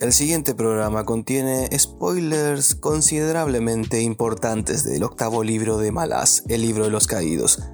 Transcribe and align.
El 0.00 0.12
siguiente 0.12 0.54
programa 0.54 1.04
contiene 1.04 1.68
spoilers 1.76 2.76
considerablemente 2.76 4.00
importantes 4.00 4.84
del 4.84 5.02
octavo 5.02 5.42
libro 5.42 5.76
de 5.78 5.90
Malás, 5.90 6.44
el 6.46 6.62
libro 6.62 6.84
de 6.84 6.90
los 6.90 7.08
caídos. 7.08 7.64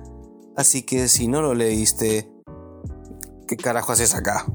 Así 0.56 0.84
que 0.84 1.08
si 1.08 1.28
no 1.28 1.42
lo 1.42 1.52
leíste, 1.52 2.32
¿qué 3.46 3.58
carajo 3.58 3.92
haces 3.92 4.14
acá? 4.14 4.46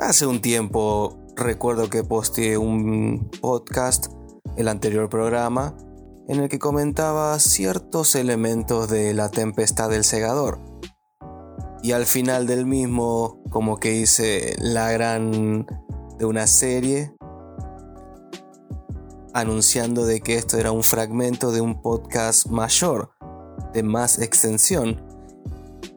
Hace 0.00 0.26
un 0.26 0.40
tiempo 0.40 1.16
recuerdo 1.36 1.88
que 1.90 2.02
posteé 2.02 2.58
un 2.58 3.30
podcast, 3.40 4.08
el 4.56 4.66
anterior 4.66 5.08
programa, 5.08 5.76
en 6.26 6.40
el 6.40 6.48
que 6.48 6.58
comentaba 6.58 7.38
ciertos 7.38 8.16
elementos 8.16 8.88
de 8.88 9.14
la 9.14 9.28
tempestad 9.28 9.88
del 9.88 10.02
segador. 10.02 10.67
Y 11.82 11.92
al 11.92 12.06
final 12.06 12.46
del 12.46 12.66
mismo, 12.66 13.40
como 13.50 13.78
que 13.78 13.94
hice 13.94 14.56
la 14.58 14.90
gran 14.90 15.66
de 16.18 16.24
una 16.24 16.46
serie, 16.46 17.14
anunciando 19.32 20.04
de 20.04 20.20
que 20.20 20.34
esto 20.34 20.58
era 20.58 20.72
un 20.72 20.82
fragmento 20.82 21.52
de 21.52 21.60
un 21.60 21.80
podcast 21.80 22.46
mayor, 22.46 23.12
de 23.72 23.82
más 23.82 24.18
extensión. 24.18 25.04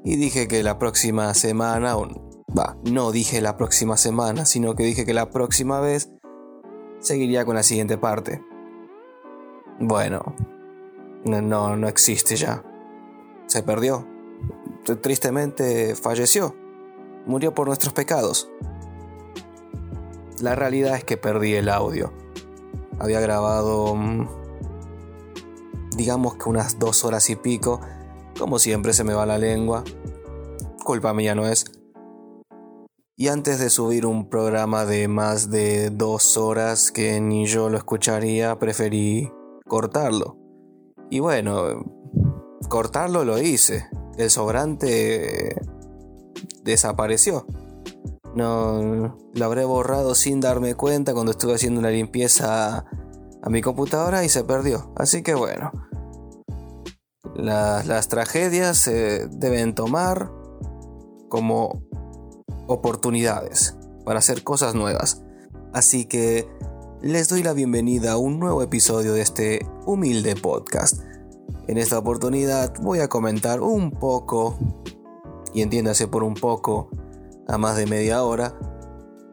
Y 0.04 0.16
dije 0.16 0.48
que 0.48 0.62
la 0.62 0.78
próxima 0.78 1.34
semana, 1.34 1.96
va, 1.96 2.78
no 2.84 3.12
dije 3.12 3.42
la 3.42 3.58
próxima 3.58 3.98
semana, 3.98 4.46
sino 4.46 4.76
que 4.76 4.84
dije 4.84 5.06
que 5.06 5.14
la 5.14 5.30
próxima 5.32 5.80
vez 5.80 6.12
seguiría 7.00 7.46
con 7.46 7.56
la 7.56 7.64
siguiente 7.64 7.98
parte. 7.98 8.44
Bueno, 9.80 10.36
no, 11.26 11.76
no 11.76 11.88
existe 11.88 12.36
ya. 12.36 12.64
Se 13.48 13.64
perdió. 13.64 14.08
Tristemente 14.84 15.96
falleció. 15.96 16.56
Murió 17.26 17.54
por 17.54 17.68
nuestros 17.68 17.94
pecados. 17.94 18.50
La 20.40 20.56
realidad 20.56 20.96
es 20.96 21.04
que 21.04 21.18
perdí 21.18 21.54
el 21.54 21.70
audio. 21.70 22.12
Había 23.00 23.20
grabado, 23.20 23.96
mm, 23.96 24.28
digamos 25.96 26.36
que 26.36 26.50
unas 26.50 26.80
dos 26.80 27.06
horas 27.06 27.30
y 27.30 27.36
pico. 27.36 27.80
Como 28.40 28.58
siempre 28.58 28.94
se 28.94 29.04
me 29.04 29.14
va 29.14 29.26
la 29.26 29.38
lengua. 29.38 29.84
Culpa 30.84 31.14
mía 31.14 31.36
no 31.36 31.48
es. 31.48 31.66
Y 33.16 33.28
antes 33.28 33.60
de 33.60 33.70
subir 33.70 34.08
un 34.08 34.30
programa 34.30 34.86
de 34.86 35.08
más 35.08 35.52
de 35.52 35.92
dos 35.92 36.38
horas 36.38 36.92
que 36.92 37.22
ni 37.22 37.46
yo 37.46 37.70
lo 37.70 37.78
escucharía, 37.78 38.58
preferí 38.58 39.32
cortarlo. 39.68 40.38
Y 41.12 41.20
bueno, 41.20 41.86
cortarlo 42.68 43.24
lo 43.24 43.38
hice. 43.38 43.88
El 44.18 44.30
sobrante 44.30 45.56
desapareció. 46.64 47.46
No 48.36 49.18
lo 49.34 49.46
habré 49.46 49.66
borrado 49.66 50.16
sin 50.16 50.40
darme 50.40 50.76
cuenta 50.76 51.14
cuando 51.14 51.32
estuve 51.32 51.56
haciendo 51.56 51.80
una 51.80 51.90
limpieza 51.90 52.86
a 53.42 53.50
mi 53.50 53.62
computadora 53.62 54.24
y 54.24 54.30
se 54.30 54.44
perdió. 54.44 54.94
Así 54.96 55.24
que 55.24 55.34
bueno, 55.34 55.72
las, 57.36 58.08
tragedias 58.08 58.78
se 58.78 59.28
deben 59.28 59.76
tomar 59.76 60.32
como 61.30 61.84
oportunidades 62.68 63.76
para 64.06 64.20
hacer 64.20 64.44
cosas 64.44 64.76
nuevas. 64.76 65.24
Así 65.74 66.06
que 66.06 66.48
les 67.02 67.30
doy 67.30 67.44
la 67.44 67.54
bienvenida 67.54 68.14
a 68.14 68.18
un 68.18 68.40
nuevo 68.40 68.62
episodio 68.62 69.14
de 69.14 69.22
este 69.22 69.66
humilde 69.86 70.36
podcast. 70.36 71.02
En 71.72 71.78
esta 71.78 71.98
oportunidad 71.98 72.74
voy 72.82 73.00
a 73.00 73.08
comentar 73.08 73.62
un 73.62 73.92
poco, 73.92 74.58
y 75.54 75.62
entiéndase 75.62 76.06
por 76.06 76.22
un 76.22 76.34
poco, 76.34 76.90
a 77.48 77.58
más 77.58 77.78
de 77.78 77.86
media 77.86 78.24
hora, 78.24 78.60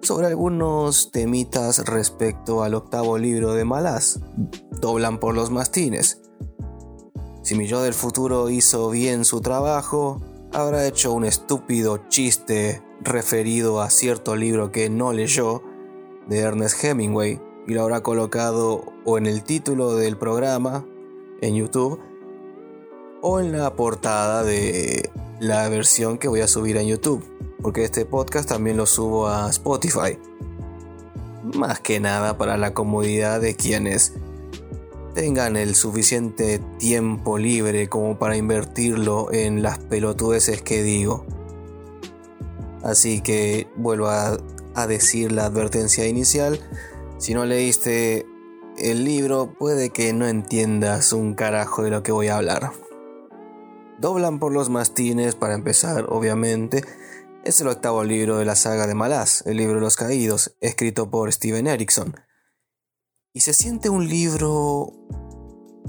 sobre 0.03 0.29
algunos 0.29 1.11
temitas 1.11 1.85
respecto 1.85 2.63
al 2.63 2.75
octavo 2.75 3.19
libro 3.19 3.55
de 3.55 3.65
Malás, 3.65 4.21
Doblan 4.81 5.19
por 5.19 5.35
los 5.35 5.51
mastines. 5.51 6.23
Si 7.43 7.57
mi 7.57 7.67
yo 7.67 7.83
del 7.83 7.93
futuro 7.93 8.51
hizo 8.51 8.89
bien 8.89 9.25
su 9.25 9.41
trabajo, 9.41 10.23
habrá 10.53 10.87
hecho 10.87 11.13
un 11.13 11.25
estúpido 11.25 12.09
chiste 12.09 12.85
referido 13.01 13.81
a 13.81 13.91
cierto 13.91 14.37
libro 14.37 14.71
que 14.71 14.89
no 14.89 15.13
leyó 15.13 15.65
de 16.29 16.39
Ernest 16.39 16.85
Hemingway 16.85 17.41
y 17.67 17.75
lo 17.75 17.83
habrá 17.83 18.05
colocado 18.05 18.85
o 19.05 19.19
en 19.19 19.27
el 19.27 19.43
título 19.43 19.97
del 19.97 20.17
programa 20.17 20.87
en 21.41 21.57
YouTube 21.57 22.08
o 23.23 23.41
en 23.41 23.53
la 23.53 23.75
portada 23.75 24.45
de 24.45 25.11
la 25.41 25.69
versión 25.69 26.19
que 26.19 26.29
voy 26.29 26.41
a 26.41 26.49
subir 26.49 26.79
a 26.79 26.83
YouTube, 26.83 27.25
porque 27.63 27.85
este 27.85 28.05
podcast 28.05 28.49
también 28.49 28.77
lo 28.77 28.87
subo 28.87 29.29
a 29.29 29.49
Spotify. 29.51 30.19
Más 31.55 31.81
que 31.81 32.01
nada 32.01 32.37
para 32.37 32.57
la 32.57 32.75
comodidad 32.75 33.41
de 33.41 33.55
quienes 33.55 34.15
tengan 35.15 35.57
el 35.57 35.75
suficiente 35.75 36.61
tiempo 36.79 37.39
libre 37.39 37.89
como 37.89 38.19
para 38.19 38.37
invertirlo 38.37 39.33
en 39.33 39.63
las 39.63 39.79
pelotudeces 39.79 40.63
que 40.63 40.83
digo. 40.83 41.25
Así 42.83 43.21
que 43.21 43.69
vuelvo 43.77 44.09
a, 44.09 44.39
a 44.75 44.87
decir 44.87 45.33
la 45.33 45.47
advertencia 45.47 46.07
inicial 46.07 46.61
si 47.19 47.35
no 47.35 47.45
leíste 47.45 48.27
el 48.77 49.05
libro, 49.05 49.53
puede 49.59 49.91
que 49.91 50.13
no 50.13 50.29
entiendas 50.29 51.13
un 51.13 51.35
carajo 51.35 51.83
de 51.83 51.91
lo 51.91 52.05
que 52.05 52.13
voy 52.13 52.29
a 52.29 52.37
hablar. 52.37 52.71
Doblan 53.99 54.39
por 54.39 54.53
los 54.53 54.71
mastines, 54.71 55.35
para 55.35 55.55
empezar, 55.55 56.07
obviamente, 56.09 56.85
es 57.45 57.61
el 57.61 57.67
octavo 57.67 58.05
libro 58.05 58.39
de 58.39 58.45
la 58.45 58.55
saga 58.55 58.87
de 58.87 58.95
Malás, 58.95 59.43
el 59.45 59.57
libro 59.57 59.75
de 59.75 59.81
los 59.81 59.97
caídos, 59.97 60.57
escrito 60.61 61.11
por 61.11 61.33
Steven 61.33 61.67
Erickson. 61.67 62.15
Y 63.33 63.41
se 63.41 63.53
siente 63.53 63.91
un 63.91 64.09
libro 64.09 64.93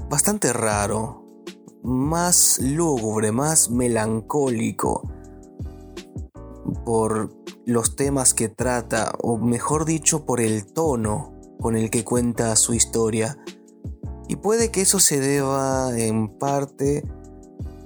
bastante 0.08 0.52
raro, 0.52 1.44
más 1.84 2.58
lúgubre, 2.60 3.30
más 3.30 3.70
melancólico, 3.70 5.08
por 6.84 7.32
los 7.64 7.94
temas 7.94 8.34
que 8.34 8.48
trata, 8.48 9.12
o 9.22 9.38
mejor 9.38 9.84
dicho, 9.84 10.26
por 10.26 10.40
el 10.40 10.72
tono 10.72 11.38
con 11.60 11.76
el 11.76 11.90
que 11.90 12.04
cuenta 12.04 12.56
su 12.56 12.74
historia. 12.74 13.38
Y 14.26 14.36
puede 14.36 14.72
que 14.72 14.80
eso 14.80 14.98
se 14.98 15.20
deba 15.20 15.96
en 15.96 16.38
parte 16.38 17.04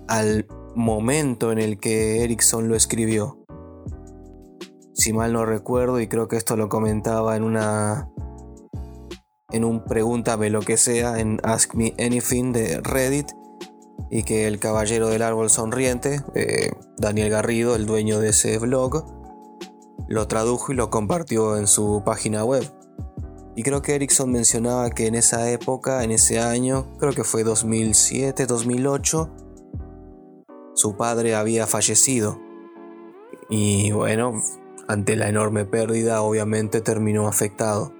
al 0.08 0.46
momento 0.74 1.52
en 1.52 1.58
el 1.58 1.78
que 1.78 2.24
Erickson 2.24 2.68
lo 2.68 2.76
escribió. 2.76 3.44
Si 4.94 5.12
mal 5.12 5.32
no 5.32 5.44
recuerdo, 5.44 6.00
y 6.00 6.08
creo 6.08 6.28
que 6.28 6.36
esto 6.36 6.56
lo 6.56 6.68
comentaba 6.68 7.36
en 7.36 7.42
una. 7.42 8.10
en 9.50 9.64
un 9.64 9.84
pregúntame 9.84 10.50
lo 10.50 10.60
que 10.60 10.76
sea, 10.76 11.18
en 11.18 11.40
Ask 11.42 11.74
Me 11.74 11.94
Anything 11.98 12.52
de 12.52 12.80
Reddit, 12.80 13.28
y 14.10 14.22
que 14.22 14.46
el 14.46 14.60
caballero 14.60 15.08
del 15.08 15.22
árbol 15.22 15.50
sonriente, 15.50 16.22
eh, 16.34 16.70
Daniel 16.98 17.30
Garrido, 17.30 17.74
el 17.74 17.86
dueño 17.86 18.20
de 18.20 18.30
ese 18.30 18.58
blog, 18.58 19.04
lo 20.08 20.28
tradujo 20.28 20.72
y 20.72 20.76
lo 20.76 20.90
compartió 20.90 21.56
en 21.56 21.66
su 21.66 22.02
página 22.04 22.44
web. 22.44 22.64
Y 23.56 23.62
creo 23.62 23.82
que 23.82 23.94
Erickson 23.94 24.30
mencionaba 24.32 24.90
que 24.90 25.06
en 25.06 25.14
esa 25.14 25.50
época, 25.50 26.02
en 26.02 26.10
ese 26.10 26.40
año, 26.40 26.96
creo 26.98 27.12
que 27.12 27.24
fue 27.24 27.44
2007, 27.44 28.46
2008, 28.46 29.30
su 30.74 30.96
padre 30.96 31.34
había 31.34 31.66
fallecido. 31.66 32.40
Y 33.48 33.92
bueno, 33.92 34.42
ante 34.86 35.16
la 35.16 35.28
enorme 35.28 35.64
pérdida, 35.64 36.22
obviamente 36.22 36.80
terminó 36.80 37.26
afectado. 37.28 37.92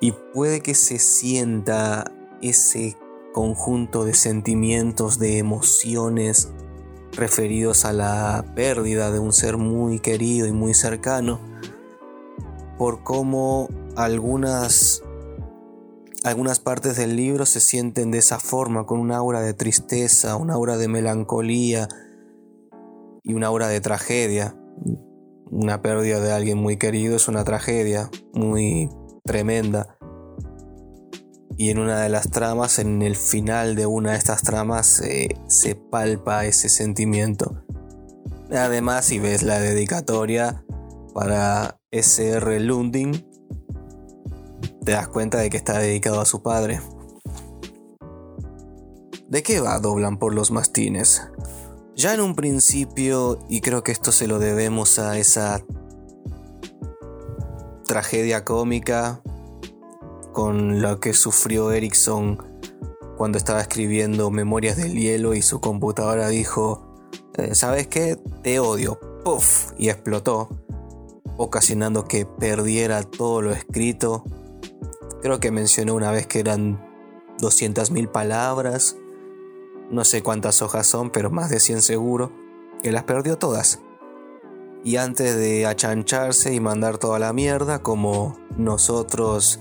Y 0.00 0.12
puede 0.34 0.60
que 0.60 0.74
se 0.74 0.98
sienta 0.98 2.12
ese 2.42 2.96
conjunto 3.32 4.04
de 4.04 4.14
sentimientos, 4.14 5.18
de 5.18 5.38
emociones, 5.38 6.52
referidos 7.12 7.84
a 7.84 7.92
la 7.92 8.44
pérdida 8.54 9.10
de 9.10 9.18
un 9.18 9.32
ser 9.32 9.56
muy 9.56 9.98
querido 9.98 10.46
y 10.46 10.52
muy 10.52 10.74
cercano, 10.74 11.40
por 12.78 13.02
cómo 13.02 13.68
algunas, 13.96 15.02
algunas 16.26 16.58
partes 16.58 16.96
del 16.96 17.14
libro 17.14 17.46
se 17.46 17.60
sienten 17.60 18.10
de 18.10 18.18
esa 18.18 18.40
forma, 18.40 18.84
con 18.84 18.98
un 18.98 19.12
aura 19.12 19.40
de 19.42 19.54
tristeza, 19.54 20.34
un 20.34 20.50
aura 20.50 20.76
de 20.76 20.88
melancolía 20.88 21.86
y 23.22 23.34
una 23.34 23.46
aura 23.46 23.68
de 23.68 23.80
tragedia. 23.80 24.56
Una 25.52 25.82
pérdida 25.82 26.18
de 26.18 26.32
alguien 26.32 26.58
muy 26.58 26.78
querido 26.78 27.14
es 27.14 27.28
una 27.28 27.44
tragedia 27.44 28.10
muy 28.34 28.88
tremenda 29.24 29.96
y 31.56 31.70
en 31.70 31.78
una 31.78 32.00
de 32.00 32.08
las 32.08 32.28
tramas, 32.28 32.80
en 32.80 33.02
el 33.02 33.14
final 33.14 33.76
de 33.76 33.86
una 33.86 34.10
de 34.10 34.18
estas 34.18 34.42
tramas, 34.42 35.00
se 35.46 35.74
palpa 35.76 36.44
ese 36.44 36.68
sentimiento. 36.68 37.64
Además, 38.50 39.04
si 39.04 39.20
ves 39.20 39.44
la 39.44 39.60
dedicatoria 39.60 40.64
para 41.14 41.78
SR 41.92 42.60
Lundin, 42.60 43.24
te 44.84 44.92
das 44.92 45.08
cuenta 45.08 45.38
de 45.38 45.50
que 45.50 45.56
está 45.56 45.78
dedicado 45.78 46.20
a 46.20 46.24
su 46.26 46.42
padre. 46.42 46.80
¿De 49.28 49.42
qué 49.42 49.60
va 49.60 49.78
Doblan 49.78 50.18
por 50.18 50.34
los 50.34 50.50
mastines? 50.50 51.28
Ya 51.96 52.14
en 52.14 52.20
un 52.20 52.34
principio, 52.34 53.38
y 53.48 53.60
creo 53.60 53.82
que 53.82 53.92
esto 53.92 54.12
se 54.12 54.26
lo 54.26 54.38
debemos 54.38 54.98
a 54.98 55.18
esa 55.18 55.64
tragedia 57.86 58.44
cómica 58.44 59.22
con 60.32 60.82
lo 60.82 61.00
que 61.00 61.14
sufrió 61.14 61.72
Erickson 61.72 62.38
cuando 63.16 63.38
estaba 63.38 63.62
escribiendo 63.62 64.30
Memorias 64.30 64.76
del 64.76 64.92
Hielo 64.92 65.34
y 65.34 65.40
su 65.40 65.60
computadora 65.60 66.28
dijo, 66.28 66.86
eh, 67.38 67.54
¿sabes 67.54 67.86
qué? 67.86 68.16
Te 68.42 68.60
odio. 68.60 69.00
Puff, 69.24 69.72
y 69.78 69.88
explotó, 69.88 70.50
ocasionando 71.36 72.04
que 72.04 72.26
perdiera 72.26 73.02
todo 73.02 73.42
lo 73.42 73.52
escrito. 73.52 74.24
Creo 75.22 75.40
que 75.40 75.50
mencionó 75.50 75.94
una 75.94 76.10
vez 76.10 76.26
que 76.26 76.40
eran 76.40 76.80
200.000 77.38 78.10
palabras. 78.10 78.96
No 79.90 80.04
sé 80.04 80.22
cuántas 80.22 80.62
hojas 80.62 80.86
son, 80.86 81.10
pero 81.10 81.30
más 81.30 81.50
de 81.50 81.60
100 81.60 81.82
seguro. 81.82 82.32
Que 82.82 82.92
las 82.92 83.04
perdió 83.04 83.38
todas. 83.38 83.80
Y 84.84 84.96
antes 84.96 85.36
de 85.36 85.66
achancharse 85.66 86.54
y 86.54 86.60
mandar 86.60 86.98
toda 86.98 87.18
la 87.18 87.32
mierda, 87.32 87.82
como 87.82 88.38
nosotros, 88.56 89.58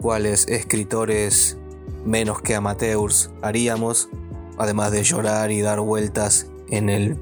cuales 0.00 0.46
escritores 0.48 1.58
menos 2.04 2.40
que 2.40 2.54
amateurs 2.54 3.30
haríamos, 3.42 4.08
además 4.56 4.92
de 4.92 5.02
llorar 5.02 5.50
y 5.50 5.60
dar 5.60 5.80
vueltas 5.80 6.46
en 6.70 6.88
el 6.88 7.18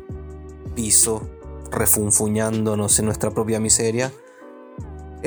piso, 0.74 1.28
refunfuñándonos 1.70 2.98
en 2.98 3.06
nuestra 3.06 3.30
propia 3.30 3.58
miseria, 3.58 4.12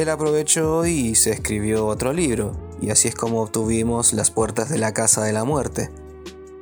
él 0.01 0.09
aprovechó 0.09 0.85
y 0.85 1.15
se 1.15 1.31
escribió 1.31 1.85
otro 1.85 2.13
libro, 2.13 2.53
y 2.81 2.89
así 2.89 3.09
es 3.09 3.15
como 3.15 3.41
obtuvimos 3.41 4.13
Las 4.13 4.31
puertas 4.31 4.69
de 4.69 4.77
la 4.77 4.93
casa 4.93 5.23
de 5.23 5.33
la 5.33 5.43
muerte. 5.43 5.89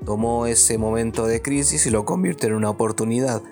Tomó 0.06 0.48
ese 0.48 0.78
momento 0.78 1.28
de 1.28 1.42
crisis 1.42 1.86
y 1.86 1.92
lo 1.92 2.06
convirtió 2.06 2.50
en 2.50 2.56
una 2.56 2.70
oportunidad, 2.70 3.44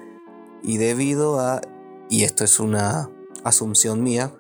y 0.64 0.78
debido 0.78 1.40
a, 1.40 1.62
y 2.10 2.24
esto 2.24 2.44
es 2.44 2.60
una 2.60 3.12
asunción 3.44 4.02
mía, 4.02 4.34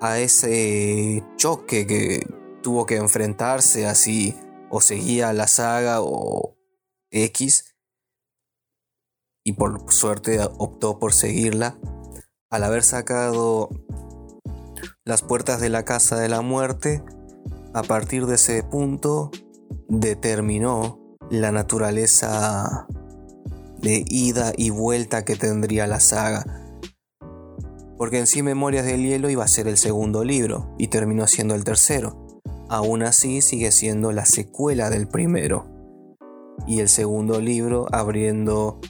a 0.00 0.18
ese 0.18 1.24
choque 1.36 1.86
que 1.86 2.26
tuvo 2.62 2.86
que 2.86 2.96
enfrentarse 2.96 3.86
así, 3.86 4.34
o 4.70 4.80
seguía 4.80 5.32
la 5.32 5.46
saga 5.46 6.00
o 6.00 6.56
X, 7.10 7.76
y 9.44 9.52
por 9.52 9.92
suerte 9.92 10.40
optó 10.58 10.98
por 10.98 11.12
seguirla, 11.12 11.78
al 12.50 12.64
haber 12.64 12.82
sacado 12.82 13.68
las 15.06 15.20
puertas 15.20 15.60
de 15.60 15.68
la 15.68 15.84
casa 15.84 16.18
de 16.18 16.30
la 16.30 16.40
muerte, 16.40 17.02
a 17.74 17.82
partir 17.82 18.26
de 18.26 18.36
ese 18.36 18.62
punto 18.62 19.30
determinó 19.88 20.98
la 21.30 21.52
naturaleza 21.52 22.86
de 23.82 24.02
ida 24.06 24.52
y 24.56 24.70
vuelta 24.70 25.24
que 25.24 25.36
tendría 25.36 25.86
la 25.86 26.00
saga. 26.00 26.44
Porque 27.98 28.18
en 28.18 28.26
sí 28.26 28.42
Memorias 28.42 28.86
del 28.86 29.02
Hielo 29.02 29.28
iba 29.28 29.44
a 29.44 29.48
ser 29.48 29.68
el 29.68 29.76
segundo 29.76 30.24
libro 30.24 30.74
y 30.78 30.88
terminó 30.88 31.26
siendo 31.26 31.54
el 31.54 31.64
tercero. 31.64 32.40
Aún 32.70 33.02
así 33.02 33.42
sigue 33.42 33.72
siendo 33.72 34.10
la 34.10 34.24
secuela 34.24 34.88
del 34.88 35.06
primero. 35.06 35.66
Y 36.66 36.80
el 36.80 36.88
segundo 36.88 37.40
libro 37.40 37.86
abriendo 37.92 38.80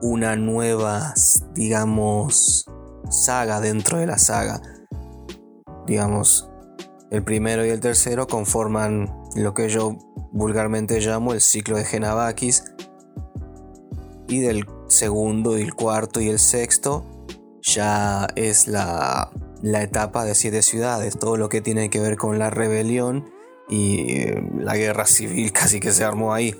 una 0.00 0.36
nueva, 0.36 1.12
digamos, 1.54 2.66
saga 3.10 3.60
dentro 3.60 3.98
de 3.98 4.06
la 4.06 4.18
saga. 4.18 4.62
Digamos, 5.90 6.48
el 7.10 7.24
primero 7.24 7.66
y 7.66 7.70
el 7.70 7.80
tercero 7.80 8.28
conforman 8.28 9.12
lo 9.34 9.54
que 9.54 9.68
yo 9.68 9.98
vulgarmente 10.30 11.00
llamo 11.00 11.32
el 11.32 11.40
ciclo 11.40 11.76
de 11.76 11.84
Genavakis. 11.84 12.62
Y 14.28 14.38
del 14.38 14.66
segundo 14.86 15.58
y 15.58 15.62
el 15.62 15.74
cuarto 15.74 16.20
y 16.20 16.28
el 16.28 16.38
sexto 16.38 17.04
ya 17.62 18.28
es 18.36 18.68
la, 18.68 19.32
la 19.62 19.82
etapa 19.82 20.24
de 20.24 20.36
siete 20.36 20.62
ciudades, 20.62 21.18
todo 21.18 21.36
lo 21.36 21.48
que 21.48 21.60
tiene 21.60 21.90
que 21.90 21.98
ver 21.98 22.16
con 22.16 22.38
la 22.38 22.50
rebelión 22.50 23.28
y 23.68 24.12
eh, 24.12 24.48
la 24.58 24.76
guerra 24.76 25.06
civil 25.06 25.50
casi 25.52 25.80
que 25.80 25.90
se 25.90 26.04
armó 26.04 26.32
ahí. 26.32 26.54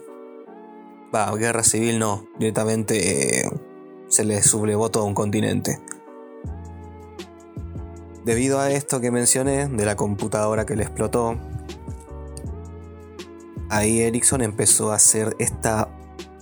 Va, 1.14 1.32
guerra 1.36 1.62
civil 1.62 2.00
no, 2.00 2.26
directamente 2.40 3.42
eh, 3.42 3.50
se 4.08 4.24
le 4.24 4.42
sublevó 4.42 4.90
todo 4.90 5.04
un 5.04 5.14
continente. 5.14 5.78
Debido 8.24 8.60
a 8.60 8.70
esto 8.70 9.00
que 9.00 9.10
mencioné, 9.10 9.66
de 9.68 9.84
la 9.84 9.96
computadora 9.96 10.66
que 10.66 10.76
le 10.76 10.82
explotó, 10.82 11.38
ahí 13.68 14.00
Ericsson 14.00 14.42
empezó 14.42 14.92
a 14.92 14.96
hacer 14.96 15.36
esta. 15.38 15.88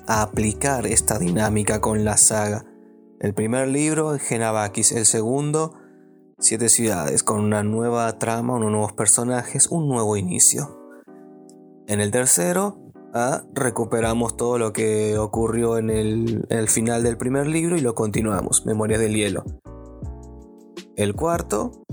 a 0.07 0.23
aplicar 0.23 0.87
esta 0.87 1.19
dinámica 1.19 1.81
con 1.81 2.05
la 2.05 2.17
saga. 2.17 2.65
El 3.21 3.35
primer 3.35 3.69
libro, 3.69 4.19
Genavakis, 4.19 4.93
el 4.93 5.07
segundo, 5.07 5.75
Siete 6.41 6.69
ciudades, 6.69 7.25
con 7.25 7.41
una 7.41 7.65
nueva 7.65 8.17
trama, 8.21 8.55
unos 8.55 8.71
nuevos 8.71 8.93
personajes, 8.93 9.67
un 9.73 9.89
nuevo 9.89 10.17
inicio. 10.17 10.79
En 11.89 12.01
el 12.01 12.13
tercero, 12.13 12.79
recuperamos 13.53 14.37
todo 14.37 14.57
lo 14.57 14.73
que 14.73 15.19
ocurrió 15.19 15.79
en 15.79 15.91
el, 15.91 16.69
final 16.69 17.03
del 17.03 17.17
primer 17.17 17.49
libro 17.49 17.77
y 17.77 17.81
lo 17.81 17.97
continuamos, 17.97 18.67
Memorias 18.67 19.01
del 19.01 19.17
Hielo. 19.17 19.43
El 20.99 21.15
cuarto, 21.15 21.85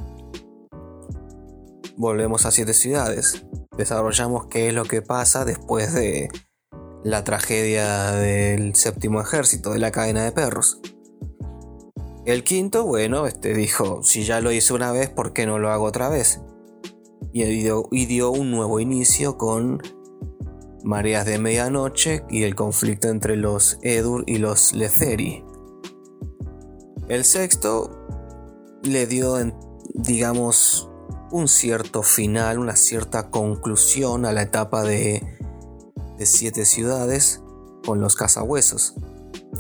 volvemos 1.96 2.48
a 2.48 2.52
siete 2.52 2.74
ciudades. 2.74 3.46
Desarrollamos 3.78 4.48
qué 4.48 4.69
es 4.69 4.74
lo 4.74 4.86
que 4.86 5.04
pasa 5.04 5.46
después 5.46 5.94
de 5.94 6.28
la 7.04 7.24
tragedia 7.24 8.13
del 8.13 8.74
séptimo 8.74 9.22
ejército, 9.22 9.74
de 9.74 9.78
la 9.78 9.92
cadena 9.92 10.24
de 10.24 10.31
perros. 10.31 10.81
El 12.25 12.44
quinto, 12.44 12.84
bueno, 12.84 13.28
este 13.28 13.54
dijo, 13.54 14.02
si 14.02 14.24
ya 14.24 14.42
lo 14.42 14.52
hice 14.52 14.74
una 14.74 14.92
vez, 14.92 15.12
¿por 15.12 15.34
qué 15.34 15.46
no 15.46 15.60
lo 15.60 15.69
hago 15.69 15.86
otra 15.86 16.10
vez? 16.10 16.42
Y 17.31 17.44
y 17.44 18.06
dio 18.08 18.31
un 18.31 18.50
nuevo 18.50 18.80
inicio 18.80 19.38
con 19.38 19.84
Mareas 20.84 21.28
de 21.28 21.38
Medianoche 21.38 22.24
y 22.28 22.42
el 22.42 22.56
conflicto 22.56 23.10
entre 23.10 23.36
los 23.36 23.78
Edur 23.84 24.24
y 24.25 24.40
los 24.40 24.74
Letheri. 24.74 25.44
El 27.08 27.24
sexto 27.24 28.01
le 28.86 29.08
dio, 29.08 29.36
digamos, 29.94 30.90
un 31.32 31.48
cierto 31.48 32.04
final, 32.04 32.60
una 32.60 32.76
cierta 32.76 33.30
conclusión 33.30 34.26
a 34.26 34.32
la 34.32 34.44
etapa 34.44 34.84
de, 34.84 35.24
siete 36.20 36.66
ciudades 36.66 37.42
con 37.86 38.00
los 38.00 38.16
cazahuesos. 38.16 38.96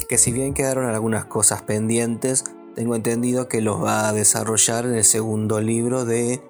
Que 0.07 0.17
si 0.17 0.31
bien 0.31 0.53
quedaron 0.53 0.85
algunas 0.85 1.25
cosas 1.25 1.63
pendientes, 1.63 2.43
tengo 2.75 2.95
entendido 2.95 3.47
que 3.47 3.61
los 3.61 3.83
va 3.83 4.07
a 4.07 4.13
desarrollar 4.13 4.85
en 4.85 4.95
el 4.95 5.03
segundo 5.03 5.61
libro 5.61 6.05
de 6.05 6.41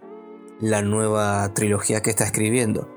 la 0.60 0.82
nueva 0.82 1.53
trilogía 1.53 2.01
que 2.01 2.10
está 2.12 2.25
escribiendo 2.25 2.96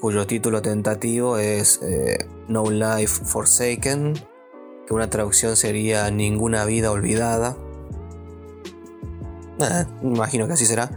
cuyo 0.00 0.26
título 0.26 0.62
tentativo 0.62 1.38
es 1.38 1.80
eh, 1.82 2.28
No 2.48 2.70
Life 2.70 3.24
Forsaken, 3.24 4.14
que 4.86 4.94
una 4.94 5.10
traducción 5.10 5.56
sería 5.56 6.10
Ninguna 6.10 6.64
vida 6.64 6.90
olvidada. 6.90 7.56
Eh, 9.60 9.84
imagino 10.02 10.46
que 10.46 10.54
así 10.54 10.66
será. 10.66 10.90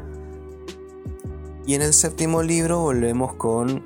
Y 1.65 1.75
en 1.75 1.81
el 1.81 1.93
séptimo 1.93 2.41
libro 2.41 2.79
volvemos 2.81 3.33
con 3.35 3.83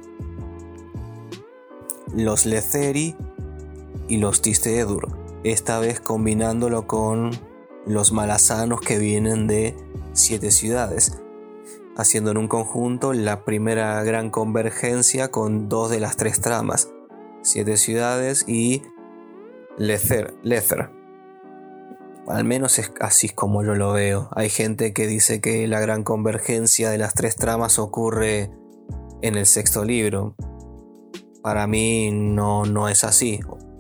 los 2.16 2.46
Letheri 2.46 3.16
y 4.08 4.18
los 4.18 4.42
Tistedur, 4.42 5.08
esta 5.44 5.80
vez 5.80 6.00
combinándolo 6.00 6.88
con 6.88 7.32
los 7.86 8.12
malasanos 8.12 8.80
que 8.82 9.00
vienen 9.00 9.48
de 9.48 9.76
siete 10.14 10.52
ciudades 10.52 11.24
haciendo 11.96 12.32
en 12.32 12.38
un 12.38 12.48
conjunto 12.48 13.14
la 13.14 13.46
primera 13.46 14.04
gran 14.04 14.30
convergencia 14.30 15.30
con 15.30 15.70
dos 15.70 15.90
de 15.90 16.00
las 16.00 16.18
tres 16.18 16.42
tramas, 16.42 16.90
Siete 17.42 17.78
Ciudades 17.78 18.46
y 18.48 18.84
Lether. 19.78 20.36
Lether. 20.44 21.03
Al 22.28 22.46
menos 22.46 22.80
es 22.80 22.92
así 23.00 23.30
como 23.30 23.64
yo 23.64 23.76
lo 23.76 23.94
veo. 23.94 24.30
Hay 24.36 24.50
gente 24.50 24.94
que 24.94 25.08
dice 25.08 25.42
que 25.42 25.68
la 25.68 25.80
gran 25.80 26.04
convergencia 26.04 26.90
de 26.90 26.98
las 26.98 27.14
tres 27.14 27.36
tramas 27.36 27.80
ocurre 27.80 28.52
en 29.22 29.36
el 29.36 29.46
sexto 29.46 29.84
libro. 29.84 30.36
Para 31.42 31.68
mí 31.68 32.12
no, 32.12 32.66
no 32.66 32.88
es 32.88 33.04
así. 33.04 33.40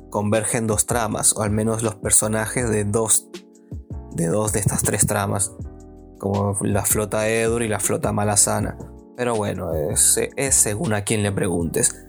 Convergen 0.09 0.67
dos 0.67 0.85
tramas, 0.85 1.35
o 1.38 1.41
al 1.41 1.51
menos 1.51 1.83
los 1.83 1.95
personajes 1.95 2.69
de 2.69 2.83
dos 2.83 3.29
de, 4.12 4.27
dos 4.27 4.53
de 4.53 4.59
estas 4.59 4.83
tres 4.83 5.07
tramas 5.07 5.51
como 6.19 6.55
la 6.62 6.85
flota 6.85 7.27
Edur 7.27 7.63
y 7.63 7.67
la 7.67 7.79
flota 7.79 8.13
Malasana. 8.13 8.77
Pero 9.17 9.35
bueno, 9.35 9.73
es, 9.73 10.19
según 10.55 10.93
a 10.93 11.03
quien 11.03 11.21
le 11.21 11.31
preguntes. 11.31 12.05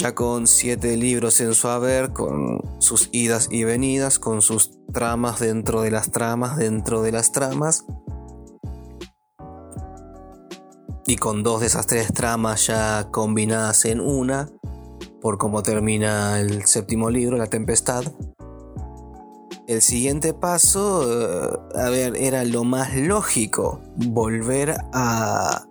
Ya 0.00 0.14
con 0.14 0.46
siete 0.46 0.96
libros 0.96 1.42
en 1.42 1.52
su 1.52 1.68
haber, 1.68 2.14
con 2.14 2.62
sus 2.78 3.10
idas 3.12 3.48
y 3.50 3.64
venidas, 3.64 4.18
con 4.18 4.40
sus 4.40 4.70
tramas 4.94 5.40
dentro 5.40 5.82
de 5.82 5.90
las 5.90 6.10
tramas, 6.10 6.56
dentro 6.56 7.02
de 7.02 7.12
las 7.12 7.32
tramas. 7.32 7.84
Y 11.06 11.16
con 11.16 11.42
dos 11.42 11.60
de 11.60 11.66
esas 11.66 11.86
tres 11.86 12.14
tramas 12.14 12.66
ya 12.66 13.08
combinadas 13.10 13.84
en 13.84 14.00
una, 14.00 14.48
por 15.20 15.36
cómo 15.36 15.62
termina 15.62 16.40
el 16.40 16.64
séptimo 16.64 17.10
libro, 17.10 17.36
La 17.36 17.48
Tempestad. 17.48 18.04
El 19.66 19.82
siguiente 19.82 20.32
paso, 20.32 21.02
eh, 21.04 21.58
a 21.74 21.90
ver, 21.90 22.16
era 22.16 22.44
lo 22.44 22.64
más 22.64 22.96
lógico, 22.96 23.82
volver 23.96 24.76
a 24.94 25.66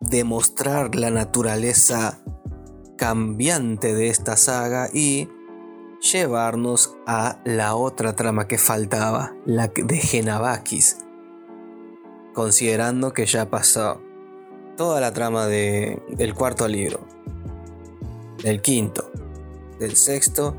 demostrar 0.00 0.96
la 0.96 1.12
naturaleza 1.12 2.18
cambiante 2.98 3.94
de 3.94 4.08
esta 4.08 4.36
saga 4.36 4.90
y 4.92 5.28
llevarnos 6.12 6.96
a 7.06 7.40
la 7.44 7.76
otra 7.76 8.14
trama 8.14 8.46
que 8.46 8.58
faltaba, 8.58 9.34
la 9.46 9.68
de 9.68 9.96
Genavakis. 9.96 10.98
Considerando 12.34 13.12
que 13.12 13.24
ya 13.24 13.48
pasó 13.48 14.02
toda 14.76 15.00
la 15.00 15.12
trama 15.12 15.46
de, 15.46 16.02
del 16.08 16.34
cuarto 16.34 16.68
libro, 16.68 17.00
del 18.42 18.60
quinto, 18.60 19.10
del 19.78 19.96
sexto 19.96 20.56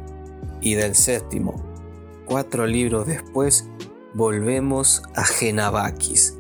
y 0.61 0.75
del 0.75 0.95
séptimo. 0.95 1.63
Cuatro 2.25 2.65
libros 2.65 3.05
después 3.05 3.67
volvemos 4.13 5.03
a 5.13 5.25
Genavakis. 5.25 6.37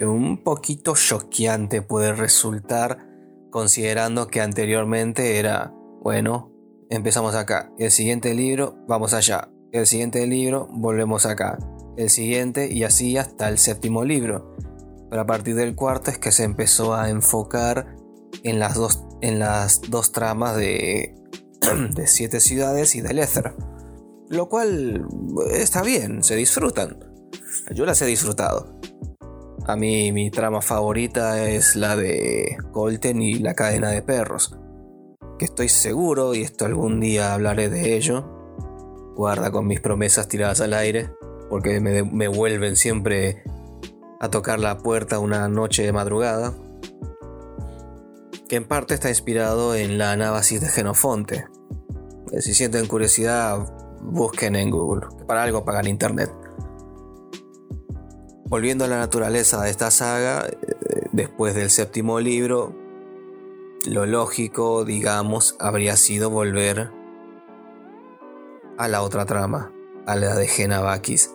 Un 0.00 0.42
poquito 0.42 0.94
choqueante 0.96 1.80
puede 1.80 2.12
resultar 2.12 3.11
considerando 3.52 4.26
que 4.26 4.40
anteriormente 4.40 5.38
era, 5.38 5.72
bueno, 6.00 6.50
empezamos 6.90 7.36
acá, 7.36 7.70
el 7.78 7.92
siguiente 7.92 8.34
libro, 8.34 8.74
vamos 8.88 9.14
allá, 9.14 9.50
el 9.70 9.86
siguiente 9.86 10.26
libro, 10.26 10.68
volvemos 10.72 11.26
acá, 11.26 11.58
el 11.96 12.10
siguiente 12.10 12.72
y 12.72 12.82
así 12.82 13.16
hasta 13.16 13.48
el 13.48 13.58
séptimo 13.58 14.04
libro. 14.04 14.56
Pero 15.08 15.22
a 15.22 15.26
partir 15.26 15.54
del 15.54 15.76
cuarto 15.76 16.10
es 16.10 16.18
que 16.18 16.32
se 16.32 16.44
empezó 16.44 16.94
a 16.94 17.10
enfocar 17.10 17.94
en 18.42 18.58
las 18.58 18.74
dos, 18.74 19.04
en 19.20 19.38
las 19.38 19.82
dos 19.82 20.10
tramas 20.10 20.56
de, 20.56 21.14
de 21.94 22.06
siete 22.06 22.40
ciudades 22.40 22.94
y 22.94 23.02
del 23.02 23.18
éter. 23.18 23.54
Lo 24.30 24.48
cual 24.48 25.06
está 25.52 25.82
bien, 25.82 26.24
se 26.24 26.36
disfrutan. 26.36 26.98
Yo 27.74 27.84
las 27.84 28.00
he 28.00 28.06
disfrutado. 28.06 28.80
A 29.66 29.76
mí 29.76 30.12
mi 30.12 30.30
trama 30.30 30.60
favorita 30.60 31.48
es 31.48 31.76
la 31.76 31.96
de 31.96 32.56
Colten 32.72 33.22
y 33.22 33.34
la 33.34 33.54
cadena 33.54 33.90
de 33.90 34.02
perros 34.02 34.56
estoy 35.44 35.68
seguro, 35.68 36.34
y 36.34 36.42
esto 36.42 36.64
algún 36.64 37.00
día 37.00 37.34
hablaré 37.34 37.68
de 37.68 37.96
ello, 37.96 38.24
guarda 39.14 39.50
con 39.50 39.66
mis 39.66 39.80
promesas 39.80 40.28
tiradas 40.28 40.60
al 40.60 40.74
aire, 40.74 41.10
porque 41.48 41.80
me, 41.80 42.28
vuelven 42.28 42.76
siempre 42.76 43.42
a 44.20 44.30
tocar 44.30 44.58
la 44.58 44.78
puerta 44.78 45.18
una 45.18 45.48
noche 45.48 45.82
de 45.82 45.92
madrugada, 45.92 46.54
que 48.48 48.56
en 48.56 48.64
parte 48.64 48.94
está 48.94 49.08
inspirado 49.08 49.74
en 49.74 49.98
la 49.98 50.12
anábasis 50.12 50.60
de 50.60 50.68
Genofonte. 50.68 51.46
Eh, 52.32 52.40
si 52.40 52.54
sienten 52.54 52.86
curiosidad, 52.86 53.58
busquen 54.02 54.56
en 54.56 54.70
Google, 54.70 55.06
que 55.18 55.24
para 55.24 55.42
algo 55.42 55.64
pagan 55.64 55.86
internet. 55.86 56.30
Volviendo 58.52 58.84
a 58.84 58.88
la 58.88 58.98
naturaleza 58.98 59.62
de 59.62 59.70
esta 59.70 59.90
saga, 59.90 60.46
eh, 60.46 61.08
después 61.10 61.54
del 61.54 61.70
séptimo 61.70 62.20
libro, 62.20 62.74
lo 63.86 64.04
lógico, 64.04 64.84
digamos, 64.84 65.56
habría 65.58 65.96
sido 65.96 66.28
volver 66.28 66.90
a 68.76 68.88
la 68.88 69.00
otra 69.00 69.24
trama, 69.24 69.72
a 70.04 70.16
la 70.16 70.34
de 70.34 70.48
Genavakis. 70.48 71.34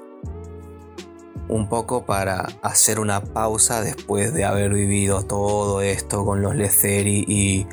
Un 1.47 1.67
poco 1.69 2.05
para 2.05 2.49
hacer 2.61 2.99
una 2.99 3.23
pausa 3.23 3.81
después 3.81 4.31
de 4.35 4.45
haber 4.45 4.71
vivido 4.71 5.23
todo 5.23 5.81
esto 5.81 6.23
con 6.23 6.43
los 6.43 6.55
Letheri 6.55 7.25
y 7.27 7.65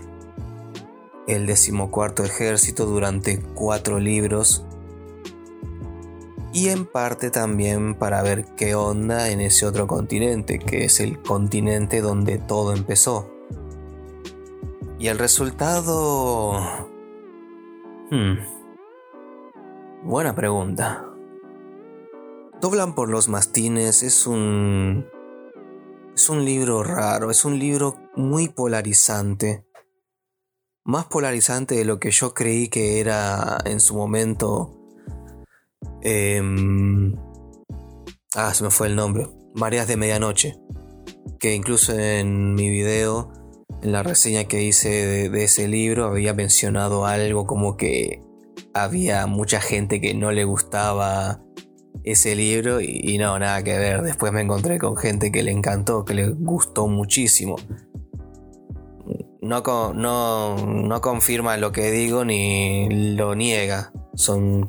el 1.26 1.44
decimocuarto 1.44 2.24
ejército 2.24 2.86
durante 2.86 3.42
cuatro 3.42 4.00
libros. 4.00 4.64
Y 6.54 6.68
en 6.68 6.86
parte 6.86 7.32
también 7.32 7.96
para 7.96 8.22
ver 8.22 8.44
qué 8.54 8.76
onda 8.76 9.28
en 9.30 9.40
ese 9.40 9.66
otro 9.66 9.88
continente, 9.88 10.60
que 10.60 10.84
es 10.84 11.00
el 11.00 11.20
continente 11.20 12.00
donde 12.00 12.38
todo 12.38 12.72
empezó. 12.72 13.28
Y 15.00 15.08
el 15.08 15.18
resultado... 15.18 16.52
Hmm. 18.12 18.36
Buena 20.04 20.36
pregunta. 20.36 21.04
Doblan 22.60 22.94
por 22.94 23.10
los 23.10 23.28
mastines 23.28 24.04
es 24.04 24.24
un... 24.24 25.08
Es 26.14 26.30
un 26.30 26.44
libro 26.44 26.84
raro, 26.84 27.32
es 27.32 27.44
un 27.44 27.58
libro 27.58 27.96
muy 28.14 28.48
polarizante. 28.48 29.66
Más 30.84 31.06
polarizante 31.06 31.74
de 31.74 31.84
lo 31.84 31.98
que 31.98 32.12
yo 32.12 32.32
creí 32.32 32.68
que 32.68 33.00
era 33.00 33.58
en 33.64 33.80
su 33.80 33.96
momento. 33.96 34.83
Em, 36.02 37.14
ah, 38.34 38.52
se 38.54 38.64
me 38.64 38.70
fue 38.70 38.88
el 38.88 38.96
nombre. 38.96 39.28
Mareas 39.54 39.88
de 39.88 39.96
Medianoche. 39.96 40.56
Que 41.38 41.54
incluso 41.54 41.98
en 41.98 42.54
mi 42.54 42.68
video 42.68 43.32
en 43.82 43.92
la 43.92 44.02
reseña 44.02 44.44
que 44.44 44.62
hice 44.62 45.28
de, 45.28 45.44
ese 45.44 45.68
libro 45.68 46.06
había 46.06 46.32
mencionado 46.32 47.04
algo 47.04 47.46
como 47.46 47.76
que 47.76 48.22
había 48.72 49.26
mucha 49.26 49.60
gente 49.60 50.00
que 50.00 50.14
no 50.14 50.32
le 50.32 50.44
gustaba 50.44 51.42
ese 52.02 52.34
libro 52.34 52.80
y, 52.80 53.16
no, 53.18 53.38
nada 53.38 53.62
que 53.62 53.78
ver. 53.78 54.02
Después 54.02 54.32
me 54.32 54.40
encontré 54.40 54.78
con 54.78 54.96
gente 54.96 55.30
que 55.30 55.42
le 55.42 55.52
encantó, 55.52 56.04
que 56.04 56.14
le 56.14 56.28
gustó 56.30 56.88
muchísimo. 56.88 57.56
No, 59.42 59.62
no, 59.92 60.56
no 60.56 61.00
confirma 61.00 61.56
lo 61.58 61.72
que 61.72 61.90
digo 61.90 62.24
ni 62.24 63.14
lo 63.14 63.34
niega. 63.34 63.92
Son, 64.14 64.68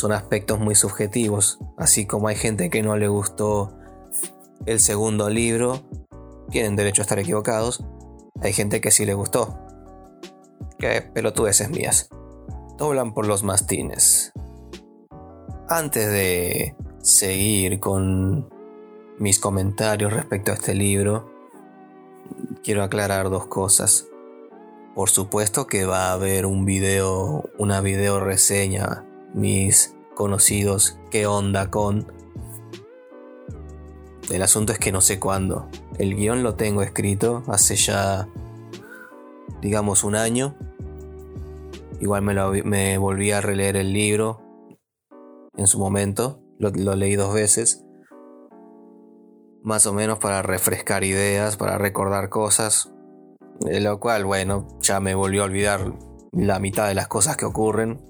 son 0.00 0.12
aspectos 0.12 0.58
muy 0.58 0.74
subjetivos. 0.74 1.58
Así 1.76 2.06
como 2.06 2.28
hay 2.28 2.36
gente 2.36 2.70
que 2.70 2.82
no 2.82 2.96
le 2.96 3.08
gustó 3.08 3.76
el 4.66 4.80
segundo 4.80 5.28
libro, 5.28 5.82
tienen 6.50 6.74
derecho 6.74 7.02
a 7.02 7.04
estar 7.04 7.18
equivocados. 7.18 7.84
Hay 8.40 8.52
gente 8.52 8.80
que 8.80 8.90
sí 8.90 9.04
le 9.04 9.14
gustó. 9.14 9.58
Qué 10.78 11.02
pelotudeces 11.02 11.70
mías. 11.70 12.08
Doblan 12.78 13.12
por 13.12 13.26
los 13.26 13.42
mastines. 13.42 14.32
Antes 15.68 16.06
de 16.10 16.74
seguir 17.02 17.78
con 17.78 18.48
mis 19.18 19.38
comentarios 19.38 20.12
respecto 20.12 20.50
a 20.50 20.54
este 20.54 20.74
libro, 20.74 21.30
quiero 22.64 22.82
aclarar 22.82 23.28
dos 23.28 23.46
cosas. 23.46 24.06
Por 24.94 25.10
supuesto 25.10 25.66
que 25.66 25.84
va 25.84 26.06
a 26.06 26.12
haber 26.12 26.46
un 26.46 26.64
video, 26.64 27.44
una 27.58 27.82
video 27.82 28.18
reseña, 28.18 29.04
mis 29.34 29.94
conocidos, 30.14 30.98
qué 31.10 31.26
onda 31.26 31.70
con. 31.70 32.06
El 34.30 34.42
asunto 34.42 34.72
es 34.72 34.78
que 34.78 34.92
no 34.92 35.00
sé 35.00 35.18
cuándo. 35.18 35.68
El 35.98 36.14
guion 36.14 36.42
lo 36.42 36.54
tengo 36.54 36.82
escrito 36.82 37.42
hace 37.48 37.76
ya, 37.76 38.28
digamos, 39.60 40.04
un 40.04 40.14
año. 40.14 40.56
Igual 42.00 42.22
me, 42.22 42.98
volví 42.98 43.32
a 43.32 43.40
releer 43.40 43.76
el 43.76 43.92
libro 43.92 44.40
en 45.56 45.66
su 45.66 45.78
momento. 45.78 46.40
Lo, 46.58 46.70
lo 46.70 46.96
leí 46.96 47.16
dos 47.16 47.34
veces. 47.34 47.84
Más 49.62 49.86
o 49.86 49.92
menos 49.92 50.18
para 50.18 50.42
refrescar 50.42 51.04
ideas, 51.04 51.56
para 51.56 51.76
recordar 51.76 52.28
cosas. 52.30 52.92
De 53.60 53.80
lo 53.80 54.00
cual, 54.00 54.24
bueno, 54.24 54.68
ya 54.80 55.00
me 55.00 55.14
volvió 55.14 55.42
a 55.42 55.46
olvidar 55.46 55.92
la 56.32 56.58
mitad 56.60 56.88
de 56.88 56.94
las 56.94 57.08
cosas 57.08 57.36
que 57.36 57.44
ocurren. 57.44 58.09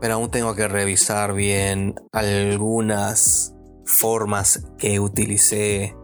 Pero 0.00 0.14
aún 0.14 0.30
tengo 0.30 0.54
que 0.54 0.68
revisar 0.68 1.34
bien 1.34 1.94
algunas 2.12 3.54
formas 3.84 4.64
que 4.78 5.00
utilicé 5.00 5.96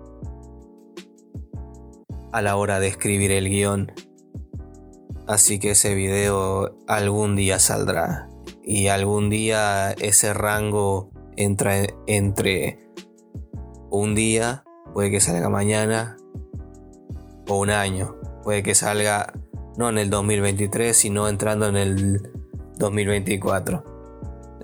a 2.33 2.43
la 2.43 2.57
hora 2.57 2.81
de 2.81 2.89
escribir 2.89 3.31
el 3.31 3.49
guion. 3.49 3.93
Así 5.27 5.59
que 5.59 5.71
ese 5.71 5.95
video 5.95 6.77
algún 6.89 7.37
día 7.37 7.59
saldrá. 7.59 8.29
Y 8.63 8.89
algún 8.89 9.31
día 9.31 9.93
ese 9.93 10.35
rango 10.35 11.11
entra 11.37 11.87
entre 12.07 12.79
un 13.91 14.15
día, 14.15 14.65
puede 14.93 15.11
que 15.11 15.21
salga 15.21 15.49
mañana, 15.49 16.17
o 17.49 17.59
un 17.59 17.71
año. 17.71 18.17
Puede 18.43 18.63
que 18.63 18.75
salga 18.75 19.33
no 19.77 19.89
en 19.89 19.99
el 19.99 20.11
2023, 20.11 20.97
sino 20.97 21.29
entrando 21.29 21.69
en 21.69 21.77
el 21.77 22.33
2024. 22.79 23.85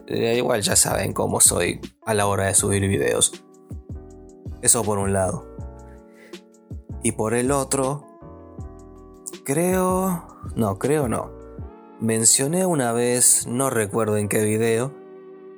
Eh, 0.07 0.37
igual 0.37 0.62
ya 0.62 0.76
saben 0.76 1.12
cómo 1.12 1.40
soy 1.40 1.81
a 2.05 2.14
la 2.14 2.26
hora 2.26 2.47
de 2.47 2.55
subir 2.55 2.87
videos. 2.88 3.45
Eso 4.62 4.83
por 4.83 4.99
un 4.99 5.12
lado. 5.12 5.49
Y 7.02 7.12
por 7.12 7.35
el 7.35 7.50
otro, 7.50 8.07
creo... 9.45 10.26
No, 10.57 10.79
creo 10.79 11.09
no. 11.09 11.31
Mencioné 12.00 12.67
una 12.67 12.93
vez, 12.93 13.47
no 13.47 13.71
recuerdo 13.71 14.17
en 14.17 14.29
qué 14.29 14.43
video, 14.43 14.93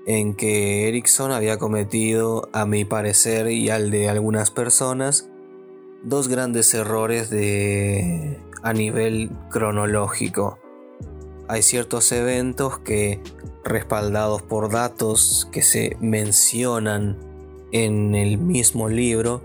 en 0.07 0.35
que 0.35 0.89
Ericsson 0.89 1.33
había 1.33 1.59
cometido, 1.59 2.49
a 2.53 2.67
mi 2.67 2.85
parecer 2.85 3.51
y 3.51 3.71
al 3.71 3.91
de 3.91 4.09
algunas 4.09 4.51
personas, 4.51 5.29
dos 6.03 6.29
grandes 6.29 6.75
errores 6.75 7.31
de 7.31 8.41
a 8.63 8.73
nivel 8.73 9.31
cronológico. 9.51 10.59
Hay 11.53 11.61
ciertos 11.61 12.11
eventos 12.13 12.79
que, 12.79 13.21
respaldados 13.63 14.41
por 14.41 14.71
datos 14.71 15.47
que 15.53 15.61
se 15.61 15.99
mencionan 16.01 17.19
en 17.73 18.15
el 18.15 18.39
mismo 18.39 18.89
libro, 18.89 19.43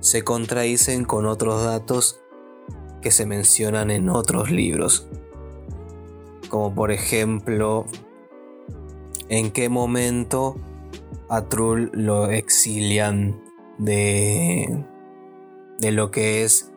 se 0.00 0.24
contradicen 0.24 1.04
con 1.04 1.26
otros 1.26 1.62
datos 1.62 2.22
que 3.02 3.10
se 3.10 3.26
mencionan 3.26 3.90
en 3.90 4.08
otros 4.08 4.50
libros. 4.50 5.08
Como 6.48 6.74
por 6.74 6.90
ejemplo, 6.90 7.84
en 9.28 9.50
qué 9.50 9.68
momento 9.68 10.56
a 11.28 11.42
Trull 11.42 11.90
lo 11.92 12.30
exilian 12.30 13.38
de, 13.76 14.86
de 15.80 15.92
lo 15.92 16.10
que 16.10 16.44
es 16.44 16.70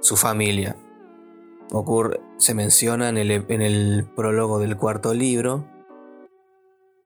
su 0.00 0.16
familia. 0.16 0.74
Ocurre, 1.70 2.18
se 2.38 2.54
menciona 2.54 3.08
en 3.08 3.16
el, 3.18 4.06
prólogo 4.14 4.58
del 4.60 4.76
cuarto 4.76 5.12
libro, 5.12 5.66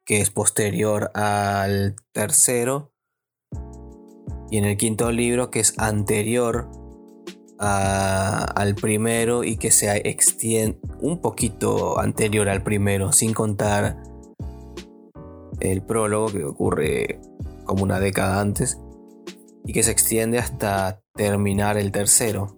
que 0.04 0.20
es 0.20 0.30
posterior 0.30 1.10
al 1.14 1.96
tercero, 2.12 2.92
y 4.50 4.58
en 4.58 4.64
el 4.66 4.76
quinto 4.76 5.10
libro, 5.10 5.50
que 5.50 5.60
es 5.60 5.78
anterior 5.78 6.68
al 7.58 8.74
primero 8.74 9.44
y 9.44 9.56
que 9.56 9.70
se 9.70 9.96
extiende 10.08 10.78
un 11.00 11.20
poquito 11.20 11.98
anterior 11.98 12.48
al 12.48 12.62
primero, 12.62 13.12
sin 13.12 13.32
contar 13.32 14.02
el 15.60 15.82
prólogo 15.82 16.32
que 16.32 16.44
ocurre 16.44 17.20
como 17.64 17.84
una 17.84 18.00
década 18.00 18.40
antes 18.40 18.78
y 19.64 19.72
que 19.72 19.82
se 19.82 19.92
extiende 19.92 20.38
hasta 20.38 21.00
terminar 21.14 21.78
el 21.78 21.92
tercero. 21.92 22.56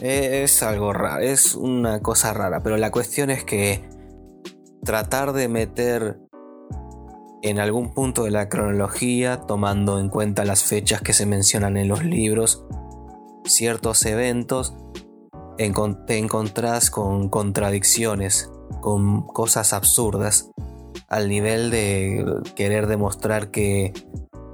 Es 0.00 0.62
algo 0.62 0.94
raro, 0.94 1.22
es 1.22 1.54
una 1.54 2.00
cosa 2.00 2.32
rara, 2.32 2.62
pero 2.62 2.78
la 2.78 2.90
cuestión 2.90 3.28
es 3.28 3.44
que 3.44 3.84
tratar 4.82 5.34
de 5.34 5.48
meter 5.48 6.18
en 7.42 7.58
algún 7.58 7.92
punto 7.92 8.24
de 8.24 8.30
la 8.30 8.48
cronología, 8.48 9.42
tomando 9.42 9.98
en 9.98 10.08
cuenta 10.08 10.44
las 10.44 10.64
fechas 10.64 11.02
que 11.02 11.12
se 11.12 11.26
mencionan 11.26 11.76
en 11.76 11.88
los 11.88 12.02
libros, 12.02 12.64
ciertos 13.44 14.06
eventos, 14.06 14.74
te 16.06 16.16
encontrás 16.16 16.90
con 16.90 17.28
contradicciones, 17.28 18.50
con 18.80 19.26
cosas 19.26 19.74
absurdas, 19.74 20.50
al 21.08 21.28
nivel 21.28 21.70
de 21.70 22.24
querer 22.54 22.86
demostrar 22.86 23.50
que 23.50 23.92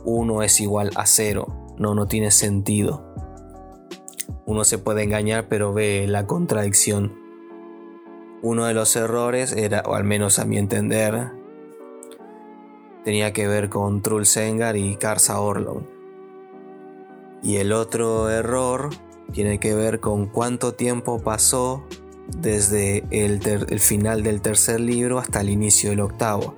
uno 0.05 0.43
es 0.43 0.61
igual 0.61 0.91
a 0.97 1.07
cero. 1.07 1.75
No, 1.79 1.95
no 1.95 2.07
tiene 2.07 2.31
sentido. 2.31 3.06
Uno 4.47 4.65
se 4.65 4.79
puede 4.79 5.03
engañar, 5.03 5.47
pero 5.49 5.73
ve 5.73 6.07
la 6.09 6.27
contradicción. 6.27 7.13
Uno 8.43 8.65
de 8.65 8.75
los 8.75 8.95
errores 8.97 9.53
era, 9.53 9.83
o 9.87 9.95
al 9.95 10.05
menos 10.05 10.39
a 10.39 10.45
mi 10.45 10.57
entender, 10.57 11.33
tenía 13.05 13.33
que 13.33 13.49
ver 13.49 13.69
con 13.69 14.03
Trull 14.03 14.25
Sengar 14.25 14.77
y 14.77 14.97
Karsa 14.97 15.41
Orlon. 15.41 15.87
Y 17.43 17.57
el 17.57 17.73
otro 17.73 18.31
error 18.31 18.91
tiene 19.33 19.59
que 19.59 19.75
ver 19.75 20.01
con 20.01 20.27
cuánto 20.27 20.75
tiempo 20.75 21.21
pasó 21.21 21.85
desde 22.29 23.05
el, 23.11 23.41
el 23.45 23.81
final 23.81 24.23
del 24.23 24.41
tercer 24.41 24.81
libro 24.81 25.19
hasta 25.19 25.41
el 25.41 25.51
inicio 25.51 25.91
del 25.91 26.01
octavo 26.01 26.55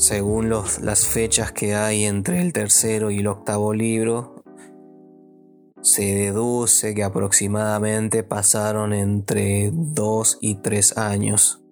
según 0.00 0.48
las 0.48 1.06
fechas 1.06 1.52
que 1.52 1.74
hay 1.74 2.04
entre 2.04 2.40
el 2.40 2.54
tercero 2.54 3.10
y 3.10 3.18
el 3.18 3.26
octavo 3.26 3.74
libro, 3.74 4.39
se 5.82 6.02
deduce 6.02 6.94
que 6.94 7.02
aproximadamente 7.02 8.22
pasaron 8.22 8.92
entre 8.92 9.70
2 9.72 10.38
y 10.40 10.56
3 10.56 10.98
años. 10.98 11.62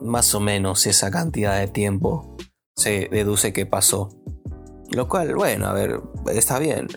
Más 0.00 0.34
o 0.34 0.40
menos 0.40 0.86
esa 0.86 1.10
cantidad 1.10 1.58
de 1.58 1.68
tiempo 1.68 2.36
se 2.76 3.08
deduce 3.10 3.52
que 3.52 3.66
pasó. 3.66 4.10
Lo 4.90 5.08
cual, 5.08 5.34
bueno, 5.34 5.66
a 5.66 5.72
ver, 5.72 6.00
está 6.32 6.58
bien. 6.58 6.88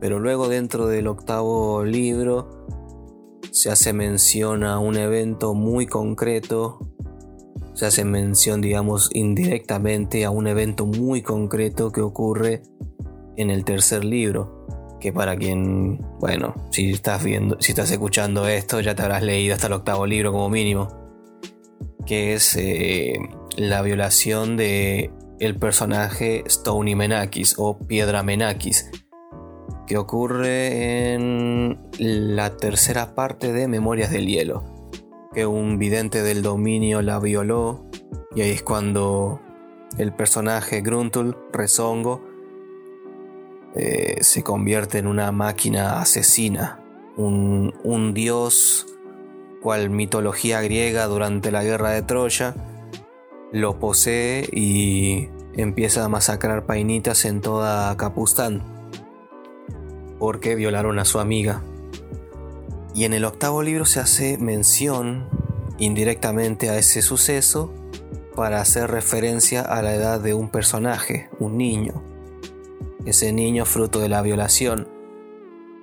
Pero 0.00 0.18
luego 0.18 0.48
dentro 0.48 0.86
del 0.86 1.06
octavo 1.06 1.84
libro 1.84 2.66
se 3.50 3.70
hace 3.70 3.92
mención 3.92 4.64
a 4.64 4.78
un 4.78 4.96
evento 4.96 5.54
muy 5.54 5.86
concreto 5.86 6.78
se 7.78 7.86
hace 7.86 8.04
mención, 8.04 8.60
digamos, 8.60 9.08
indirectamente 9.12 10.24
a 10.24 10.30
un 10.30 10.48
evento 10.48 10.84
muy 10.84 11.22
concreto 11.22 11.92
que 11.92 12.00
ocurre 12.00 12.62
en 13.38 13.50
el 13.50 13.64
tercer 13.64 14.04
libro. 14.04 14.66
Que 15.00 15.12
para 15.12 15.36
quien, 15.36 15.98
bueno, 16.18 16.54
si 16.70 16.90
estás 16.90 17.22
viendo, 17.24 17.56
si 17.60 17.72
estás 17.72 17.90
escuchando 17.90 18.46
esto, 18.46 18.80
ya 18.80 18.94
te 18.94 19.02
habrás 19.02 19.22
leído 19.22 19.54
hasta 19.54 19.68
el 19.68 19.74
octavo 19.74 20.06
libro 20.06 20.32
como 20.32 20.50
mínimo. 20.50 20.88
Que 22.04 22.34
es 22.34 22.56
eh, 22.56 23.14
la 23.56 23.80
violación 23.82 24.56
de 24.56 25.10
el 25.38 25.56
personaje 25.56 26.42
Stony 26.46 26.96
Menakis 26.96 27.54
o 27.58 27.78
Piedra 27.78 28.22
Menakis. 28.22 28.90
Que 29.86 29.96
ocurre 29.96 31.14
en 31.14 31.78
la 31.98 32.56
tercera 32.56 33.14
parte 33.14 33.52
de 33.52 33.68
Memorias 33.68 34.10
del 34.10 34.26
Hielo 34.26 34.78
que 35.32 35.46
un 35.46 35.78
vidente 35.78 36.22
del 36.22 36.42
dominio 36.42 37.02
la 37.02 37.18
violó 37.20 37.86
y 38.34 38.40
ahí 38.40 38.50
es 38.50 38.62
cuando 38.62 39.40
el 39.96 40.12
personaje 40.12 40.80
Gruntul, 40.80 41.36
Rezongo, 41.52 42.22
eh, 43.78 44.18
se 44.22 44.42
convierte 44.42 44.98
en 44.98 45.06
una 45.06 45.30
máquina 45.30 46.00
asesina, 46.00 46.80
un, 47.16 47.74
un 47.84 48.12
dios 48.12 48.86
cual 49.62 49.88
mitología 49.90 50.60
griega 50.60 51.06
durante 51.06 51.52
la 51.52 51.62
guerra 51.62 51.90
de 51.90 52.02
Troya, 52.02 52.54
lo 53.52 53.78
posee 53.78 54.48
y 54.52 55.28
empieza 55.54 56.04
a 56.04 56.08
masacrar 56.08 56.66
painitas 56.66 57.24
en 57.24 57.40
toda 57.40 57.96
Capustán 57.96 58.62
porque 60.18 60.56
violaron 60.56 60.98
a 60.98 61.04
su 61.04 61.20
amiga. 61.20 61.62
Y 62.94 63.04
en 63.04 63.12
el 63.12 63.24
octavo 63.24 63.62
libro 63.62 63.84
se 63.84 64.00
hace 64.00 64.38
mención 64.38 65.28
indirectamente 65.78 66.68
a 66.68 66.78
ese 66.78 67.00
suceso 67.00 67.72
para 68.34 68.60
hacer 68.60 68.90
referencia 68.90 69.62
a 69.62 69.82
la 69.82 69.94
edad 69.94 70.20
de 70.20 70.34
un 70.34 70.48
personaje, 70.48 71.28
un 71.38 71.56
niño. 71.56 72.07
Ese 73.04 73.32
niño 73.32 73.64
fruto 73.64 74.00
de 74.00 74.08
la 74.08 74.22
violación 74.22 74.88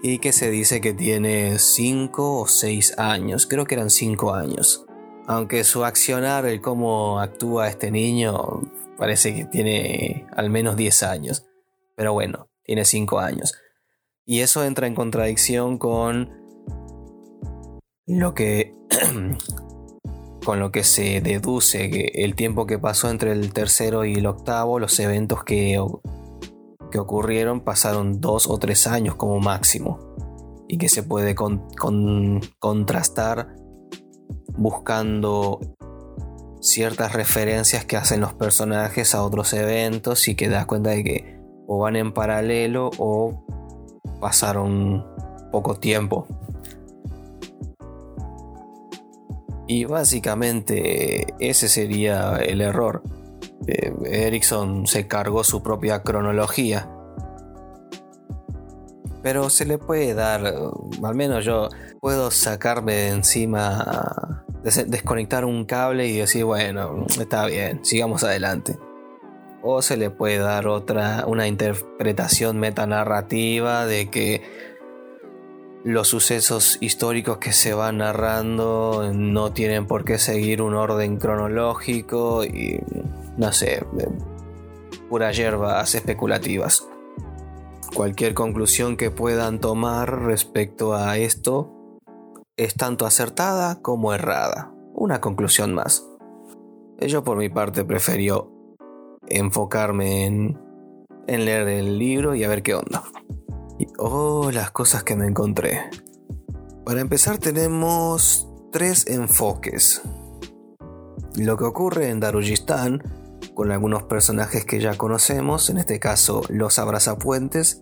y 0.03 0.19
que 0.19 0.33
se 0.33 0.51
dice 0.51 0.81
que 0.81 0.93
tiene 0.93 1.57
5 1.57 2.41
o 2.41 2.47
6 2.47 2.99
años, 2.99 3.47
creo 3.47 3.65
que 3.65 3.75
eran 3.75 3.89
5 3.89 4.33
años. 4.33 4.85
Aunque 5.27 5.63
su 5.63 5.83
accionar, 5.83 6.45
el 6.45 6.61
cómo 6.61 7.19
actúa 7.19 7.67
este 7.67 7.89
niño, 7.89 8.61
parece 8.97 9.33
que 9.33 9.45
tiene 9.45 10.27
al 10.35 10.49
menos 10.51 10.75
10 10.75 11.03
años. 11.03 11.45
Pero 11.95 12.13
bueno, 12.13 12.49
tiene 12.63 12.85
5 12.85 13.19
años. 13.19 13.53
Y 14.25 14.41
eso 14.41 14.63
entra 14.63 14.85
en 14.85 14.95
contradicción 14.95 15.79
con 15.79 16.31
lo 18.05 18.33
que 18.35 18.75
con 20.45 20.59
lo 20.59 20.71
que 20.71 20.83
se 20.83 21.21
deduce 21.21 21.89
que 21.89 22.11
el 22.23 22.35
tiempo 22.35 22.67
que 22.67 22.77
pasó 22.77 23.09
entre 23.09 23.31
el 23.31 23.51
tercero 23.51 24.05
y 24.05 24.13
el 24.13 24.27
octavo, 24.27 24.77
los 24.79 24.99
eventos 24.99 25.43
que, 25.43 25.83
que 26.95 27.01
ocurrieron 27.01 27.59
pasaron 27.59 28.21
dos 28.21 28.49
o 28.49 28.57
tres 28.57 28.87
años 28.87 29.15
como 29.15 29.41
máximo 29.41 29.99
y 30.69 30.77
que 30.77 30.87
se 30.87 31.03
puede 31.03 31.35
contrastar 31.35 33.53
buscando 34.57 35.59
ciertas 36.61 37.11
referencias 37.11 37.83
que 37.83 37.97
hacen 37.97 38.21
los 38.21 38.33
personajes 38.33 39.13
a 39.13 39.23
otros 39.23 39.51
eventos 39.51 40.29
y 40.29 40.35
que 40.35 40.47
das 40.47 40.67
cuenta 40.67 40.91
de 40.91 41.03
que 41.03 41.39
o 41.67 41.79
van 41.79 41.97
en 41.97 42.13
paralelo 42.13 42.91
o 42.97 43.45
pasaron 44.21 45.05
poco 45.51 45.75
tiempo. 45.75 46.27
Y 49.67 49.83
básicamente 49.83 51.33
ese 51.39 51.67
sería 51.67 52.37
el 52.37 52.61
error. 52.61 53.03
Eh, 53.67 53.93
Ericsson 54.05 54.87
se 54.87 55.07
cargó 55.07 55.43
su 55.43 55.63
propia 55.63 56.03
cronología. 56.03 56.89
Pero 59.21 59.49
se 59.49 59.65
le 59.65 59.79
puede 59.79 60.13
dar, 60.13 60.45
al 61.03 61.15
menos 61.15 61.45
yo 61.45 61.69
puedo 61.99 62.29
sacarme 62.29 62.93
de 62.93 63.09
encima, 63.09 64.43
desconectar 64.61 65.45
un 65.45 65.65
cable 65.65 66.07
y 66.07 66.17
decir, 66.17 66.45
bueno, 66.45 67.05
está 67.19 67.47
bien, 67.47 67.83
sigamos 67.83 68.23
adelante. 68.23 68.77
O 69.63 69.81
se 69.81 69.97
le 69.97 70.11
puede 70.11 70.37
dar 70.37 70.67
otra, 70.67 71.25
una 71.25 71.47
interpretación 71.47 72.59
metanarrativa 72.59 73.87
de 73.87 74.11
que 74.11 74.43
los 75.83 76.07
sucesos 76.07 76.77
históricos 76.81 77.39
que 77.39 77.51
se 77.51 77.73
van 77.73 77.97
narrando 77.97 79.11
no 79.13 79.53
tienen 79.53 79.87
por 79.87 80.03
qué 80.03 80.19
seguir 80.19 80.61
un 80.61 80.75
orden 80.75 81.17
cronológico 81.17 82.43
y 82.43 82.79
no 83.37 83.51
sé, 83.51 83.85
puras 85.09 85.35
hierbas 85.35 85.95
especulativas. 85.95 86.87
cualquier 87.93 88.33
conclusión 88.33 88.97
que 88.97 89.09
puedan 89.09 89.59
tomar 89.59 90.23
respecto 90.23 90.95
a 90.95 91.17
esto 91.17 91.99
es 92.57 92.75
tanto 92.75 93.05
acertada 93.05 93.81
como 93.81 94.13
errada. 94.13 94.71
Una 94.93 95.21
conclusión 95.21 95.73
más. 95.73 96.05
Yo 96.99 97.23
por 97.23 97.37
mi 97.37 97.49
parte 97.49 97.83
preferió 97.83 98.51
enfocarme 99.27 100.25
en, 100.25 100.59
en 101.27 101.45
leer 101.45 101.67
el 101.67 101.97
libro 101.97 102.35
y 102.35 102.43
a 102.43 102.49
ver 102.49 102.63
qué 102.63 102.75
onda. 102.75 103.03
Y 103.77 103.87
oh, 103.97 104.51
las 104.51 104.71
cosas 104.71 105.03
que 105.03 105.15
me 105.15 105.27
encontré. 105.27 105.89
Para 106.85 107.01
empezar 107.01 107.37
tenemos 107.37 108.47
tres 108.71 109.07
enfoques. 109.07 110.01
Lo 111.35 111.57
que 111.57 111.65
ocurre 111.65 112.09
en 112.09 112.21
Darujistán, 112.21 113.03
con 113.55 113.71
algunos 113.71 114.03
personajes 114.03 114.65
que 114.65 114.79
ya 114.79 114.97
conocemos, 114.97 115.69
en 115.69 115.77
este 115.77 115.99
caso 115.99 116.41
los 116.49 116.77
abrazapuentes, 116.77 117.81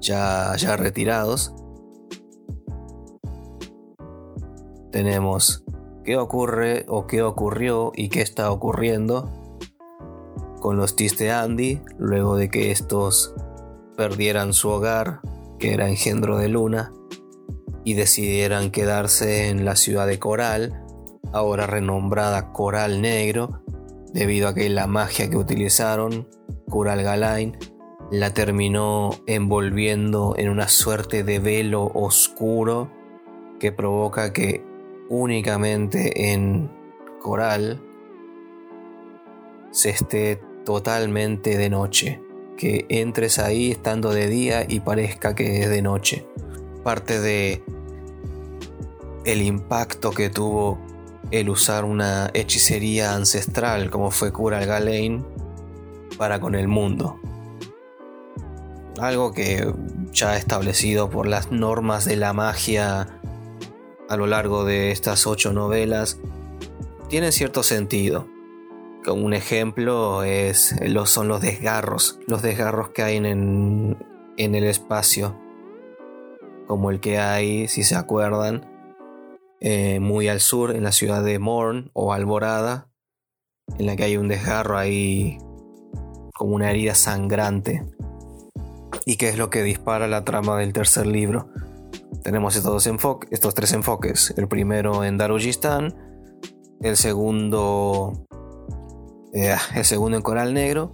ya, 0.00 0.54
ya 0.56 0.76
retirados. 0.76 1.54
Tenemos 4.90 5.64
qué 6.04 6.18
ocurre 6.18 6.84
o 6.88 7.06
qué 7.06 7.22
ocurrió 7.22 7.92
y 7.94 8.10
qué 8.10 8.20
está 8.20 8.50
ocurriendo 8.50 9.32
con 10.60 10.76
los 10.76 10.96
Tiste 10.96 11.30
Andy 11.30 11.80
luego 11.98 12.36
de 12.36 12.50
que 12.50 12.70
estos 12.70 13.34
perdieran 13.96 14.52
su 14.52 14.70
hogar, 14.70 15.20
que 15.58 15.72
era 15.72 15.88
engendro 15.88 16.36
de 16.36 16.48
Luna, 16.48 16.92
y 17.84 17.94
decidieran 17.94 18.70
quedarse 18.70 19.50
en 19.50 19.64
la 19.64 19.76
ciudad 19.76 20.06
de 20.06 20.18
Coral, 20.18 20.84
ahora 21.32 21.66
renombrada 21.66 22.52
Coral 22.52 23.02
Negro, 23.02 23.62
debido 24.14 24.48
a 24.48 24.54
que 24.54 24.68
la 24.70 24.86
magia 24.86 25.28
que 25.28 25.36
utilizaron, 25.36 26.28
Coral 26.70 27.02
Galain, 27.02 27.58
la 28.12 28.32
terminó 28.32 29.10
envolviendo 29.26 30.34
en 30.38 30.48
una 30.48 30.68
suerte 30.68 31.24
de 31.24 31.40
velo 31.40 31.90
oscuro 31.94 32.92
que 33.58 33.72
provoca 33.72 34.32
que 34.32 34.64
únicamente 35.08 36.32
en 36.32 36.70
Coral 37.20 37.82
se 39.72 39.90
esté 39.90 40.40
totalmente 40.64 41.58
de 41.58 41.68
noche 41.68 42.22
que 42.56 42.86
entres 42.88 43.40
ahí 43.40 43.72
estando 43.72 44.12
de 44.12 44.28
día 44.28 44.64
y 44.68 44.78
parezca 44.78 45.34
que 45.34 45.62
es 45.62 45.68
de 45.68 45.82
noche. 45.82 46.24
Parte 46.84 47.20
de 47.20 47.64
el 49.24 49.42
impacto 49.42 50.12
que 50.12 50.30
tuvo 50.30 50.78
el 51.30 51.48
usar 51.48 51.84
una 51.84 52.30
hechicería 52.34 53.14
ancestral 53.14 53.90
como 53.90 54.10
fue 54.10 54.32
Kural 54.32 54.66
Galein 54.66 55.24
para 56.18 56.40
con 56.40 56.54
el 56.54 56.68
mundo. 56.68 57.18
Algo 58.98 59.32
que 59.32 59.72
ya 60.12 60.36
establecido 60.36 61.10
por 61.10 61.26
las 61.26 61.50
normas 61.50 62.04
de 62.04 62.16
la 62.16 62.32
magia 62.32 63.08
a 64.08 64.16
lo 64.16 64.26
largo 64.26 64.64
de 64.64 64.92
estas 64.92 65.26
ocho 65.26 65.52
novelas 65.52 66.18
tiene 67.08 67.32
cierto 67.32 67.62
sentido 67.62 68.28
un 69.12 69.34
ejemplo 69.34 70.22
es, 70.22 70.74
son 71.06 71.28
los 71.28 71.40
desgarros, 71.40 72.18
los 72.26 72.42
desgarros 72.42 72.90
que 72.90 73.02
hay 73.02 73.16
en, 73.16 73.96
el 74.36 74.64
espacio, 74.64 75.36
como 76.66 76.90
el 76.90 77.00
que 77.00 77.18
hay, 77.18 77.68
si 77.68 77.82
se 77.82 77.96
acuerdan, 77.96 78.66
eh, 79.66 79.98
muy 79.98 80.28
al 80.28 80.40
sur, 80.40 80.76
en 80.76 80.84
la 80.84 80.92
ciudad 80.92 81.24
de 81.24 81.38
Morn 81.38 81.90
o 81.94 82.12
Alborada, 82.12 82.90
en 83.78 83.86
la 83.86 83.96
que 83.96 84.04
hay 84.04 84.18
un 84.18 84.28
desgarro 84.28 84.76
ahí 84.76 85.38
como 86.34 86.54
una 86.54 86.70
herida 86.70 86.94
sangrante. 86.94 87.82
¿Y 89.06 89.16
qué 89.16 89.30
es 89.30 89.38
lo 89.38 89.48
que 89.48 89.62
dispara 89.62 90.06
la 90.06 90.22
trama 90.22 90.58
del 90.58 90.74
tercer 90.74 91.06
libro? 91.06 91.48
Tenemos 92.22 92.56
estos, 92.56 92.86
enfoques, 92.86 93.32
estos 93.32 93.54
tres 93.54 93.72
enfoques. 93.72 94.34
El 94.36 94.48
primero 94.48 95.02
en 95.02 95.16
Darujistán, 95.16 95.94
el 96.82 96.98
segundo 96.98 98.26
eh, 99.32 99.56
el 99.74 99.84
segundo 99.86 100.18
en 100.18 100.22
Coral 100.22 100.52
Negro 100.52 100.90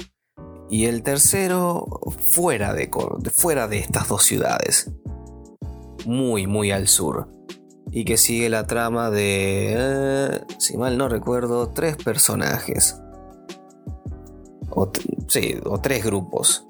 y 0.71 0.85
el 0.85 1.03
tercero 1.03 1.89
fuera 2.33 2.73
de, 2.73 2.89
fuera 3.33 3.67
de 3.67 3.79
estas 3.79 4.07
dos 4.07 4.23
ciudades, 4.23 4.93
muy, 6.07 6.47
muy 6.47 6.71
al 6.71 6.87
sur, 6.87 7.29
y 7.92 8.05
que 8.05 8.16
sigue 8.16 8.48
la 8.48 8.66
trama 8.66 9.11
de, 9.11 9.74
eh, 9.76 10.40
si 10.59 10.76
mal 10.76 10.96
no 10.96 11.09
recuerdo, 11.09 11.68
tres 11.70 11.96
personajes, 11.96 13.00
o, 14.70 14.90
sí, 15.29 15.57
o 15.64 15.81
tres 15.81 16.05
grupos, 16.05 16.66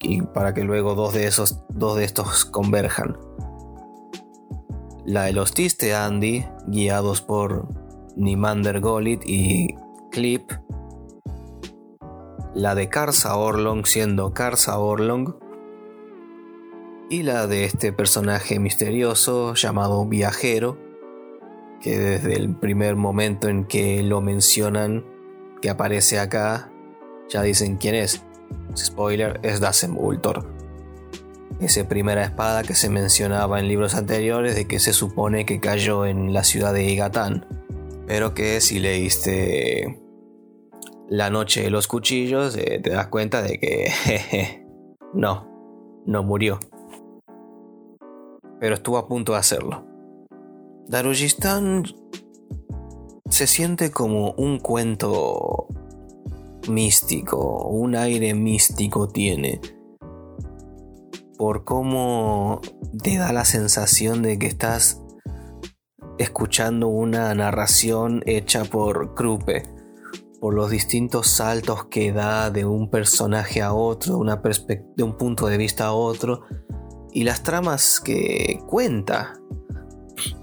y 0.00 0.22
para 0.22 0.52
que 0.54 0.64
luego 0.64 0.94
dos 0.94 1.14
de 1.14 1.26
esos, 1.26 1.60
dos 1.70 1.96
de 1.96 2.04
estos 2.04 2.44
converjan. 2.44 3.16
La 5.06 5.24
de 5.24 5.32
los 5.32 5.52
Tiste 5.52 5.94
Andy, 5.94 6.46
guiados 6.66 7.20
por 7.20 7.68
Nimander 8.16 8.80
Golit 8.80 9.22
y 9.24 9.74
Clip, 10.10 10.50
la 12.54 12.74
de 12.74 12.88
Karsa 12.88 13.36
Orlong 13.36 13.84
siendo 13.84 14.32
Karsa 14.32 14.78
Orlong, 14.78 15.34
y 17.10 17.22
la 17.22 17.46
de 17.46 17.64
este 17.64 17.92
personaje 17.92 18.58
misterioso 18.58 19.54
llamado 19.54 20.06
Viajero, 20.06 20.78
que 21.80 21.98
desde 21.98 22.34
el 22.34 22.54
primer 22.54 22.96
momento 22.96 23.48
en 23.48 23.64
que 23.64 24.02
lo 24.02 24.20
mencionan, 24.20 25.04
que 25.60 25.70
aparece 25.70 26.18
acá, 26.18 26.72
ya 27.28 27.42
dicen 27.42 27.76
quién 27.76 27.94
es. 27.94 28.22
Spoiler, 28.76 29.40
es 29.42 29.60
Dassem 29.60 29.96
Ultor. 29.96 30.46
Esa 31.60 31.86
primera 31.88 32.24
espada 32.24 32.62
que 32.62 32.74
se 32.74 32.88
mencionaba 32.88 33.60
en 33.60 33.68
libros 33.68 33.94
anteriores 33.94 34.54
de 34.54 34.66
que 34.66 34.80
se 34.80 34.92
supone 34.92 35.46
que 35.46 35.60
cayó 35.60 36.06
en 36.06 36.32
la 36.32 36.42
ciudad 36.42 36.72
de 36.72 36.84
Igatán. 36.84 37.46
Pero 38.06 38.34
que 38.34 38.60
si 38.60 38.80
leíste 38.80 40.02
la 41.08 41.30
noche 41.30 41.62
de 41.62 41.70
los 41.70 41.86
cuchillos, 41.86 42.56
eh, 42.56 42.80
te 42.82 42.90
das 42.90 43.06
cuenta 43.06 43.40
de 43.42 43.58
que 43.58 44.64
no, 45.14 46.02
no 46.06 46.22
murió. 46.22 46.58
Pero 48.64 48.76
estuvo 48.76 48.96
a 48.96 49.06
punto 49.06 49.32
de 49.32 49.38
hacerlo. 49.38 49.84
Darujistán 50.88 51.84
se 53.28 53.46
siente 53.46 53.90
como 53.90 54.32
un 54.38 54.58
cuento 54.58 55.66
místico, 56.66 57.68
un 57.68 57.94
aire 57.94 58.32
místico 58.32 59.08
tiene. 59.08 59.60
Por 61.36 61.64
cómo 61.64 62.62
te 63.02 63.18
da 63.18 63.34
la 63.34 63.44
sensación 63.44 64.22
de 64.22 64.38
que 64.38 64.46
estás 64.46 65.02
escuchando 66.16 66.88
una 66.88 67.34
narración 67.34 68.22
hecha 68.24 68.64
por 68.64 69.14
Krupe 69.14 69.64
por 70.40 70.54
los 70.54 70.70
distintos 70.70 71.28
saltos 71.28 71.84
que 71.86 72.12
da 72.12 72.50
de 72.50 72.64
un 72.64 72.88
personaje 72.88 73.60
a 73.60 73.74
otro, 73.74 74.22
de, 74.24 75.02
un 75.02 75.18
punto 75.18 75.48
de 75.48 75.58
vista 75.58 75.86
a 75.86 75.92
otro, 75.92 76.44
y 77.14 77.24
las 77.24 77.42
tramas 77.42 78.00
que 78.00 78.60
cuenta. 78.66 79.40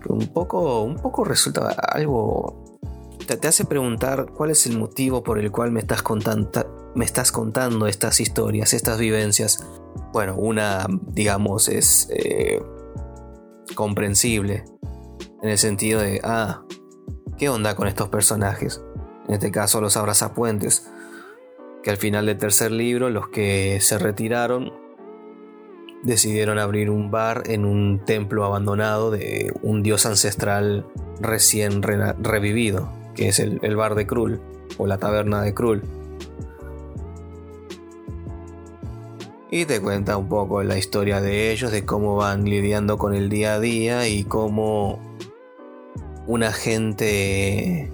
Un 0.09 0.27
poco, 0.27 0.81
un 0.81 0.95
poco 0.95 1.23
resulta 1.23 1.69
algo... 1.69 2.79
Te, 3.27 3.47
hace 3.47 3.65
preguntar 3.65 4.25
cuál 4.35 4.49
es 4.49 4.65
el 4.65 4.77
motivo 4.77 5.23
por 5.23 5.37
el 5.37 5.51
cual 5.51 5.71
me 5.71 5.79
estás, 5.79 6.01
contando, 6.01 6.91
me 6.95 7.05
estás 7.05 7.31
contando 7.31 7.87
estas 7.87 8.19
historias, 8.19 8.73
estas 8.73 8.97
vivencias. 8.97 9.63
Bueno, 10.11 10.35
una, 10.35 10.87
digamos, 11.13 11.69
es 11.69 12.09
eh, 12.11 12.61
comprensible. 13.75 14.65
En 15.43 15.49
el 15.49 15.57
sentido 15.57 16.01
de, 16.01 16.19
ah, 16.23 16.63
¿qué 17.37 17.49
onda 17.49 17.75
con 17.75 17.87
estos 17.87 18.09
personajes? 18.09 18.81
en 19.31 19.35
este 19.35 19.51
caso 19.51 19.79
los 19.79 19.95
abrazapuentes, 19.95 20.91
que 21.83 21.89
al 21.89 21.95
final 21.95 22.25
del 22.25 22.37
tercer 22.37 22.69
libro 22.69 23.09
los 23.09 23.29
que 23.29 23.79
se 23.79 23.97
retiraron 23.97 24.73
decidieron 26.03 26.59
abrir 26.59 26.89
un 26.89 27.11
bar 27.11 27.43
en 27.45 27.65
un 27.65 27.99
templo 28.05 28.45
abandonado 28.45 29.11
de 29.11 29.53
un 29.61 29.83
dios 29.83 30.05
ancestral 30.05 30.85
recién 31.19 31.81
revivido, 31.83 32.91
que 33.15 33.27
es 33.27 33.39
el, 33.39 33.59
el 33.61 33.75
bar 33.75 33.95
de 33.95 34.07
Krul 34.07 34.41
o 34.77 34.87
la 34.87 34.97
taberna 34.97 35.41
de 35.41 35.53
Krul. 35.53 35.83
y 39.53 39.65
te 39.65 39.81
cuenta 39.81 40.15
un 40.15 40.29
poco 40.29 40.63
la 40.63 40.77
historia 40.77 41.19
de 41.19 41.51
ellos, 41.51 41.71
de 41.71 41.85
cómo 41.85 42.15
van 42.15 42.45
lidiando 42.45 42.97
con 42.97 43.13
el 43.13 43.27
día 43.27 43.55
a 43.55 43.59
día 43.59 44.07
y 44.07 44.23
cómo 44.23 44.97
una 46.25 46.53
gente 46.53 47.91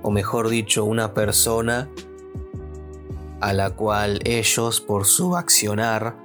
o 0.00 0.10
mejor 0.12 0.48
dicho, 0.48 0.84
una 0.84 1.12
persona 1.12 1.88
a 3.40 3.52
la 3.52 3.70
cual 3.70 4.20
ellos, 4.24 4.80
por 4.80 5.06
su 5.06 5.36
accionar 5.36 6.16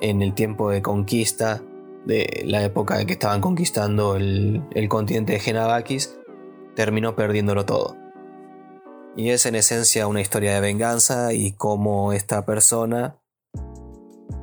en 0.00 0.22
el 0.22 0.34
tiempo 0.34 0.70
de 0.70 0.82
conquista, 0.82 1.62
de 2.04 2.44
la 2.46 2.64
época 2.64 3.00
en 3.00 3.06
que 3.06 3.12
estaban 3.14 3.40
conquistando 3.40 4.16
el, 4.16 4.62
continente 4.88 5.34
de 5.34 5.40
Genavakis, 5.40 6.16
terminó 6.74 7.14
perdiéndolo 7.16 7.64
todo. 7.64 7.96
Y 9.16 9.30
es 9.30 9.46
en 9.46 9.56
esencia 9.56 10.06
una 10.06 10.20
historia 10.20 10.54
de 10.54 10.60
venganza 10.60 11.32
y 11.32 11.52
cómo 11.52 12.12
esta 12.12 12.46
persona, 12.46 13.18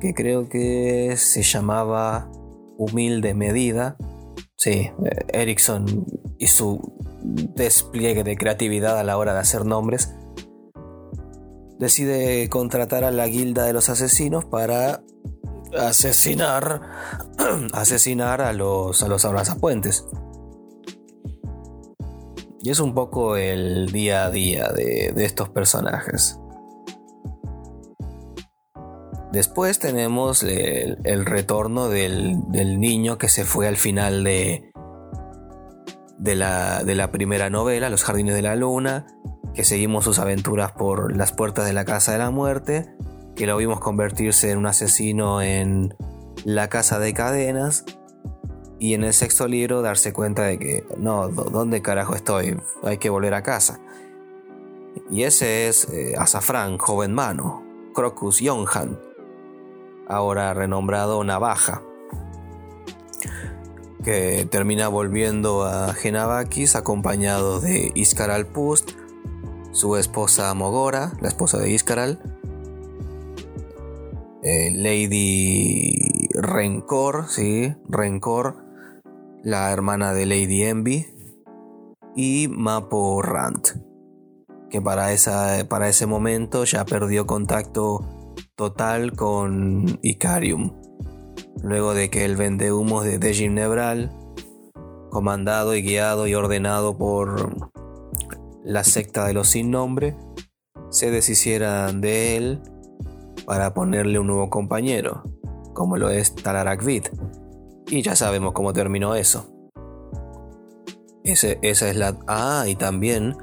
que 0.00 0.12
creo 0.14 0.48
que 0.48 1.14
se 1.16 1.42
llamaba 1.42 2.30
Humilde 2.76 3.32
Medida, 3.34 3.96
sí, 4.56 4.90
eh, 5.04 5.24
Erickson 5.28 6.04
y 6.38 6.48
su 6.48 6.92
despliegue 7.22 8.22
de 8.22 8.36
creatividad 8.36 8.98
a 8.98 9.04
la 9.04 9.16
hora 9.16 9.32
de 9.32 9.40
hacer 9.40 9.64
nombres, 9.64 10.14
decide 11.78 12.48
contratar 12.48 13.04
a 13.04 13.10
la 13.10 13.26
guilda 13.26 13.64
de 13.64 13.72
los 13.72 13.88
asesinos 13.88 14.44
para 14.44 15.02
asesinar 15.78 16.82
asesinar 17.72 18.40
a 18.40 18.52
los 18.52 19.02
a 19.02 19.08
los 19.08 19.24
abrazapuentes. 19.24 20.06
Y 22.62 22.70
es 22.70 22.80
un 22.80 22.94
poco 22.94 23.36
el 23.36 23.92
día 23.92 24.24
a 24.24 24.30
día 24.30 24.72
de, 24.72 25.12
estos 25.18 25.48
personajes. 25.50 26.40
Después 29.30 29.78
tenemos 29.78 30.42
el, 30.42 31.26
retorno 31.26 31.88
del, 31.88 32.40
niño 32.50 33.18
que 33.18 33.28
se 33.28 33.44
fue 33.44 33.68
al 33.68 33.76
final 33.76 34.24
de, 34.24 34.72
de, 36.18 36.34
la, 36.34 36.82
de 36.82 36.96
la 36.96 37.12
primera 37.12 37.50
novela, 37.50 37.88
Los 37.88 38.02
Jardines 38.02 38.34
de 38.34 38.42
la 38.42 38.56
Luna, 38.56 39.06
que 39.56 39.64
seguimos 39.64 40.04
sus 40.04 40.18
aventuras 40.18 40.72
por 40.72 41.16
las 41.16 41.32
puertas 41.32 41.64
de 41.64 41.72
la 41.72 41.86
Casa 41.86 42.12
de 42.12 42.18
la 42.18 42.30
Muerte, 42.30 42.94
que 43.34 43.46
lo 43.46 43.56
vimos 43.56 43.80
convertirse 43.80 44.50
en 44.50 44.58
un 44.58 44.66
asesino 44.66 45.40
en 45.40 45.96
la 46.44 46.68
Casa 46.68 46.98
de 46.98 47.14
Cadenas 47.14 47.86
y 48.78 48.92
en 48.92 49.02
el 49.02 49.14
sexto 49.14 49.48
libro 49.48 49.80
darse 49.80 50.12
cuenta 50.12 50.42
de 50.42 50.58
que, 50.58 50.84
no, 50.98 51.28
¿dónde 51.28 51.80
carajo 51.80 52.14
estoy? 52.14 52.60
Hay 52.82 52.98
que 52.98 53.08
volver 53.08 53.32
a 53.32 53.42
casa. 53.42 53.80
Y 55.10 55.22
ese 55.22 55.68
es 55.68 55.88
eh, 55.88 56.14
Azafrán, 56.18 56.76
joven 56.76 57.14
mano, 57.14 57.64
Crocus 57.94 58.40
Yonhan, 58.40 58.98
ahora 60.06 60.52
renombrado 60.52 61.24
Navaja, 61.24 61.80
que 64.04 64.46
termina 64.50 64.88
volviendo 64.88 65.64
a 65.64 65.94
Genavakis 65.94 66.76
acompañado 66.76 67.60
de 67.60 67.92
Iskaral 67.94 68.46
Pust, 68.46 68.92
su 69.76 69.96
esposa 69.96 70.54
Mogora, 70.54 71.12
la 71.20 71.28
esposa 71.28 71.58
de 71.58 71.70
Iskaral, 71.70 72.18
eh, 74.42 74.70
Lady 74.74 76.30
Rencor, 76.32 77.26
¿sí? 77.28 77.74
Rencor, 77.86 78.64
la 79.42 79.70
hermana 79.70 80.14
de 80.14 80.24
Lady 80.24 80.62
Envy, 80.62 81.06
y 82.16 82.48
Mapo 82.48 83.20
Rant, 83.20 83.68
que 84.70 84.80
para, 84.80 85.12
esa, 85.12 85.66
para 85.68 85.90
ese 85.90 86.06
momento 86.06 86.64
ya 86.64 86.86
perdió 86.86 87.26
contacto 87.26 88.34
total 88.54 89.12
con 89.12 89.98
Icarium, 90.00 90.72
luego 91.62 91.92
de 91.92 92.08
que 92.08 92.24
el 92.24 92.36
vende 92.36 92.72
humos 92.72 93.04
de 93.04 93.18
Dejim 93.18 93.52
Nebral, 93.52 94.10
comandado 95.10 95.76
y 95.76 95.82
guiado 95.82 96.26
y 96.26 96.34
ordenado 96.34 96.96
por 96.96 97.70
la 98.66 98.84
secta 98.84 99.24
de 99.24 99.32
los 99.32 99.48
sin 99.48 99.70
nombre, 99.70 100.14
se 100.90 101.10
deshicieran 101.10 102.02
de 102.02 102.36
él 102.36 102.60
para 103.46 103.72
ponerle 103.72 104.18
un 104.18 104.26
nuevo 104.26 104.50
compañero, 104.50 105.22
como 105.72 105.96
lo 105.96 106.10
es 106.10 106.34
Talarakvid 106.34 107.04
y 107.88 108.02
ya 108.02 108.16
sabemos 108.16 108.52
cómo 108.52 108.72
terminó 108.72 109.14
eso. 109.14 109.46
Esa 111.24 111.56
es 111.62 111.96
la... 111.96 112.16
Ah, 112.26 112.64
y 112.68 112.76
también 112.76 113.36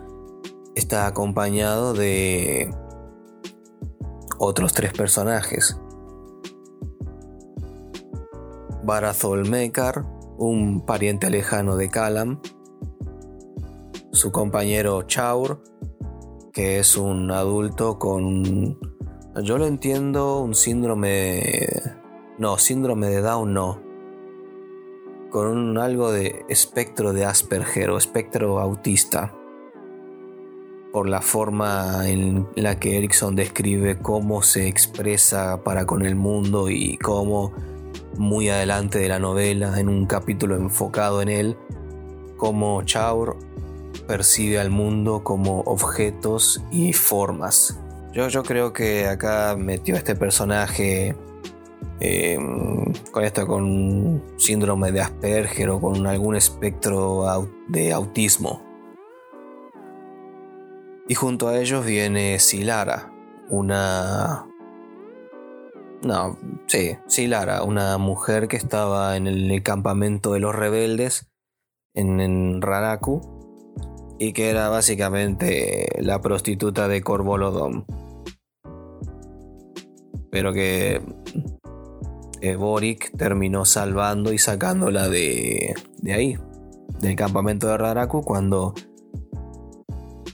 está 0.76 1.06
acompañado 1.08 1.94
de 1.94 2.74
otros 4.38 4.74
tres 4.74 4.94
personajes. 4.94 5.78
Barathol 8.84 9.50
Mekar, 9.50 10.06
un 10.38 10.86
pariente 10.86 11.30
lejano 11.30 11.76
de 11.76 11.90
Kalam. 11.90 12.42
Su 14.14 14.32
compañero 14.32 15.02
Chaur, 15.02 15.64
que 16.54 16.78
es 16.78 16.98
un 16.98 17.32
adulto 17.32 17.98
con... 17.98 18.78
Yo 19.42 19.58
lo 19.58 19.66
entiendo, 19.66 20.40
un 20.42 20.54
síndrome... 20.54 21.68
No, 22.38 22.60
síndrome 22.60 23.08
de 23.08 23.22
Down 23.22 23.56
no. 23.56 23.82
Con 25.32 25.48
un 25.48 25.80
algo 25.80 26.12
de 26.12 26.46
espectro 26.48 27.12
de 27.12 27.26
Asperger 27.26 27.90
o 27.90 27.98
espectro 27.98 28.60
autista, 28.60 29.34
por 30.92 31.10
la 31.10 31.22
forma 31.22 32.08
en 32.08 32.48
la 32.56 32.80
que 32.80 33.00
Erickson 33.00 33.36
describe 33.36 33.98
cómo 33.98 34.44
se 34.44 34.68
expresa 34.68 35.64
para 35.64 35.88
con 35.88 36.06
el 36.06 36.16
mundo 36.16 36.70
y 36.70 36.98
cómo 36.98 37.52
muy 38.16 38.50
adelante 38.50 39.00
de 39.00 39.10
la 39.10 39.18
novela, 39.18 39.80
en 39.80 39.90
un 39.90 40.06
capítulo 40.06 40.56
enfocado 40.56 41.24
en 41.24 41.30
él, 41.30 41.58
cómo 42.38 42.84
Chaur 42.84 43.38
percibe 44.08 44.60
al 44.60 44.70
mundo 44.70 45.24
como 45.24 45.62
objetos 45.62 46.64
y 46.72 46.94
formas. 46.94 47.80
Yo, 48.14 48.28
yo 48.28 48.44
creo 48.44 48.74
que 48.74 49.08
acá 49.08 49.56
metió 49.58 49.96
este 49.96 50.16
personaje 50.16 51.16
eh, 52.00 52.38
con 53.12 53.24
esto, 53.24 53.48
con 53.48 54.22
síndrome 54.38 54.92
de 54.92 55.02
Asperger 55.02 55.70
o 55.70 55.80
con 55.80 56.06
algún 56.06 56.36
espectro 56.36 57.50
de 57.68 57.94
autismo. 57.94 58.62
Y 61.08 61.16
junto 61.16 61.48
a 61.48 61.58
ellos 61.58 61.86
viene 61.86 62.40
Silara, 62.40 63.12
una... 63.50 64.48
No, 66.02 66.38
sí, 66.68 66.98
Silara, 67.08 67.64
una 67.64 67.98
mujer 67.98 68.48
que 68.48 68.58
estaba 68.58 69.16
en 69.16 69.28
el 69.28 69.64
campamento 69.64 70.34
de 70.34 70.40
los 70.40 70.54
rebeldes 70.54 71.32
en, 71.94 72.62
Raraku 72.62 73.22
y 74.20 74.34
que 74.34 74.50
era 74.50 74.70
básicamente 74.70 75.88
la 76.00 76.22
prostituta 76.22 76.88
de 76.88 77.02
Corbolodom. 77.02 77.86
Pero 80.30 80.54
que 80.54 81.02
Boric 82.58 83.16
terminó 83.18 83.66
salvando 83.66 84.34
y 84.34 84.38
sacándola 84.38 85.10
de, 85.10 85.76
de 85.98 86.14
ahí, 86.14 86.38
del 87.00 87.16
campamento 87.16 87.68
de 87.68 87.78
Raraku, 87.78 88.24
cuando 88.24 88.74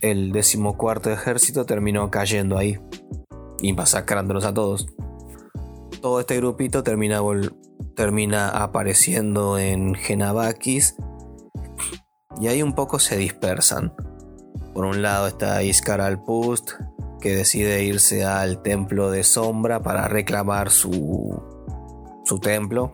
el 0.01 0.31
decimocuarto 0.31 1.11
ejército 1.11 1.65
terminó 1.65 2.09
cayendo 2.09 2.57
ahí 2.57 2.79
y 3.61 3.73
masacrándolos 3.73 4.45
a 4.45 4.53
todos. 4.53 4.87
Todo 6.01 6.19
este 6.21 6.37
grupito 6.37 6.83
termina, 6.83 7.21
termina 7.95 8.49
apareciendo 8.49 9.57
en 9.59 9.95
Genavakis 9.95 10.95
y 12.39 12.47
ahí 12.47 12.61
un 12.61 12.73
poco 12.73 12.99
se 12.99 13.17
dispersan. 13.17 13.93
Por 14.73 14.85
un 14.85 15.01
lado 15.01 15.27
está 15.27 15.63
Iskar 15.63 16.01
al-Pust, 16.01 16.71
que 17.19 17.35
decide 17.35 17.83
irse 17.83 18.23
al 18.25 18.61
templo 18.61 19.11
de 19.11 19.23
sombra 19.23 19.81
para 19.81 20.07
reclamar 20.07 20.69
su 20.69 21.41
su 22.29 22.37
templo 22.37 22.93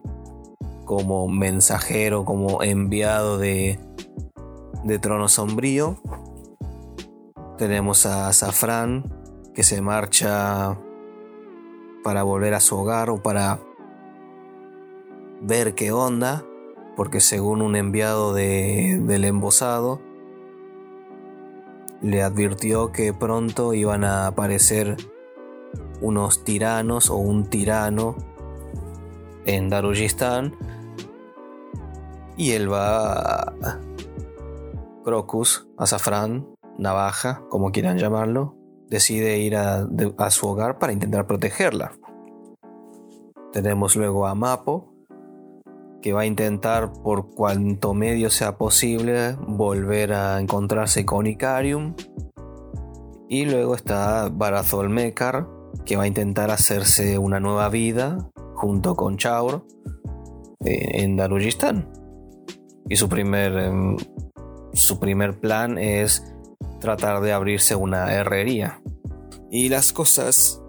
como 0.85 1.27
mensajero, 1.27 2.23
como 2.23 2.63
enviado 2.63 3.37
de, 3.37 3.77
de 4.85 4.97
trono 4.97 5.27
sombrío. 5.27 5.97
Tenemos 7.57 8.05
a 8.05 8.31
Safran 8.31 9.03
que 9.53 9.63
se 9.63 9.81
marcha 9.81 10.79
para 12.01 12.23
volver 12.23 12.53
a 12.53 12.61
su 12.61 12.77
hogar 12.77 13.09
o 13.09 13.21
para 13.21 13.59
ver 15.41 15.75
qué 15.75 15.91
onda, 15.91 16.45
porque 16.95 17.19
según 17.19 17.61
un 17.61 17.75
enviado 17.75 18.33
de, 18.33 18.99
del 19.01 19.25
embosado, 19.25 20.01
le 22.01 22.21
advirtió 22.23 22.91
que 22.91 23.13
pronto 23.13 23.73
iban 23.73 24.03
a 24.03 24.27
aparecer 24.27 24.97
unos 26.01 26.43
tiranos 26.43 27.09
o 27.09 27.15
un 27.15 27.49
tirano 27.49 28.15
en 29.45 29.69
Darujistán 29.69 30.53
y 32.37 32.51
él 32.51 32.71
va 32.71 33.41
a 33.41 33.79
Crocus, 35.03 35.67
Azafrán, 35.77 36.47
Navaja, 36.77 37.43
como 37.49 37.71
quieran 37.71 37.97
llamarlo, 37.97 38.55
decide 38.89 39.37
ir 39.37 39.55
a, 39.55 39.87
su 40.31 40.47
hogar 40.47 40.79
para 40.79 40.93
intentar 40.93 41.27
protegerla. 41.27 41.93
Tenemos 43.53 43.95
luego 43.95 44.27
a 44.27 44.35
Mapo, 44.35 44.94
que 46.05 46.13
va 46.13 46.21
a 46.21 46.25
intentar 46.27 46.93
por 47.01 47.33
cuanto 47.33 47.95
medio 47.95 48.29
sea 48.29 48.59
posible 48.59 49.35
volver 49.47 50.13
a 50.13 50.39
encontrarse 50.39 51.03
con 51.03 51.25
Icarium. 51.25 51.95
Y 53.27 53.45
luego 53.45 53.73
está 53.73 54.29
Barazol 54.29 54.91
Mekar, 54.91 55.47
que 55.83 55.95
va 55.95 56.03
a 56.03 56.07
intentar 56.07 56.51
hacerse 56.51 57.17
una 57.17 57.39
nueva 57.39 57.69
vida 57.69 58.29
junto 58.53 58.95
con 58.95 59.17
Chaur 59.17 59.65
eh, 60.63 61.01
en 61.01 61.15
Darujistán. 61.15 61.91
Y 62.87 62.97
su 62.97 63.09
primer, 63.09 63.57
em, 63.57 63.97
su 64.73 64.99
primer 64.99 65.39
plan 65.39 65.79
es 65.79 66.23
tratar 66.81 67.19
de 67.21 67.33
abrirse 67.33 67.75
una 67.75 68.13
herrería. 68.13 68.79
Y 69.49 69.69
las 69.69 69.91
cosas 69.91 70.61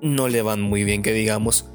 no 0.00 0.28
le 0.28 0.42
van 0.42 0.62
muy 0.62 0.84
bien 0.84 1.02
que 1.02 1.12
digamos. 1.12 1.72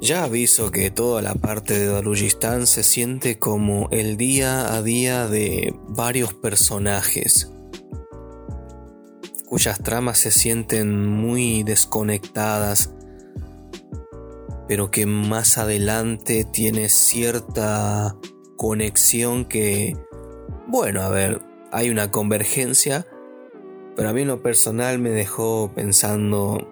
Ya 0.00 0.24
aviso 0.24 0.70
que 0.70 0.90
toda 0.90 1.20
la 1.20 1.34
parte 1.34 1.78
de 1.78 1.86
Darujistán 1.86 2.66
se 2.66 2.82
siente 2.82 3.38
como 3.38 3.86
el 3.90 4.16
día 4.16 4.72
a 4.72 4.80
día 4.80 5.28
de 5.28 5.74
varios 5.88 6.32
personajes, 6.32 7.52
cuyas 9.44 9.78
tramas 9.82 10.16
se 10.16 10.30
sienten 10.30 11.06
muy 11.06 11.64
desconectadas, 11.64 12.94
pero 14.68 14.90
que 14.90 15.04
más 15.04 15.58
adelante 15.58 16.46
tiene 16.50 16.88
cierta 16.88 18.16
conexión 18.56 19.44
que, 19.44 19.98
bueno, 20.66 21.02
a 21.02 21.10
ver, 21.10 21.42
hay 21.72 21.90
una 21.90 22.10
convergencia, 22.10 23.06
pero 23.96 24.08
a 24.08 24.12
mí 24.14 24.22
en 24.22 24.28
lo 24.28 24.42
personal 24.42 24.98
me 24.98 25.10
dejó 25.10 25.70
pensando, 25.74 26.66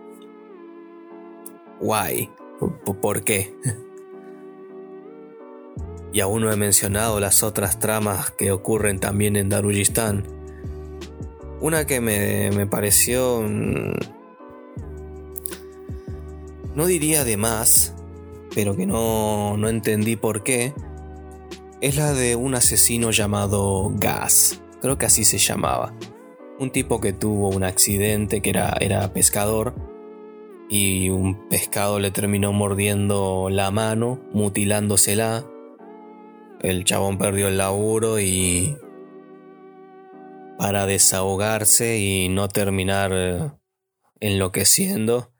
guay, 1.78 2.30
¿Por 2.58 3.24
qué? 3.24 3.54
y 6.12 6.20
aún 6.20 6.42
no 6.42 6.52
he 6.52 6.56
mencionado 6.56 7.20
las 7.20 7.42
otras 7.42 7.78
tramas 7.78 8.30
que 8.30 8.50
ocurren 8.50 8.98
también 8.98 9.36
en 9.36 9.48
Darujistán. 9.48 10.24
Una 11.60 11.86
que 11.86 12.00
me, 12.00 12.66
pareció... 12.66 13.42
Mm, 13.42 13.92
no 16.74 16.86
diría 16.86 17.24
de 17.24 17.36
más, 17.36 17.94
pero 18.54 18.76
que 18.76 18.86
no, 18.86 19.56
no 19.56 19.68
entendí 19.68 20.16
por 20.16 20.44
qué, 20.44 20.72
es 21.80 21.96
la 21.96 22.12
de 22.12 22.36
un 22.36 22.54
asesino 22.54 23.10
llamado 23.10 23.90
Gas. 23.94 24.60
Creo 24.80 24.96
que 24.96 25.06
así 25.06 25.24
se 25.24 25.38
llamaba. 25.38 25.94
Un 26.58 26.70
tipo 26.70 27.00
que 27.00 27.12
tuvo 27.12 27.48
un 27.50 27.64
accidente, 27.64 28.40
que 28.40 28.50
era, 28.50 28.76
era 28.80 29.12
pescador, 29.12 29.74
y 30.68 31.10
un 31.10 31.48
pescado 31.48 31.98
le 31.98 32.10
terminó 32.10 32.52
mordiendo 32.52 33.48
la 33.50 33.70
mano, 33.70 34.20
mutilándosela. 34.32 35.44
El 36.60 36.84
chabón 36.84 37.18
perdió 37.18 37.48
el 37.48 37.58
laburo 37.58 38.20
y 38.20 38.76
para 40.58 40.86
desahogarse 40.86 41.98
y 41.98 42.28
no 42.28 42.48
terminar 42.48 43.58
enloqueciendo, 44.20 45.32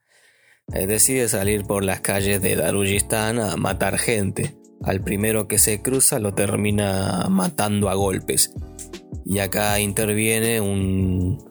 eh, 0.73 0.87
decide 0.87 1.29
salir 1.29 1.65
por 1.65 1.85
las 1.85 2.01
calles 2.01 2.41
de 2.41 2.57
Darujistán 2.57 3.39
a 3.41 3.57
matar 3.57 3.99
gente. 3.99 4.57
Al 4.85 5.03
primero 5.03 5.49
que 5.49 5.59
se 5.59 5.83
cruza 5.83 6.21
lo 6.21 6.35
termina 6.35 7.27
matando 7.29 7.89
a 7.89 7.95
golpes. 7.95 8.55
Y 9.25 9.41
acá 9.41 9.81
interviene 9.81 10.61
un, 10.61 11.48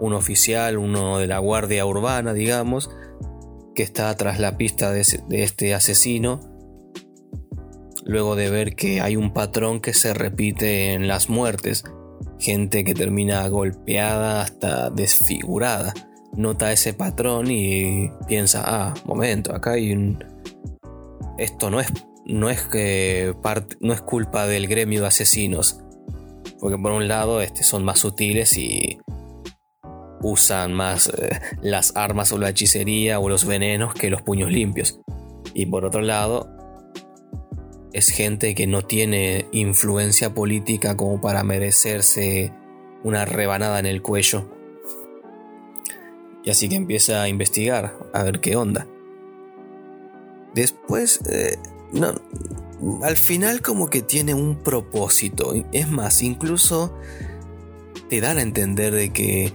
un 0.00 0.14
oficial, 0.14 0.78
uno 0.78 1.18
de 1.18 1.26
la 1.26 1.38
guardia 1.38 1.86
urbana, 1.86 2.32
digamos, 2.32 2.90
que 3.74 3.82
está 3.82 4.14
tras 4.16 4.40
la 4.40 4.56
pista 4.56 4.90
de, 4.90 5.04
este 5.30 5.74
asesino, 5.74 6.40
luego 8.04 8.34
de 8.34 8.50
ver 8.50 8.74
que 8.74 9.00
hay 9.00 9.16
un 9.16 9.32
patrón 9.32 9.80
que 9.80 9.92
se 9.92 10.14
repite 10.14 10.92
en 10.94 11.06
las 11.06 11.28
muertes, 11.28 11.84
gente 12.38 12.82
que 12.82 12.94
termina 12.94 13.46
golpeada 13.48 14.42
hasta 14.42 14.90
desfigurada. 14.90 15.92
Nota 16.32 16.72
ese 16.72 16.94
patrón 16.94 17.50
y 17.50 18.10
piensa, 18.26 18.62
ah, 18.64 18.94
momento, 19.04 19.54
acá 19.54 19.72
hay 19.72 19.92
un... 19.92 20.24
Esto 21.38 21.70
no 21.70 21.80
es, 21.80 21.88
no 22.24 22.50
es, 22.50 22.62
que 22.62 23.34
no 23.80 23.92
es 23.92 24.00
culpa 24.02 24.46
del 24.46 24.66
gremio 24.66 25.02
de 25.02 25.08
asesinos, 25.08 25.80
porque 26.60 26.78
por 26.78 26.92
un 26.92 27.08
lado 27.08 27.40
este, 27.40 27.64
son 27.64 27.84
más 27.84 27.98
sutiles 27.98 28.56
y 28.56 28.98
usan 30.22 30.72
más 30.72 31.08
eh, 31.08 31.40
las 31.62 31.96
armas 31.96 32.32
o 32.32 32.38
la 32.38 32.50
hechicería 32.50 33.18
o 33.18 33.28
los 33.28 33.46
venenos 33.46 33.94
que 33.94 34.10
los 34.10 34.22
puños 34.22 34.50
limpios. 34.50 35.00
Y 35.54 35.66
por 35.66 35.84
otro 35.84 36.00
lado, 36.02 36.48
es 37.92 38.10
gente 38.10 38.54
que 38.54 38.66
no 38.66 38.82
tiene 38.82 39.46
influencia 39.52 40.32
política 40.32 40.96
como 40.96 41.20
para 41.20 41.42
merecerse 41.42 42.52
una 43.02 43.24
rebanada 43.24 43.78
en 43.78 43.86
el 43.86 44.02
cuello. 44.02 44.50
Y 46.44 46.50
así 46.50 46.68
que 46.68 46.76
empieza 46.76 47.22
a 47.22 47.28
investigar, 47.28 47.98
a 48.12 48.22
ver 48.22 48.40
qué 48.40 48.56
onda. 48.56 48.86
Después, 50.54 51.20
eh, 51.30 51.58
no, 51.92 52.14
al 53.02 53.16
final 53.16 53.60
como 53.60 53.90
que 53.90 54.02
tiene 54.02 54.34
un 54.34 54.62
propósito. 54.62 55.52
Es 55.72 55.90
más, 55.90 56.22
incluso 56.22 56.96
te 58.08 58.20
dan 58.20 58.38
a 58.38 58.42
entender 58.42 58.94
de 58.94 59.12
que 59.12 59.52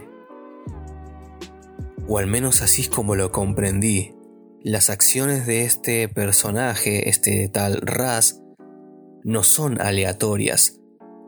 o 2.08 2.18
al 2.18 2.26
menos 2.26 2.62
así 2.62 2.82
es 2.82 2.88
como 2.88 3.14
lo 3.14 3.32
comprendí. 3.32 4.14
Las 4.62 4.90
acciones 4.90 5.46
de 5.46 5.64
este 5.64 6.08
personaje, 6.08 7.08
este 7.08 7.48
tal 7.48 7.80
Raz, 7.82 8.40
no 9.24 9.42
son 9.42 9.80
aleatorias, 9.80 10.80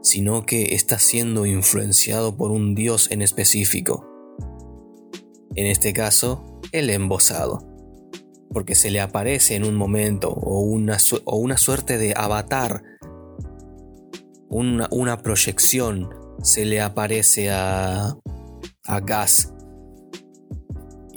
sino 0.02 0.44
que 0.46 0.74
está 0.74 0.98
siendo 0.98 1.46
influenciado 1.46 2.36
por 2.36 2.50
un 2.50 2.74
dios 2.74 3.10
en 3.10 3.22
específico. 3.22 4.06
En 5.54 5.66
este 5.66 5.92
caso, 5.92 6.60
el 6.72 6.90
embosado, 6.90 7.66
porque 8.52 8.74
se 8.74 8.90
le 8.90 9.00
aparece 9.00 9.56
en 9.56 9.64
un 9.64 9.74
momento 9.74 10.30
o 10.30 10.60
una, 10.60 10.98
o 11.24 11.36
una 11.36 11.56
suerte 11.56 11.98
de 11.98 12.14
avatar, 12.16 12.82
una, 14.48 14.88
una 14.90 15.18
proyección, 15.18 16.08
se 16.42 16.64
le 16.64 16.80
aparece 16.80 17.50
a, 17.50 18.16
a 18.84 19.00
Gas 19.00 19.52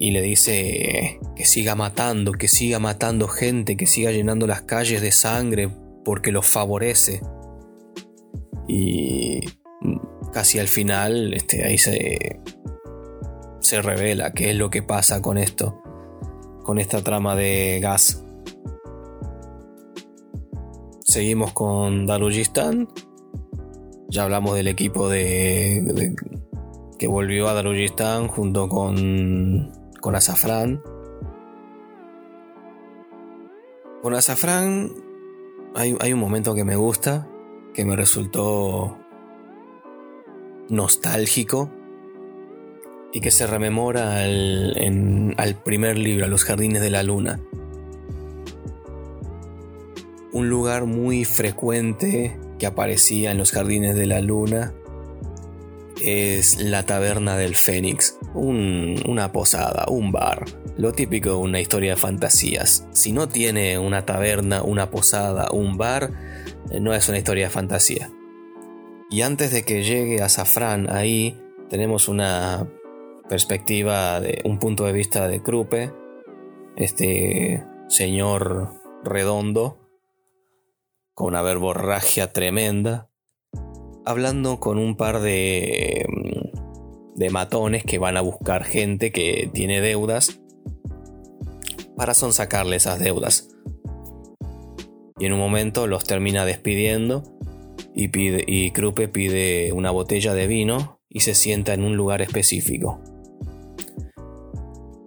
y 0.02 0.10
le 0.10 0.24
dice 0.24 1.20
que 1.36 1.46
siga 1.46 1.76
matando, 1.76 2.32
que 2.32 2.48
siga 2.48 2.80
matando 2.80 3.28
gente, 3.28 3.78
que 3.78 3.86
siga 3.86 4.12
llenando 4.12 4.48
las 4.48 4.64
calles 4.64 5.00
de 5.00 5.12
sangre 5.12 5.70
porque 6.04 6.32
lo 6.32 6.42
favorece. 6.42 7.22
Y 8.68 9.42
casi 10.34 10.58
al 10.58 10.70
final, 10.70 11.36
este, 11.36 11.64
ahí 11.64 11.78
se, 11.78 12.40
se 13.60 13.82
revela 13.84 14.34
qué 14.34 14.50
es 14.50 14.56
lo 14.56 14.72
que 14.72 14.82
pasa 14.82 15.22
con 15.22 15.38
esto, 15.38 15.84
con 16.64 16.80
esta 16.80 17.04
trama 17.04 17.36
de 17.36 17.80
gas. 17.80 18.24
Seguimos 21.04 21.54
con 21.54 22.08
Darujistán. 22.08 22.90
Ya 24.10 24.24
hablamos 24.24 24.56
del 24.56 24.68
equipo 24.68 25.10
de 25.10 26.16
que 26.98 27.06
volvió 27.06 27.48
a 27.48 27.54
Darujistán 27.54 28.28
junto 28.28 28.68
con 28.68 29.80
con 30.02 30.16
azafrán. 30.16 30.84
Con 34.02 34.14
azafrán 34.16 34.92
hay, 35.76 35.96
hay 36.02 36.12
un 36.12 36.20
momento 36.20 36.54
que 36.54 36.66
me 36.66 36.76
gusta, 36.76 37.30
que 37.74 37.86
me 37.86 37.96
resultó 37.96 38.98
nostálgico 40.68 41.72
y 43.14 43.22
que 43.22 43.32
se 43.32 43.46
rememora 43.46 44.22
al, 44.24 45.34
al 45.38 45.56
primer 45.56 45.98
libro, 45.98 46.26
a 46.26 46.28
los 46.28 46.44
jardines 46.44 46.82
de 46.82 46.90
la 46.90 47.04
luna. 47.04 47.40
Un 50.34 50.50
lugar 50.50 50.86
muy 50.86 51.26
frecuente 51.26 52.38
que 52.58 52.66
aparecía 52.66 53.32
en 53.32 53.38
los 53.38 53.52
jardines 53.52 53.96
de 53.96 54.08
la 54.08 54.22
luna 54.22 54.74
es 56.04 56.60
la 56.62 56.86
taberna 56.86 57.38
del 57.38 57.56
Fénix, 57.56 58.18
una 58.34 59.32
posada, 59.32 59.86
un 59.90 60.12
bar, 60.12 60.46
lo 60.78 60.92
típico 60.92 61.30
de 61.30 61.36
una 61.36 61.60
historia 61.60 61.92
de 61.92 61.98
fantasías. 61.98 62.88
Si 62.92 63.12
no 63.12 63.28
tiene 63.28 63.78
una 63.78 64.06
taberna, 64.06 64.64
una 64.64 64.90
posada, 64.90 65.50
un 65.52 65.78
bar, 65.78 66.12
eh, 66.72 66.80
no 66.80 66.94
es 66.94 67.08
una 67.10 67.18
historia 67.18 67.46
de 67.46 67.52
fantasía. 67.52 68.12
Y 69.10 69.22
antes 69.22 69.52
de 69.52 69.64
que 69.64 69.84
llegue 69.84 70.22
a 70.22 70.30
Safran 70.30 70.90
ahí, 70.90 71.38
tenemos 71.70 72.08
una 72.08 72.68
perspectiva 73.30 74.20
de 74.20 74.42
un 74.46 74.58
punto 74.60 74.86
de 74.86 74.94
vista 74.94 75.28
de 75.28 75.42
Krupe, 75.42 75.92
este 76.76 77.66
señor 77.90 78.74
redondo, 79.04 79.78
con 81.14 81.28
una 81.28 81.42
verborragia 81.42 82.34
tremenda, 82.34 83.11
hablando 84.06 84.60
con 84.60 84.78
un 84.78 84.96
par 84.96 85.22
de, 85.22 86.06
mm, 86.08 86.52
de 87.16 87.30
matones 87.30 87.84
que 87.84 88.00
van 88.00 88.18
a 88.18 88.22
buscar 88.22 88.64
gente 88.64 89.12
que 89.12 89.50
tiene 89.54 89.82
deudas 89.82 90.40
para 91.96 92.14
sonsacarle 92.14 92.78
esas 92.78 93.00
deudas. 93.00 93.50
Y 95.20 95.26
en 95.26 95.34
un 95.34 95.40
momento 95.40 95.86
los 95.86 96.04
termina 96.04 96.46
despidiendo 96.46 97.24
y, 97.94 98.08
pide, 98.08 98.44
y 98.48 98.72
Krupe 98.72 99.08
pide 99.08 99.72
una 99.72 99.92
botella 99.92 100.34
de 100.34 100.48
vino 100.48 101.00
y 101.10 101.20
se 101.20 101.36
sienta 101.36 101.74
en 101.74 101.84
un 101.84 101.96
lugar 101.96 102.22
específico. 102.22 103.00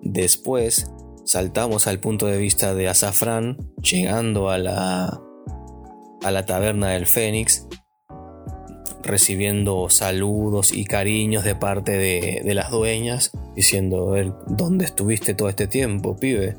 Después 0.03 0.91
saltamos 1.25 1.87
al 1.87 1.99
punto 1.99 2.27
de 2.27 2.39
vista 2.39 2.75
de 2.75 2.89
Azafrán, 2.89 3.73
llegando 3.83 4.51
a 4.51 4.59
la, 4.59 5.21
a 6.23 6.31
la 6.31 6.47
taberna 6.47 6.91
del 6.91 7.07
Fénix 7.07 7.67
recibiendo 9.05 9.89
saludos 9.89 10.73
y 10.73 10.85
cariños 10.85 11.45
de 11.45 11.55
parte 11.55 11.93
de, 11.93 12.55
las 12.55 12.71
dueñas, 12.71 13.33
diciendo, 13.55 14.15
a 14.15 14.23
¿dónde 14.47 14.85
estuviste 14.85 15.35
todo 15.35 15.49
este 15.49 15.67
tiempo, 15.67 16.17
pibe? 16.17 16.57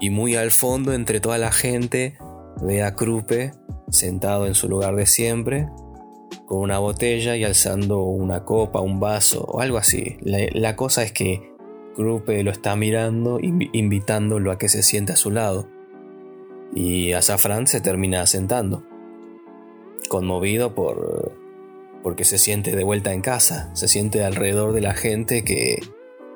Y 0.00 0.10
muy 0.10 0.34
al 0.34 0.50
fondo, 0.50 0.92
entre 0.92 1.20
toda 1.20 1.38
la 1.38 1.52
gente, 1.52 2.18
ve 2.62 2.82
a 2.82 2.94
Krupe 2.94 3.52
sentado 3.90 4.46
en 4.46 4.54
su 4.54 4.68
lugar 4.68 4.96
de 4.96 5.06
siempre, 5.06 5.68
con 6.46 6.58
una 6.58 6.78
botella 6.78 7.36
y 7.36 7.44
alzando 7.44 8.02
una 8.02 8.44
copa, 8.44 8.80
un 8.80 9.00
vaso 9.00 9.44
o 9.44 9.60
algo 9.60 9.78
así. 9.78 10.16
La, 10.22 10.76
cosa 10.76 11.02
es 11.02 11.12
que 11.12 11.52
Krupe 11.94 12.42
lo 12.42 12.50
está 12.50 12.76
mirando, 12.76 13.38
invitándolo 13.40 14.50
a 14.50 14.58
que 14.58 14.68
se 14.68 14.82
siente 14.82 15.12
a 15.12 15.16
su 15.16 15.30
lado. 15.30 15.68
Y 16.74 17.12
Azafrán 17.12 17.68
se 17.68 17.80
termina 17.80 18.26
sentando 18.26 18.84
conmovido 20.14 20.76
por 20.76 21.32
porque 22.04 22.24
se 22.24 22.38
siente 22.38 22.76
de 22.76 22.84
vuelta 22.84 23.12
en 23.12 23.20
casa, 23.20 23.74
se 23.74 23.88
siente 23.88 24.22
alrededor 24.22 24.72
de 24.72 24.80
la 24.80 24.94
gente 24.94 25.42
que 25.42 25.80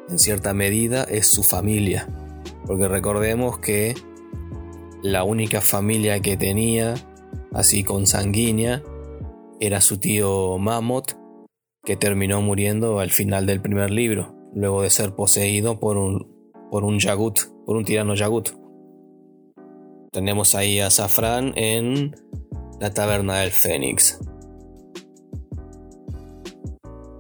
en 0.08 0.18
cierta 0.18 0.52
medida 0.52 1.04
es 1.04 1.28
su 1.28 1.44
familia. 1.44 2.08
Porque 2.66 2.88
recordemos 2.88 3.60
que 3.60 3.94
la 5.00 5.22
única 5.22 5.60
familia 5.60 6.18
que 6.18 6.36
tenía, 6.36 6.94
así 7.52 7.84
consanguínea, 7.84 8.82
era 9.60 9.80
su 9.80 9.98
tío 9.98 10.58
Mammoth, 10.58 11.12
que 11.84 11.94
terminó 11.94 12.42
muriendo 12.42 12.98
al 12.98 13.10
final 13.10 13.46
del 13.46 13.60
primer 13.60 13.92
libro, 13.92 14.34
luego 14.54 14.82
de 14.82 14.90
ser 14.90 15.14
poseído 15.14 15.78
por 15.78 15.98
un, 15.98 16.26
por 16.72 16.82
un 16.82 16.98
Yagut, 16.98 17.42
por 17.64 17.76
un 17.76 17.84
tirano 17.84 18.16
Yagut. 18.16 18.48
Tenemos 20.10 20.56
ahí 20.56 20.80
a 20.80 20.90
Safran 20.90 21.52
en 21.54 22.16
la 22.80 22.90
taberna 22.90 23.38
del 23.38 23.50
Fénix. 23.50 24.18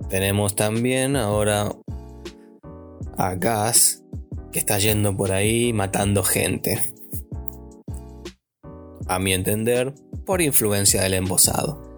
Tenemos 0.08 0.56
también 0.56 1.16
ahora 1.16 1.70
a 3.16 3.34
Gas, 3.34 4.02
que 4.52 4.58
está 4.58 4.78
yendo 4.78 5.16
por 5.16 5.32
ahí 5.32 5.72
matando 5.72 6.22
gente. 6.22 6.94
A 9.06 9.18
mi 9.18 9.32
entender, 9.34 9.94
por 10.24 10.40
influencia 10.40 11.02
del 11.02 11.14
embosado. 11.14 11.88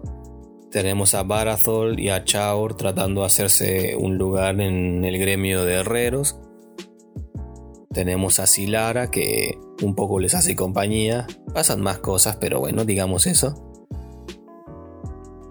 Tenemos 0.71 1.15
a 1.15 1.23
Barathol 1.23 1.99
y 1.99 2.09
a 2.09 2.23
Chaur 2.23 2.75
tratando 2.75 3.21
de 3.21 3.27
hacerse 3.27 3.95
un 3.97 4.17
lugar 4.17 4.59
en 4.61 5.03
el 5.03 5.19
gremio 5.19 5.65
de 5.65 5.75
herreros. 5.75 6.39
Tenemos 7.93 8.39
a 8.39 8.47
Silara 8.47 9.11
que 9.11 9.57
un 9.81 9.95
poco 9.95 10.19
les 10.19 10.33
hace 10.33 10.55
compañía. 10.55 11.27
Pasan 11.53 11.81
más 11.81 11.99
cosas, 11.99 12.37
pero 12.37 12.59
bueno, 12.59 12.85
digamos 12.85 13.27
eso. 13.27 13.67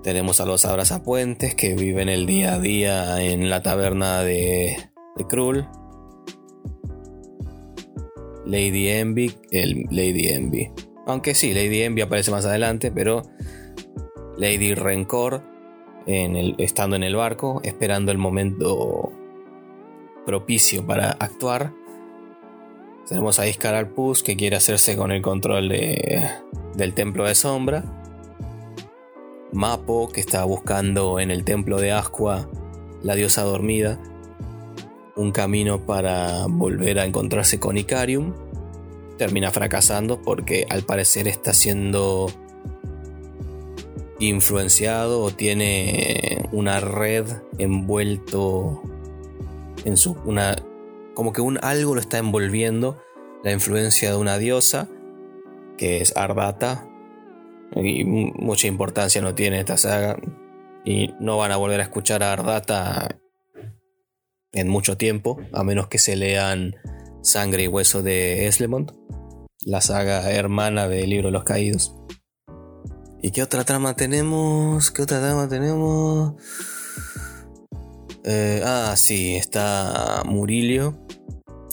Tenemos 0.02 0.40
a 0.40 0.46
los 0.46 0.64
abrazapuentes 0.64 1.54
que 1.54 1.74
viven 1.74 2.08
el 2.08 2.24
día 2.24 2.54
a 2.54 2.58
día 2.58 3.22
en 3.22 3.50
la 3.50 3.62
taberna 3.62 4.22
de, 4.22 4.76
de 5.16 5.26
Krull. 5.26 5.68
Lady 8.46 8.88
Envy, 8.88 9.32
el 9.50 9.84
Lady 9.90 10.28
Envy. 10.28 10.72
Aunque 11.06 11.34
sí, 11.34 11.52
Lady 11.52 11.82
Envy 11.82 12.02
aparece 12.02 12.30
más 12.30 12.46
adelante, 12.46 12.90
pero 12.90 13.22
Lady 14.38 14.74
Rencor 14.74 15.42
en 16.06 16.36
el, 16.36 16.54
estando 16.58 16.96
en 16.96 17.02
el 17.02 17.16
barco, 17.16 17.60
esperando 17.62 18.10
el 18.10 18.18
momento 18.18 19.12
propicio 20.26 20.86
para 20.86 21.10
actuar. 21.10 21.72
Tenemos 23.10 23.40
a 23.40 23.48
Iskar 23.48 23.90
Pus 23.90 24.22
que 24.22 24.36
quiere 24.36 24.54
hacerse 24.54 24.96
con 24.96 25.10
el 25.10 25.20
control 25.20 25.68
del 25.68 26.94
templo 26.94 27.24
de 27.24 27.34
sombra. 27.34 27.82
Mapo 29.50 30.10
que 30.10 30.20
está 30.20 30.44
buscando 30.44 31.18
en 31.18 31.32
el 31.32 31.42
templo 31.42 31.80
de 31.80 31.90
Asqua 31.90 32.48
la 33.02 33.16
diosa 33.16 33.42
dormida 33.42 33.98
un 35.16 35.32
camino 35.32 35.84
para 35.84 36.46
volver 36.46 37.00
a 37.00 37.04
encontrarse 37.04 37.58
con 37.58 37.76
Icarium. 37.76 38.32
Termina 39.18 39.50
fracasando 39.50 40.22
porque 40.22 40.64
al 40.70 40.82
parecer 40.84 41.26
está 41.26 41.52
siendo 41.52 42.30
influenciado 44.20 45.20
o 45.20 45.32
tiene 45.32 46.48
una 46.52 46.78
red 46.78 47.26
envuelto 47.58 48.82
en 49.84 49.96
su 49.96 50.16
una 50.24 50.54
como 51.20 51.34
que 51.34 51.42
un 51.42 51.58
algo 51.60 51.94
lo 51.94 52.00
está 52.00 52.16
envolviendo, 52.16 53.02
la 53.44 53.52
influencia 53.52 54.08
de 54.10 54.16
una 54.16 54.38
diosa, 54.38 54.88
que 55.76 56.00
es 56.00 56.16
Ardata, 56.16 56.88
y 57.76 58.04
mucha 58.04 58.68
importancia 58.68 59.20
no 59.20 59.34
tiene 59.34 59.60
esta 59.60 59.76
saga, 59.76 60.18
y 60.82 61.12
no 61.20 61.36
van 61.36 61.52
a 61.52 61.58
volver 61.58 61.80
a 61.80 61.82
escuchar 61.82 62.22
a 62.22 62.32
Ardata 62.32 63.18
en 64.52 64.68
mucho 64.70 64.96
tiempo, 64.96 65.36
a 65.52 65.62
menos 65.62 65.88
que 65.88 65.98
se 65.98 66.16
lean 66.16 66.76
Sangre 67.20 67.64
y 67.64 67.68
Hueso 67.68 68.02
de 68.02 68.46
Eslemont, 68.46 68.92
la 69.60 69.82
saga 69.82 70.32
hermana 70.32 70.88
del 70.88 71.10
libro 71.10 71.28
de 71.28 71.32
los 71.32 71.44
caídos. 71.44 71.94
¿Y 73.20 73.32
qué 73.32 73.42
otra 73.42 73.64
trama 73.64 73.94
tenemos? 73.94 74.90
¿Qué 74.90 75.02
otra 75.02 75.20
trama 75.20 75.50
tenemos? 75.50 76.36
Eh, 78.24 78.60
ah, 78.64 78.94
sí, 78.96 79.36
está 79.36 80.22
Murillo, 80.26 80.94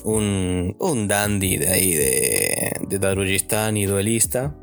un, 0.06 0.76
un 0.80 1.08
dandy 1.08 1.58
de 1.58 1.70
ahí 1.70 1.94
de, 1.94 2.72
de 2.88 3.00
Darujistán 3.00 3.76
y 3.76 3.86
duelista, 3.86 4.56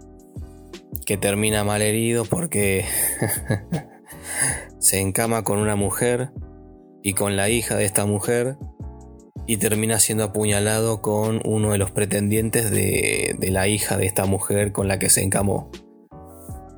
que 1.05 1.19
termina 1.19 1.63
mal 1.65 1.83
herido 1.83 2.25
porque 2.25 2.87
se 4.79 5.01
encama 5.01 5.45
con 5.45 5.59
una 5.59 5.77
mujer 5.77 6.31
y 7.03 7.13
con 7.13 7.37
la 7.37 7.51
hija 7.51 7.77
de 7.77 7.85
esta 7.85 8.07
mujer 8.07 8.57
y 9.47 9.59
termina 9.59 10.01
siendo 10.01 10.25
apuñalado 10.25 11.03
con 11.03 11.43
uno 11.45 11.73
de 11.73 11.79
los 11.79 11.91
pretendientes 11.91 12.71
de, 12.71 13.37
de 13.39 13.51
la 13.51 13.69
hija 13.69 13.99
de 13.99 14.07
esta 14.07 14.25
mujer 14.25 14.73
con 14.73 14.89
la 14.89 14.99
que 14.99 15.11
se 15.11 15.23
encamó. 15.23 15.71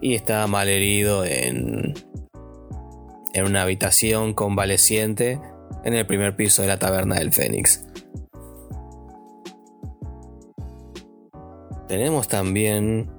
Y 0.02 0.14
está 0.14 0.44
mal 0.48 0.68
herido 0.68 1.24
en, 1.24 1.94
en 3.36 3.44
una 3.44 3.60
habitación 3.62 4.32
convaleciente 4.32 5.38
en 5.84 5.92
el 5.92 6.06
primer 6.06 6.36
piso 6.36 6.62
de 6.62 6.68
la 6.68 6.78
taberna 6.78 7.16
del 7.16 7.34
Fénix. 7.34 7.84
Tenemos 11.86 12.28
también 12.28 13.10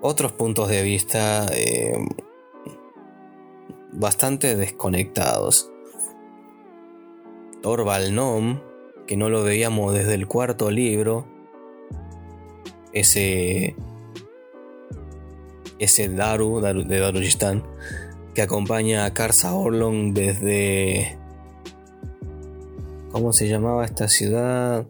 otros 0.00 0.32
puntos 0.32 0.70
de 0.70 0.82
vista 0.82 1.46
eh, 1.52 1.98
bastante 3.92 4.56
desconectados. 4.56 5.70
Torval 7.60 8.14
Nom, 8.14 8.62
que 9.06 9.18
no 9.18 9.28
lo 9.28 9.44
veíamos 9.44 9.92
desde 9.92 10.14
el 10.14 10.26
cuarto 10.26 10.70
libro, 10.70 11.26
ese 12.94 13.76
ese 15.78 16.08
Daru, 16.08 16.62
de 16.62 16.98
Darujistán, 16.98 17.62
que 18.36 18.42
acompaña 18.42 19.06
a 19.06 19.14
Karsa 19.14 19.54
Orlon 19.54 20.12
desde... 20.12 21.16
¿Cómo 23.10 23.32
se 23.32 23.48
llamaba 23.48 23.86
esta 23.86 24.08
ciudad? 24.08 24.86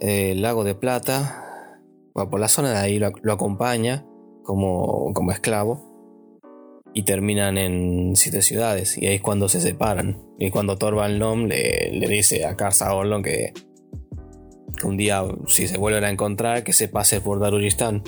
Eh, 0.00 0.34
Lago 0.34 0.64
de 0.64 0.74
Plata. 0.74 1.78
por 2.12 2.40
la 2.40 2.48
zona 2.48 2.70
de 2.70 2.78
ahí 2.78 2.98
lo, 2.98 3.32
acompaña 3.32 4.04
como, 4.42 5.14
como 5.14 5.30
esclavo. 5.30 6.42
Y 6.92 7.04
terminan 7.04 7.58
en 7.58 8.16
siete 8.16 8.42
ciudades. 8.42 8.98
Y 8.98 9.06
ahí 9.06 9.14
es 9.14 9.22
cuando 9.22 9.48
se 9.48 9.60
separan. 9.60 10.20
Y 10.36 10.50
cuando 10.50 10.76
Torvald 10.76 11.20
Nom 11.20 11.44
le, 11.44 11.92
le 11.92 12.08
dice 12.08 12.44
a 12.44 12.56
Karsa 12.56 12.92
Orlon 12.92 13.22
que, 13.22 13.52
que 14.76 14.86
un 14.86 14.96
día, 14.96 15.22
si 15.46 15.68
se 15.68 15.78
vuelven 15.78 16.02
a 16.02 16.10
encontrar, 16.10 16.64
que 16.64 16.72
se 16.72 16.88
pase 16.88 17.20
por 17.20 17.38
Darujistán 17.38 18.02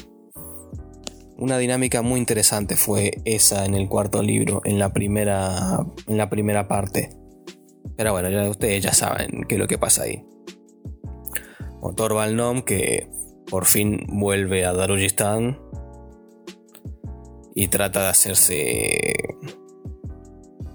una 1.38 1.56
dinámica 1.56 2.02
muy 2.02 2.18
interesante 2.18 2.74
fue 2.74 3.22
esa 3.24 3.64
en 3.64 3.74
el 3.74 3.88
cuarto 3.88 4.22
libro, 4.22 4.60
en 4.64 4.78
la 4.78 4.92
primera, 4.92 5.86
en 6.08 6.16
la 6.16 6.28
primera 6.28 6.66
parte. 6.66 7.10
Pero 7.96 8.12
bueno, 8.12 8.28
ya 8.28 8.50
ustedes 8.50 8.82
ya 8.82 8.92
saben 8.92 9.44
qué 9.48 9.54
es 9.54 9.58
lo 9.60 9.68
que 9.68 9.78
pasa 9.78 10.02
ahí. 10.02 10.24
Motor 11.80 12.14
Valnom 12.14 12.62
que 12.62 13.08
por 13.48 13.66
fin 13.66 14.04
vuelve 14.08 14.64
a 14.64 14.72
Darujistán 14.72 15.60
y 17.54 17.68
trata 17.68 18.02
de 18.02 18.08
hacerse 18.08 19.12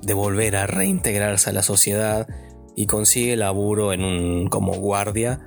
de 0.02 0.14
volver 0.14 0.56
a 0.56 0.66
reintegrarse 0.66 1.50
a 1.50 1.54
la 1.54 1.62
sociedad 1.62 2.28
y 2.76 2.88
consigue 2.88 3.36
laburo 3.36 3.92
en 3.92 4.04
un 4.04 4.48
como 4.48 4.74
guardia 4.74 5.46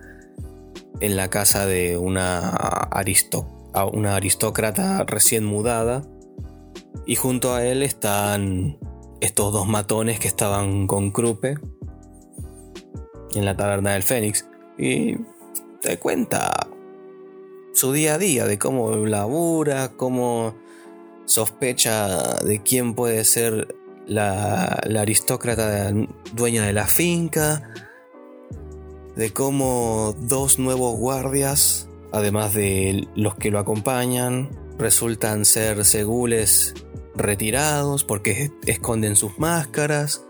en 1.01 1.17
la 1.17 1.29
casa 1.29 1.65
de 1.65 1.97
una 1.97 2.51
aristócrata 2.51 3.56
a 3.77 3.85
una 3.85 4.17
aristócrata 4.17 5.05
recién 5.05 5.45
mudada 5.45 6.03
y 7.05 7.15
junto 7.15 7.55
a 7.55 7.63
él 7.65 7.83
están 7.83 8.79
estos 9.21 9.53
dos 9.53 9.69
matones 9.69 10.19
que 10.19 10.29
estaban 10.29 10.87
con 10.87 11.11
Krupe 11.11 11.59
en 13.35 13.45
la 13.45 13.55
taberna 13.55 13.93
del 13.93 14.03
Fénix. 14.03 14.49
Y 14.79 15.17
te 15.83 15.99
cuenta 15.99 16.69
su 17.75 17.93
día 17.93 18.15
a 18.15 18.19
día 18.19 18.47
de 18.47 18.59
cómo 18.59 18.91
labura, 19.07 19.93
cómo 19.97 20.57
sospecha 21.27 22.39
de 22.39 22.63
quién 22.63 22.95
puede 22.95 23.25
ser 23.25 23.77
la, 24.07 24.81
la 24.85 25.03
aristócrata 25.03 25.93
dueña 26.33 26.65
de 26.65 26.73
la 26.73 26.87
finca, 26.87 27.71
de 29.17 29.33
cómo 29.35 30.15
dos 30.19 30.59
nuevos 30.59 30.99
guardias, 30.99 31.86
además 32.17 32.55
de 32.55 33.07
los 33.15 33.37
que 33.37 33.51
lo 33.51 33.59
acompañan, 33.59 34.51
resultan 34.79 35.45
ser 35.45 35.85
segules 35.85 36.75
retirados 37.15 38.05
porque 38.05 38.51
esconden 38.65 39.17
sus 39.17 39.39
máscaras. 39.39 40.25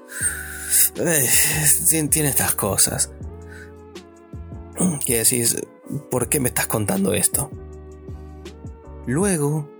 Eh, 0.97 1.29
tiene 2.11 2.29
estas 2.29 2.55
cosas. 2.55 3.13
¿Qué 5.05 5.19
decís? 5.19 5.57
¿Por 6.11 6.29
qué 6.29 6.41
me 6.41 6.49
estás 6.49 6.67
contando 6.67 7.15
esto? 7.15 7.51
Luego 9.07 9.71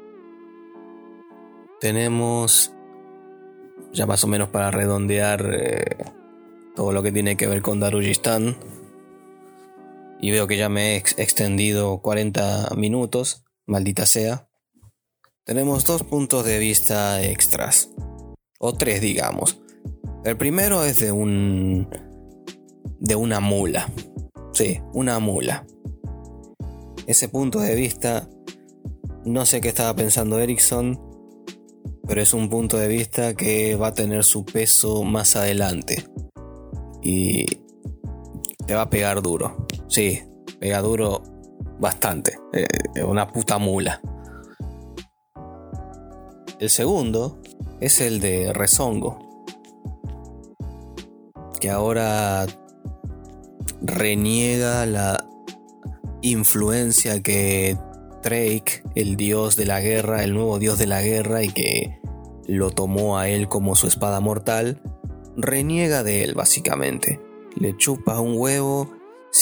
tenemos, 1.81 2.73
ya 3.93 4.07
más 4.07 4.23
o 4.23 4.29
menos 4.29 4.49
para 4.49 4.71
redondear 4.71 5.51
eh, 5.53 5.97
todo 6.77 6.93
lo 6.93 7.03
que 7.03 7.11
tiene 7.11 7.37
que 7.37 7.49
ver 7.49 7.63
con 7.63 7.81
Darujistan. 7.81 8.57
Y 10.21 10.31
veo 10.31 10.47
que 10.47 10.57
ya 10.57 10.69
me 10.69 10.95
he 10.95 10.97
extendido 10.97 12.01
40 12.01 12.71
minutos, 12.77 13.45
maldita 13.67 14.07
sea. 14.07 14.49
Tenemos 15.45 15.85
dos 15.85 16.03
puntos 16.03 16.45
de 16.45 16.59
vista 16.59 17.23
extras. 17.23 17.91
O 18.59 18.73
tres, 18.73 19.01
digamos. 19.01 19.61
El 20.25 20.37
primero 20.37 20.85
es 20.85 20.99
de 20.99 21.13
un. 21.13 21.89
de 22.99 23.15
una 23.15 23.41
mula. 23.41 23.93
Sí, 24.53 24.81
una 24.93 25.19
mula. 25.19 25.67
Ese 27.07 27.29
punto 27.29 27.61
de 27.61 27.75
vista. 27.75 28.29
No 29.25 29.45
sé 29.45 29.61
qué 29.61 29.69
estaba 29.69 29.95
pensando 29.95 30.39
Erickson. 30.39 31.01
Pero 32.09 32.21
es 32.21 32.35
un 32.35 32.49
punto 32.49 32.77
de 32.79 32.89
vista 32.89 33.35
que 33.35 33.77
va 33.77 33.89
a 33.89 33.95
tener 33.95 34.25
su 34.25 34.45
peso 34.45 35.05
más 35.05 35.37
adelante. 35.37 36.05
Y. 37.03 37.45
te 38.67 38.75
va 38.75 38.83
a 38.83 38.91
pegar 38.91 39.23
duro. 39.23 39.66
Sí, 39.89 40.23
pega 40.59 40.81
duro 40.81 41.23
bastante. 41.79 42.39
Eh, 42.53 43.03
una 43.05 43.29
puta 43.29 43.59
mula. 43.59 44.01
El 46.59 46.71
segundo 46.71 47.39
es 47.81 48.01
el 48.01 48.21
de 48.21 48.53
Rezongo, 48.53 49.19
que 51.61 51.71
ahora 51.71 52.47
reniega 53.83 54.87
la 54.87 55.29
influencia 56.23 57.23
que 57.23 57.77
Drake, 58.23 58.83
el 58.95 59.17
dios 59.17 59.57
de 59.57 59.67
la 59.67 59.81
guerra, 59.81 60.25
el 60.25 60.35
nuevo 60.35 60.59
dios 60.59 60.79
de 60.79 60.87
la 60.87 61.03
guerra 61.03 61.45
y 61.45 61.49
que 61.49 62.01
lo 62.47 62.71
tomó 62.71 63.19
a 63.19 63.29
él 63.29 63.49
como 63.49 63.77
su 63.77 63.87
espada 63.87 64.21
mortal, 64.21 64.81
reniega 65.37 66.03
de 66.03 66.25
él 66.25 66.35
básicamente. 66.35 67.21
Le 67.55 67.77
chupa 67.77 68.21
un 68.21 68.37
huevo 68.37 68.91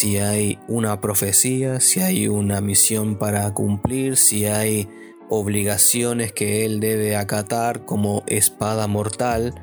si 0.05 0.18
hay 0.18 0.59
una 0.68 1.00
profecía, 1.00 1.80
si 1.80 2.00
hay 2.00 2.28
una 2.28 2.61
misión 2.61 3.16
para 3.16 3.55
cumplir, 3.55 4.18
si 4.18 4.44
hay 4.44 4.86
obligaciones 5.30 6.30
que 6.34 6.66
él 6.66 6.78
debe 6.78 7.16
acatar 7.16 7.86
como 7.86 8.22
espada 8.26 8.86
mortal 8.86 9.55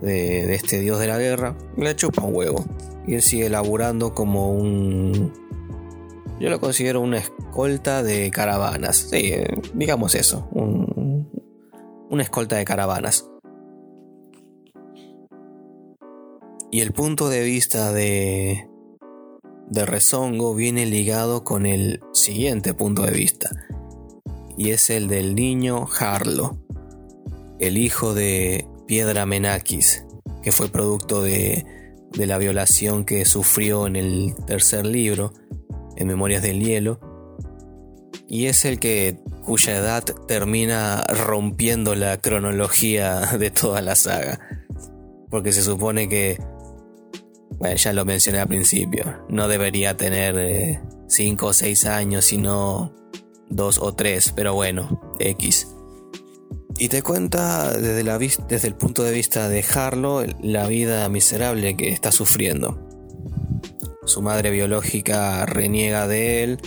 de, 0.00 0.54
este 0.54 0.80
dios 0.80 0.98
de 0.98 1.08
la 1.08 1.18
guerra, 1.18 1.58
le 1.76 1.94
chupa 1.94 2.22
un 2.22 2.34
huevo. 2.34 2.64
Y 3.06 3.16
él 3.16 3.20
sigue 3.20 3.50
laburando 3.50 4.14
como 4.14 4.50
un... 4.50 5.34
Yo 6.40 6.48
lo 6.48 6.58
considero 6.58 7.02
una 7.02 7.18
escolta 7.18 8.02
de 8.02 8.30
caravanas. 8.30 8.96
Sí, 9.10 9.34
digamos 9.74 10.14
eso. 10.14 10.48
Un, 10.52 11.28
una 12.08 12.22
escolta 12.22 12.56
de 12.56 12.64
caravanas. 12.64 13.28
Y 16.70 16.80
el 16.80 16.92
punto 16.92 17.28
de 17.28 17.42
vista 17.42 17.92
de, 17.92 18.71
de 19.72 19.86
Rezongo 19.86 20.54
viene 20.54 20.84
ligado 20.84 21.44
con 21.44 21.64
el 21.64 22.00
siguiente 22.12 22.74
punto 22.74 23.02
de 23.02 23.12
vista 23.12 23.48
y 24.58 24.70
es 24.70 24.90
el 24.90 25.08
del 25.08 25.34
niño 25.34 25.88
Harlo, 25.98 26.58
el 27.58 27.78
hijo 27.78 28.12
de 28.12 28.68
Piedra 28.86 29.24
Menakis, 29.24 30.04
que 30.42 30.52
fue 30.52 30.68
producto 30.68 31.22
de, 31.22 31.64
de 32.12 32.26
la 32.26 32.36
violación 32.36 33.06
que 33.06 33.24
sufrió 33.24 33.86
en 33.86 33.96
el 33.96 34.34
tercer 34.46 34.84
libro, 34.84 35.32
en 35.96 36.06
Memorias 36.06 36.42
del 36.42 36.60
Hielo, 36.60 37.00
y 38.28 38.46
es 38.46 38.66
el 38.66 38.78
que 38.78 39.20
cuya 39.42 39.78
edad 39.78 40.04
termina 40.28 41.02
rompiendo 41.08 41.94
la 41.94 42.18
cronología 42.18 43.20
de 43.38 43.50
toda 43.50 43.80
la 43.80 43.96
saga, 43.96 44.38
porque 45.30 45.52
se 45.52 45.62
supone 45.62 46.10
que, 46.10 46.38
bueno, 47.62 47.76
ya 47.76 47.92
lo 47.92 48.04
mencioné 48.04 48.40
al 48.40 48.48
principio, 48.48 49.24
no 49.28 49.46
debería 49.46 49.96
tener 49.96 50.80
5 51.06 51.46
eh, 51.46 51.48
o 51.48 51.52
6 51.52 51.86
años, 51.86 52.24
sino 52.24 52.92
dos 53.48 53.78
o 53.80 53.94
tres, 53.94 54.32
pero 54.34 54.52
bueno, 54.52 55.00
X. 55.20 55.68
Y 56.76 56.88
te 56.88 57.02
cuenta 57.02 57.72
desde, 57.72 58.02
desde 58.48 58.66
el 58.66 58.74
punto 58.74 59.04
de 59.04 59.12
vista 59.12 59.48
de 59.48 59.62
Harlow 59.62 60.26
la 60.40 60.66
vida 60.66 61.08
miserable 61.08 61.76
que 61.76 61.90
está 61.90 62.10
sufriendo. 62.10 62.84
Su 64.06 64.22
madre 64.22 64.50
biológica 64.50 65.46
reniega 65.46 66.08
de 66.08 66.42
él 66.42 66.58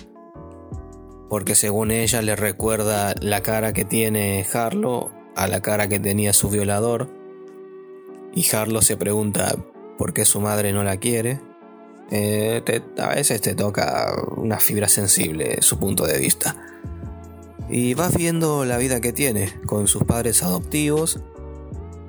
porque 1.30 1.56
según 1.56 1.92
ella 1.92 2.22
le 2.22 2.38
recuerda 2.38 3.16
la 3.20 3.44
cara 3.44 3.74
que 3.74 3.84
tiene 3.84 4.46
Harlow 4.54 5.12
a 5.36 5.50
la 5.50 5.62
cara 5.62 5.90
que 5.90 6.00
tenía 6.00 6.32
su 6.32 6.50
violador. 6.50 7.10
Y 8.34 8.48
Harlow 8.56 8.82
se 8.82 8.96
pregunta 8.96 9.58
por 9.98 10.14
qué 10.14 10.26
su 10.26 10.42
madre 10.42 10.74
no 10.74 10.84
la 10.84 10.98
quiere. 10.98 11.40
Eh, 12.12 12.62
a 13.00 13.16
veces 13.16 13.42
te 13.42 13.56
toca 13.56 14.14
una 14.36 14.60
fibra 14.60 14.88
sensible 14.88 15.58
su 15.62 15.80
punto 15.80 16.06
de 16.06 16.20
vista. 16.20 16.56
Y 17.70 17.96
vas 17.96 18.16
viendo 18.16 18.64
la 18.66 18.78
vida 18.78 19.02
que 19.02 19.12
tiene 19.12 19.50
con 19.66 19.88
sus 19.88 20.04
padres 20.04 20.44
adoptivos, 20.44 21.20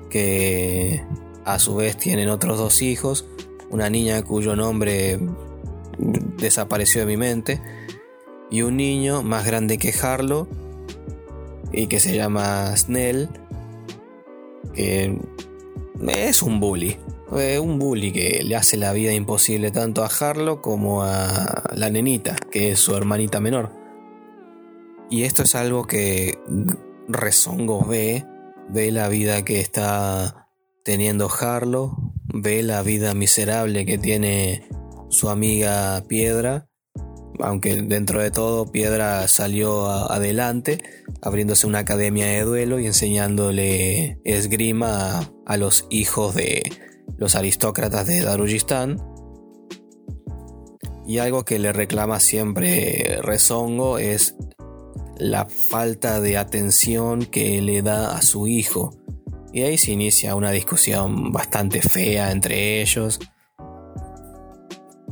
que 0.09 1.03
a 1.45 1.59
su 1.59 1.75
vez 1.75 1.97
tienen 1.97 2.29
otros 2.29 2.57
dos 2.57 2.81
hijos, 2.81 3.25
una 3.69 3.89
niña 3.89 4.23
cuyo 4.23 4.55
nombre 4.55 5.19
desapareció 6.37 7.01
de 7.01 7.07
mi 7.07 7.17
mente, 7.17 7.59
y 8.51 8.61
un 8.61 8.77
niño 8.77 9.23
más 9.23 9.45
grande 9.45 9.77
que 9.77 9.93
Harlow, 9.99 10.47
y 11.71 11.87
que 11.87 11.99
se 11.99 12.15
llama 12.15 12.75
Snell, 12.77 13.29
que 14.73 15.17
es 16.05 16.43
un 16.43 16.59
bully. 16.59 16.97
Un 17.29 17.77
bully 17.77 18.13
que 18.13 18.41
le 18.43 18.55
hace 18.55 18.77
la 18.77 18.93
vida 18.93 19.13
imposible 19.13 19.71
tanto 19.71 20.03
a 20.03 20.07
Harlow 20.07 20.61
como 20.61 21.03
a 21.03 21.71
la 21.75 21.89
nenita, 21.89 22.37
que 22.51 22.71
es 22.71 22.79
su 22.79 22.95
hermanita 22.95 23.39
menor. 23.39 23.71
Y 25.09 25.23
esto 25.23 25.43
es 25.43 25.55
algo 25.55 25.85
que 25.85 26.39
Rezongo 27.07 27.85
ve, 27.85 28.25
ve 28.69 28.91
la 28.91 29.09
vida 29.09 29.43
que 29.43 29.59
está 29.59 30.49
teniendo 30.85 31.29
Harlow, 31.29 32.13
ve 32.33 32.63
la 32.63 32.81
vida 32.81 33.13
miserable 33.13 33.85
que 33.85 33.97
tiene 33.97 34.67
su 35.09 35.29
amiga 35.29 36.03
Piedra, 36.07 36.69
aunque 37.39 37.75
dentro 37.75 38.21
de 38.21 38.31
todo 38.31 38.71
Piedra 38.71 39.27
salió 39.27 39.87
adelante, 39.87 40.79
abriéndose 41.21 41.67
una 41.67 41.79
academia 41.79 42.25
de 42.25 42.41
duelo 42.41 42.79
y 42.79 42.85
enseñándole 42.85 44.19
esgrima 44.23 45.29
a 45.45 45.57
los 45.57 45.87
hijos 45.89 46.35
de 46.35 46.63
los 47.17 47.35
aristócratas 47.35 48.07
de 48.07 48.21
Darujistán. 48.21 49.01
Y 51.05 51.19
algo 51.19 51.45
que 51.45 51.59
le 51.59 51.71
reclama 51.71 52.19
siempre 52.19 53.19
Rezongo 53.21 53.97
es 53.97 54.35
la 55.17 55.47
falta 55.69 56.19
de 56.19 56.37
atención 56.37 57.25
que 57.25 57.61
le 57.61 57.81
da 57.81 58.15
a 58.15 58.21
su 58.21 58.47
hijo. 58.47 58.91
Y 59.53 59.61
ahí 59.61 59.77
se 59.77 59.91
inicia 59.91 60.35
una 60.35 60.51
discusión 60.51 61.31
bastante 61.31 61.81
fea 61.81 62.31
entre 62.31 62.81
ellos. 62.81 63.19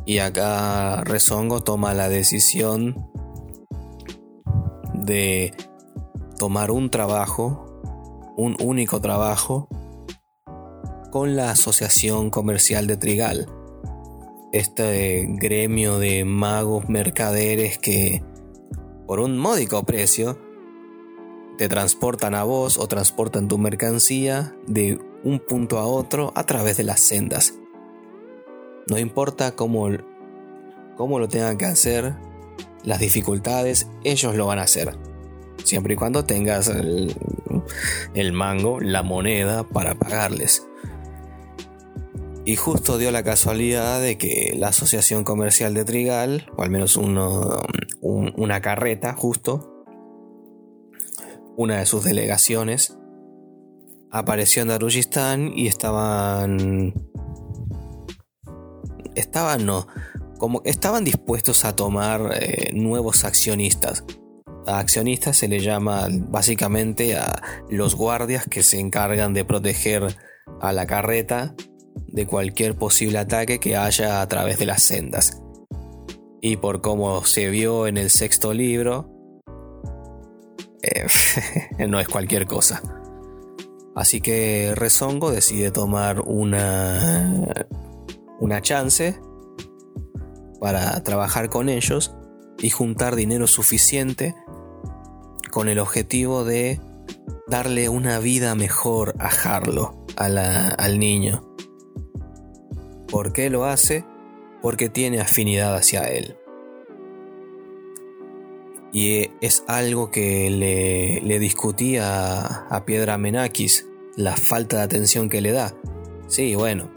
Y 0.05 0.19
acá 0.19 1.03
Rezongo 1.03 1.61
toma 1.61 1.93
la 1.93 2.09
decisión 2.09 3.09
de 4.93 5.53
tomar 6.37 6.71
un 6.71 6.89
trabajo, 6.89 7.81
un 8.37 8.55
único 8.61 9.01
trabajo, 9.01 9.67
con 11.15 11.37
la 11.37 11.51
Asociación 11.51 12.29
Comercial 12.29 12.87
de 12.87 12.97
Trigal. 12.97 13.47
Este 14.51 15.25
gremio 15.29 15.97
de 15.97 16.25
magos 16.25 16.89
mercaderes 16.89 17.77
que 17.77 18.21
por 19.07 19.21
un 19.21 19.37
módico 19.37 19.81
precio, 19.85 20.37
te 21.57 21.69
transportan 21.69 22.35
a 22.35 22.43
vos 22.43 22.77
o 22.77 22.89
transportan 22.89 23.47
tu 23.47 23.57
mercancía 23.57 24.57
de 24.67 24.99
un 25.23 25.39
punto 25.39 25.79
a 25.79 25.87
otro 25.87 26.33
a 26.35 26.45
través 26.45 26.75
de 26.75 26.83
las 26.83 26.99
sendas. 26.99 27.53
No 28.89 28.99
importa 28.99 29.55
cómo, 29.55 29.87
cómo 30.97 31.17
lo 31.17 31.29
tengan 31.29 31.57
que 31.57 31.63
hacer, 31.63 32.13
las 32.83 32.99
dificultades, 32.99 33.87
ellos 34.03 34.35
lo 34.35 34.47
van 34.47 34.59
a 34.59 34.63
hacer. 34.63 34.97
siempre 35.63 35.93
y 35.93 35.95
cuando 35.95 36.25
tengas 36.25 36.67
el, 36.67 37.15
el 38.13 38.33
mango, 38.33 38.81
la 38.81 39.01
moneda 39.01 39.63
para 39.63 39.95
pagarles. 39.95 40.67
Y 42.47 42.57
justo 42.57 42.99
dio 42.99 43.09
la 43.09 43.23
casualidad 43.23 43.99
de 43.99 44.19
que 44.19 44.53
la 44.55 44.67
Asociación 44.67 45.23
Comercial 45.23 45.73
de 45.73 45.83
Trigal, 45.83 46.51
o 46.55 46.61
al 46.61 46.69
menos 46.69 46.95
una 46.95 48.61
carreta 48.61 49.13
justo, 49.13 49.83
una 51.57 51.79
de 51.79 51.87
sus 51.87 52.03
delegaciones, 52.03 52.99
apareció 54.11 54.61
en 54.61 54.67
Darujistán 54.67 55.57
y 55.57 55.65
estaban... 55.65 56.93
Estaban, 59.15 59.65
no, 59.65 59.87
como 60.37 60.61
estaban 60.65 61.03
dispuestos 61.03 61.65
a 61.65 61.75
tomar 61.75 62.31
eh, 62.39 62.69
nuevos 62.73 63.25
accionistas. 63.25 64.03
A 64.67 64.77
accionistas 64.77 65.37
se 65.37 65.47
le 65.47 65.61
llama 65.61 66.09
básicamente 66.11 67.15
a 67.15 67.41
los 67.69 67.95
guardias 67.95 68.45
que 68.45 68.61
se 68.61 68.79
encargan 68.79 69.33
de 69.33 69.45
proteger 69.45 70.15
a 70.61 70.73
la 70.73 70.85
carreta 70.85 71.55
de 72.07 72.25
cualquier 72.25 72.75
posible 72.75 73.19
ataque 73.19 73.59
que 73.59 73.75
haya 73.75 74.21
a 74.21 74.27
través 74.27 74.57
de 74.57 74.65
las 74.65 74.83
sendas. 74.83 75.41
Y 76.41 76.57
por 76.57 76.81
cómo 76.81 77.25
se 77.25 77.49
vio 77.49 77.87
en 77.87 77.97
el 77.97 78.09
sexto 78.09 78.53
libro, 78.53 79.09
eh, 80.81 81.07
no 81.87 81.99
es 81.99 82.07
cualquier 82.07 82.45
cosa. 82.45 82.81
Así 83.95 84.19
que 84.19 84.73
Rezongo 84.75 85.31
decide 85.31 85.71
tomar 85.71 86.19
una, 86.19 87.47
una 88.39 88.61
chance 88.61 89.19
para 90.59 91.01
trabajar 91.03 91.49
con 91.49 91.69
ellos 91.69 92.13
y 92.59 92.69
juntar 92.69 93.15
dinero 93.15 93.47
suficiente 93.47 94.35
con 95.51 95.69
el 95.69 95.79
objetivo 95.79 96.43
de 96.43 96.81
darle 97.47 97.87
una 97.87 98.19
vida 98.19 98.55
mejor 98.55 99.15
a 99.19 99.29
Harlow, 99.29 100.05
al 100.17 100.99
niño. 100.99 101.54
¿Por 103.15 103.31
qué 103.31 103.49
lo 103.49 103.63
hace? 103.63 104.03
Porque 104.61 104.89
tiene 104.89 105.21
afinidad 105.21 105.73
hacia 105.73 106.01
él. 106.01 106.35
Y 108.91 109.29
es 109.39 109.63
algo 109.69 110.11
que 110.11 110.49
le, 110.49 111.39
discutía 111.39 112.41
a, 112.67 112.83
Piedra 112.83 113.17
Menakis, 113.17 113.87
la 114.17 114.35
falta 114.35 114.79
de 114.79 114.83
atención 114.83 115.29
que 115.29 115.39
le 115.39 115.53
da. 115.53 115.73
Sí, 116.27 116.55
bueno, 116.55 116.91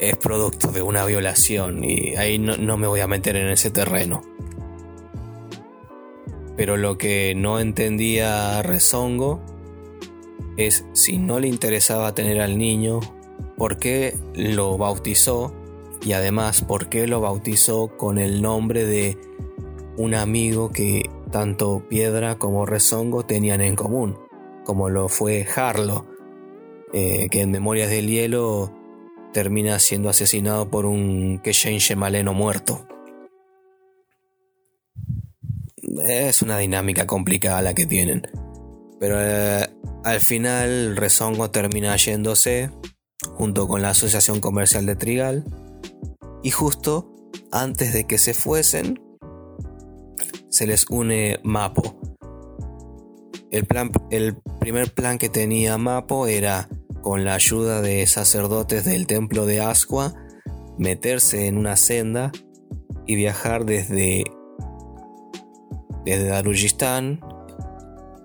es 0.00 0.16
producto 0.16 0.72
de 0.72 0.82
una 0.82 1.04
violación 1.04 1.84
y 1.84 2.16
ahí 2.16 2.40
no, 2.40 2.56
no, 2.56 2.76
me 2.76 2.88
voy 2.88 2.98
a 2.98 3.06
meter 3.06 3.36
en 3.36 3.50
ese 3.50 3.70
terreno. 3.70 4.22
Pero 6.56 6.76
lo 6.76 6.98
que 6.98 7.32
no 7.36 7.60
entendía 7.60 8.60
Rezongo 8.62 9.40
es 10.56 10.84
si 10.94 11.16
no 11.16 11.38
le 11.38 11.46
interesaba 11.46 12.12
tener 12.12 12.40
al 12.40 12.58
niño 12.58 12.98
por 13.58 13.78
qué 13.78 14.16
lo 14.34 14.78
bautizó 14.78 15.52
y 16.00 16.12
además 16.12 16.62
por 16.62 16.88
qué 16.88 17.06
lo 17.08 17.20
bautizó 17.20 17.88
con 17.96 18.18
el 18.18 18.40
nombre 18.40 18.86
de 18.86 19.18
un 19.96 20.14
amigo 20.14 20.70
que 20.70 21.10
tanto 21.32 21.82
Piedra 21.88 22.36
como 22.36 22.64
Rezongo 22.64 23.24
tenían 23.24 23.60
en 23.60 23.74
común, 23.74 24.16
como 24.64 24.88
lo 24.88 25.08
fue 25.08 25.46
Harlo, 25.54 26.06
eh, 26.92 27.28
que 27.30 27.42
en 27.42 27.50
Memorias 27.50 27.90
del 27.90 28.06
Hielo 28.08 28.72
termina 29.32 29.78
siendo 29.80 30.08
asesinado 30.08 30.70
por 30.70 30.86
un 30.86 31.40
Keshen 31.42 31.78
Shemaleno 31.78 32.32
muerto. 32.32 32.86
Es 36.02 36.42
una 36.42 36.58
dinámica 36.58 37.06
complicada 37.06 37.60
la 37.60 37.74
que 37.74 37.86
tienen. 37.86 38.22
Pero 39.00 39.16
eh, 39.20 39.66
al 40.04 40.20
final 40.20 40.96
Rezongo 40.96 41.50
termina 41.50 41.96
yéndose 41.96 42.70
junto 43.34 43.68
con 43.68 43.82
la 43.82 43.90
Asociación 43.90 44.40
Comercial 44.40 44.86
de 44.86 44.96
Trigal. 44.96 45.44
Y 46.42 46.50
justo 46.50 47.14
antes 47.52 47.92
de 47.92 48.04
que 48.04 48.18
se 48.18 48.34
fuesen, 48.34 49.00
se 50.48 50.66
les 50.66 50.86
une 50.90 51.40
Mapo. 51.42 51.98
El, 53.50 53.66
plan, 53.66 53.90
el 54.10 54.36
primer 54.60 54.92
plan 54.92 55.18
que 55.18 55.28
tenía 55.28 55.78
Mapo 55.78 56.26
era, 56.26 56.68
con 57.02 57.24
la 57.24 57.34
ayuda 57.34 57.80
de 57.80 58.06
sacerdotes 58.06 58.84
del 58.84 59.06
templo 59.06 59.46
de 59.46 59.60
Asqua, 59.60 60.14
meterse 60.78 61.46
en 61.46 61.56
una 61.58 61.76
senda 61.76 62.32
y 63.06 63.14
viajar 63.14 63.64
desde, 63.64 64.24
desde 66.04 66.26
Darujistán 66.26 67.20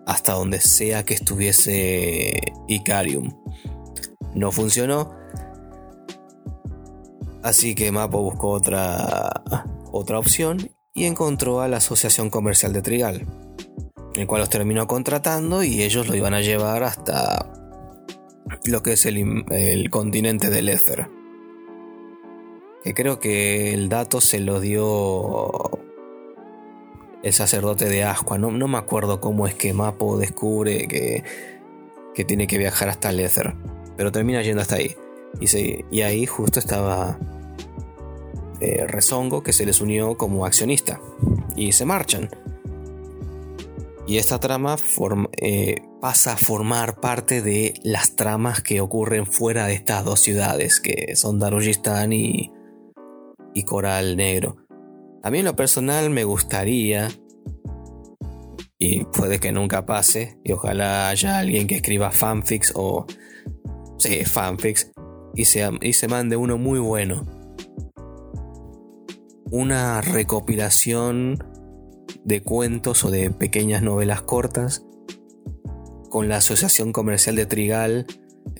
hasta 0.05 0.33
donde 0.33 0.59
sea 0.59 1.03
que 1.03 1.13
estuviese 1.13 2.39
Icarium. 2.67 3.42
No 4.35 4.51
funcionó. 4.51 5.11
Así 7.43 7.75
que 7.75 7.91
Mapo 7.91 8.21
buscó 8.21 8.49
otra, 8.51 9.43
otra 9.91 10.17
opción 10.17 10.71
y 10.93 11.05
encontró 11.05 11.59
a 11.61 11.67
la 11.67 11.77
Asociación 11.77 12.29
Comercial 12.29 12.71
de 12.71 12.81
Trigal, 12.81 13.27
el 14.15 14.27
cual 14.27 14.41
los 14.41 14.49
terminó 14.49 14.87
contratando 14.87 15.61
y 15.63 15.83
ellos 15.83 16.07
lo 16.07 16.15
iban 16.15 16.33
a 16.33 16.41
llevar 16.41 16.83
hasta 16.83 17.51
lo 18.65 18.81
que 18.81 18.93
es 18.93 19.05
el, 19.05 19.89
continente 19.89 20.49
del 20.49 20.69
Éter. 20.69 21.09
Que 22.83 22.93
creo 22.93 23.19
que 23.19 23.73
el 23.73 23.89
dato 23.89 24.21
se 24.21 24.39
lo 24.39 24.61
dio 24.61 25.51
el 27.23 27.33
sacerdote 27.33 27.89
de 27.89 28.03
Asqua. 28.03 28.37
No, 28.37 28.51
no 28.51 28.67
me 28.69 28.77
acuerdo 28.77 29.19
cómo 29.19 29.47
es 29.47 29.55
que 29.55 29.73
Mapo 29.73 30.17
descubre 30.17 30.87
que, 30.87 31.23
que 32.13 32.23
tiene 32.23 32.47
que 32.47 32.57
viajar 32.57 32.87
hasta 32.87 33.09
el 33.09 33.19
Éter 33.19 33.53
pero 33.97 34.11
termina 34.11 34.41
yendo 34.41 34.61
hasta 34.61 34.75
ahí. 34.75 34.95
Y, 35.39 35.85
y 35.91 36.01
ahí 36.01 36.25
justo 36.25 36.59
estaba 36.59 37.19
eh, 38.59 38.85
Rezongo 38.87 39.43
que 39.43 39.51
se 39.51 39.65
les 39.65 39.81
unió 39.81 40.15
como 40.15 40.45
accionista 40.45 41.01
y 41.55 41.73
se 41.73 41.85
marchan. 41.85 42.29
Y 44.05 44.17
esta 44.17 44.39
trama 44.39 44.75
eh, 45.37 45.81
pasa 46.01 46.33
a 46.33 46.37
formar 46.37 46.99
parte 46.99 47.41
de 47.41 47.73
las 47.83 48.15
tramas 48.15 48.61
que 48.61 48.81
ocurren 48.81 49.25
fuera 49.25 49.65
de 49.65 49.73
estas 49.73 50.03
dos 50.03 50.19
ciudades, 50.19 50.79
que 50.79 51.15
son 51.15 51.39
Darujistán 51.39 52.11
y, 52.11 52.51
y 53.53 53.63
Coral 53.63 54.17
Negro. 54.17 54.57
A 55.23 55.31
mí 55.31 55.39
en 55.39 55.45
lo 55.45 55.55
personal 55.55 56.09
me 56.09 56.25
gustaría, 56.25 57.09
y 58.77 59.05
puede 59.05 59.39
que 59.39 59.53
nunca 59.53 59.85
pase, 59.85 60.37
y 60.43 60.51
ojalá 60.51 61.07
haya 61.07 61.39
alguien 61.39 61.67
que 61.67 61.75
escriba 61.75 62.11
fanfics 62.11 62.73
o 62.75 63.05
sí, 63.97 64.25
fanfics, 64.25 64.91
y 65.35 65.45
se, 65.45 65.69
y 65.81 65.93
se 65.93 66.07
mande 66.07 66.35
uno 66.35 66.57
muy 66.57 66.79
bueno. 66.79 67.25
Una 69.51 70.01
recopilación 70.01 71.43
de 72.23 72.41
cuentos 72.41 73.03
o 73.05 73.11
de 73.11 73.29
pequeñas 73.29 73.81
novelas 73.81 74.21
cortas 74.21 74.85
con 76.09 76.29
la 76.29 76.37
Asociación 76.37 76.91
Comercial 76.93 77.35
de 77.35 77.45
Trigal 77.45 78.05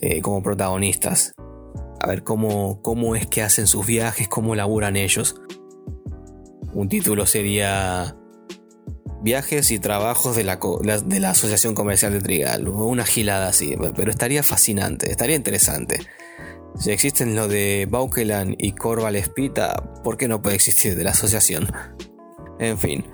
eh, 0.00 0.20
como 0.20 0.42
protagonistas. 0.42 1.34
A 2.00 2.06
ver 2.06 2.22
cómo, 2.22 2.82
cómo 2.82 3.16
es 3.16 3.26
que 3.26 3.42
hacen 3.42 3.66
sus 3.66 3.86
viajes, 3.86 4.28
cómo 4.28 4.54
laburan 4.54 4.96
ellos. 4.96 5.40
Un 6.72 6.88
título 6.88 7.26
sería 7.26 8.16
viajes 9.24 9.70
y 9.70 9.78
trabajos 9.78 10.36
de 10.36 10.44
la, 10.44 10.58
de 10.58 11.18
la 11.18 11.30
Asociación 11.30 11.74
Comercial 11.74 12.12
de 12.12 12.20
Trigal. 12.20 12.68
Una 12.68 13.06
gilada 13.06 13.48
así, 13.48 13.74
pero 13.96 14.10
estaría 14.10 14.42
fascinante, 14.42 15.10
estaría 15.10 15.34
interesante. 15.34 16.00
Si 16.78 16.90
existen 16.90 17.34
lo 17.34 17.48
de 17.48 17.88
Baukelan 17.90 18.54
y 18.58 18.72
Corval 18.72 19.16
Espita, 19.16 20.02
¿por 20.04 20.18
qué 20.18 20.28
no 20.28 20.42
puede 20.42 20.56
existir 20.56 20.94
de 20.94 21.04
la 21.04 21.12
asociación? 21.12 21.72
En 22.58 22.78
fin. 22.78 23.06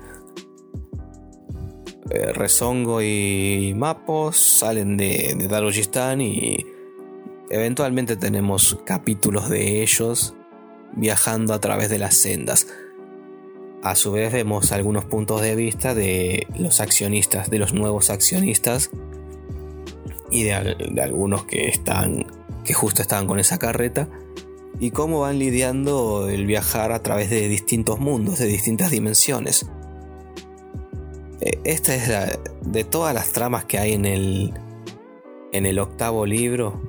Eh, 2.09 2.33
Rezongo 2.33 3.01
y 3.01 3.73
Mapos 3.73 4.35
salen 4.35 4.97
de, 4.97 5.35
de 5.37 5.47
Darujistán 5.47 6.19
y 6.19 6.65
eventualmente 7.49 8.17
tenemos 8.17 8.77
capítulos 8.85 9.49
de 9.49 9.81
ellos 9.81 10.33
viajando 10.93 11.53
a 11.53 11.61
través 11.61 11.89
de 11.89 11.99
las 11.99 12.15
sendas. 12.15 12.67
A 13.83 13.95
su 13.95 14.11
vez 14.11 14.31
vemos 14.31 14.71
algunos 14.71 15.05
puntos 15.05 15.41
de 15.41 15.55
vista 15.55 15.95
de 15.95 16.45
los 16.55 16.81
accionistas, 16.81 17.49
de 17.49 17.57
los 17.57 17.73
nuevos 17.73 18.11
accionistas 18.11 18.91
y 20.29 20.43
de, 20.43 20.53
algunos 21.01 21.45
que 21.45 21.67
están, 21.67 22.27
que 22.63 22.75
justo 22.75 23.01
estaban 23.01 23.25
con 23.25 23.39
esa 23.39 23.57
carreta 23.57 24.07
y 24.79 24.91
cómo 24.91 25.21
van 25.21 25.39
lidiando 25.39 26.29
el 26.29 26.45
viajar 26.45 26.91
a 26.91 27.01
través 27.01 27.31
de 27.31 27.47
distintos 27.47 27.99
mundos, 27.99 28.37
de 28.37 28.45
distintas 28.45 28.91
dimensiones. 28.91 29.65
E, 31.39 31.59
esta 31.63 31.95
es 31.95 32.07
la, 32.07 32.39
de 32.61 32.83
todas 32.83 33.15
las 33.15 33.31
tramas 33.33 33.65
que 33.65 33.79
hay 33.79 33.93
en 33.93 34.05
el, 34.05 34.53
en 35.51 35.65
el 35.65 35.79
octavo 35.79 36.27
libro, 36.27 36.79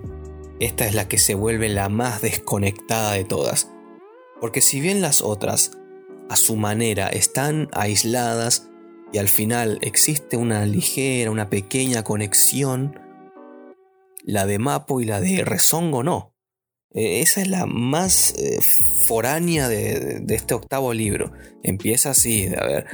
esta 0.60 0.86
es 0.86 0.94
la 0.94 1.08
que 1.08 1.18
se 1.18 1.34
vuelve 1.34 1.70
la 1.70 1.88
más 1.88 2.20
desconectada 2.20 3.12
de 3.12 3.24
todas. 3.24 3.70
Porque 4.42 4.60
si 4.60 4.80
bien 4.80 5.00
las 5.00 5.22
otras 5.22 5.72
a 6.32 6.36
su 6.36 6.56
manera 6.56 7.08
están 7.08 7.68
aisladas 7.72 8.70
y 9.12 9.18
al 9.18 9.28
final 9.28 9.78
existe 9.82 10.38
una 10.38 10.64
ligera, 10.64 11.30
una 11.30 11.50
pequeña 11.50 12.04
conexión, 12.04 12.98
la 14.24 14.46
de 14.46 14.58
Mapo 14.58 15.02
y 15.02 15.04
la 15.04 15.20
de 15.20 15.44
Rezongo 15.44 16.02
no. 16.02 16.34
Eh, 16.94 17.20
esa 17.20 17.42
es 17.42 17.48
la 17.48 17.66
más 17.66 18.34
eh, 18.38 18.60
foránea 19.06 19.68
de, 19.68 20.24
este 20.30 20.54
octavo 20.54 20.94
libro. 20.94 21.32
Empieza 21.62 22.12
así, 22.12 22.46
a 22.46 22.64
ver, 22.64 22.86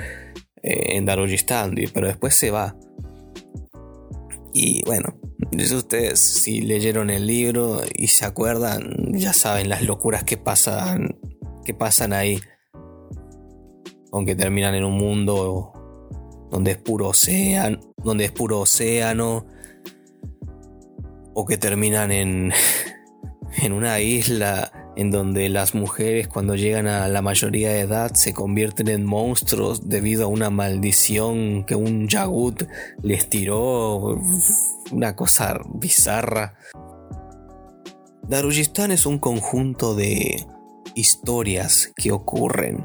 eh, 0.64 0.97
en 0.97 1.07
Darujistan, 1.07 1.76
pero 1.95 2.09
después 2.09 2.34
se 2.34 2.51
va. 2.51 2.76
Y 4.53 4.82
bueno, 4.84 5.16
ustedes 5.53 6.18
si 6.18 6.61
leyeron 6.62 7.11
el 7.11 7.28
libro 7.28 7.82
y 7.95 8.09
se 8.09 8.24
acuerdan, 8.24 9.12
ya 9.12 9.32
saben 9.32 9.68
las 9.68 9.82
locuras 9.82 10.24
que 10.24 10.36
pasan, 10.36 11.20
que 11.64 11.72
pasan 11.74 12.12
ahí. 12.12 12.41
Aunque 14.13 14.35
terminan 14.35 14.75
en 14.75 14.85
un 14.85 14.95
mundo 14.95 15.73
donde 16.51 16.73
es 16.73 16.79
puro 16.79 17.09
océano, 17.09 17.79
donde 18.03 18.25
es 18.25 18.33
puro 18.33 18.61
océano, 18.61 19.47
o 21.35 21.45
que 21.47 21.59
terminan 21.59 22.11
en, 22.11 22.53
en 23.63 23.73
una 23.73 24.01
isla 24.01 24.73
en 24.99 25.13
donde 25.13 25.49
las 25.49 25.77
mujeres 25.77 26.27
cuando 26.27 26.57
llegan 26.57 26.89
a 26.89 27.07
la 27.07 27.23
mayoría 27.23 27.71
de 27.71 27.83
edad 27.83 28.13
se 28.15 28.35
convierten 28.35 28.89
en 28.89 29.05
monstruos 29.05 29.89
debido 29.89 30.25
a 30.25 30.27
una 30.27 30.51
maldición 30.51 31.65
que 31.65 31.77
un 31.77 32.09
Yagut 32.09 32.65
les 33.01 33.29
tiró, 33.29 34.21
una 34.91 35.15
cosa 35.15 35.61
bizarra. 35.73 36.59
Darujistan 38.27 38.91
es 38.91 39.07
un 39.07 39.21
conjunto 39.21 39.95
de 39.95 40.45
historias 40.97 41.93
que 41.95 42.11
ocurren 42.11 42.85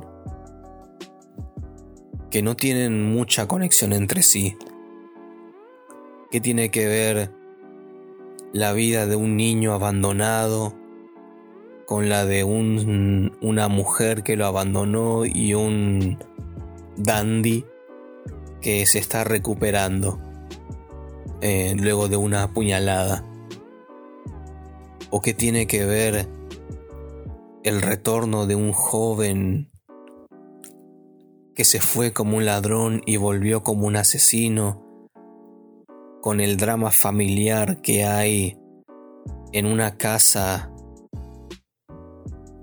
que 2.33 2.41
no 2.41 2.55
tienen 2.55 3.13
mucha 3.13 3.47
conexión 3.47 3.93
entre 3.93 4.23
sí. 4.23 4.57
¿Qué 6.31 6.41
tiene 6.41 6.71
que 6.71 6.87
ver 6.87 7.31
la 8.53 8.73
vida 8.73 9.05
de 9.05 9.15
un 9.15 9.37
niño 9.37 9.71
abandonado 9.71 10.73
con 11.85 12.09
la 12.09 12.25
de 12.25 12.43
un, 12.43 13.37
una 13.39 13.67
mujer 13.67 14.23
que 14.23 14.35
lo 14.35 14.47
abandonó 14.47 15.25
y 15.25 15.53
un 15.53 16.17
dandy 16.97 17.65
que 18.61 18.87
se 18.87 18.97
está 18.97 19.23
recuperando 19.23 20.19
eh, 21.41 21.75
luego 21.77 22.07
de 22.07 22.17
una 22.17 22.51
puñalada? 22.51 23.23
¿O 25.11 25.21
qué 25.21 25.35
tiene 25.35 25.67
que 25.67 25.85
ver 25.85 26.27
el 27.63 27.83
retorno 27.83 28.47
de 28.47 28.55
un 28.55 28.71
joven 28.71 29.69
que 31.55 31.65
se 31.65 31.79
fue 31.79 32.13
como 32.13 32.37
un 32.37 32.45
ladrón 32.45 33.01
y 33.05 33.17
volvió 33.17 33.63
como 33.63 33.87
un 33.87 33.95
asesino, 33.95 35.09
con 36.21 36.39
el 36.39 36.57
drama 36.57 36.89
familiar 36.89 37.81
que 37.81 38.05
hay 38.05 38.57
en 39.51 39.65
una 39.65 39.97
casa, 39.97 40.71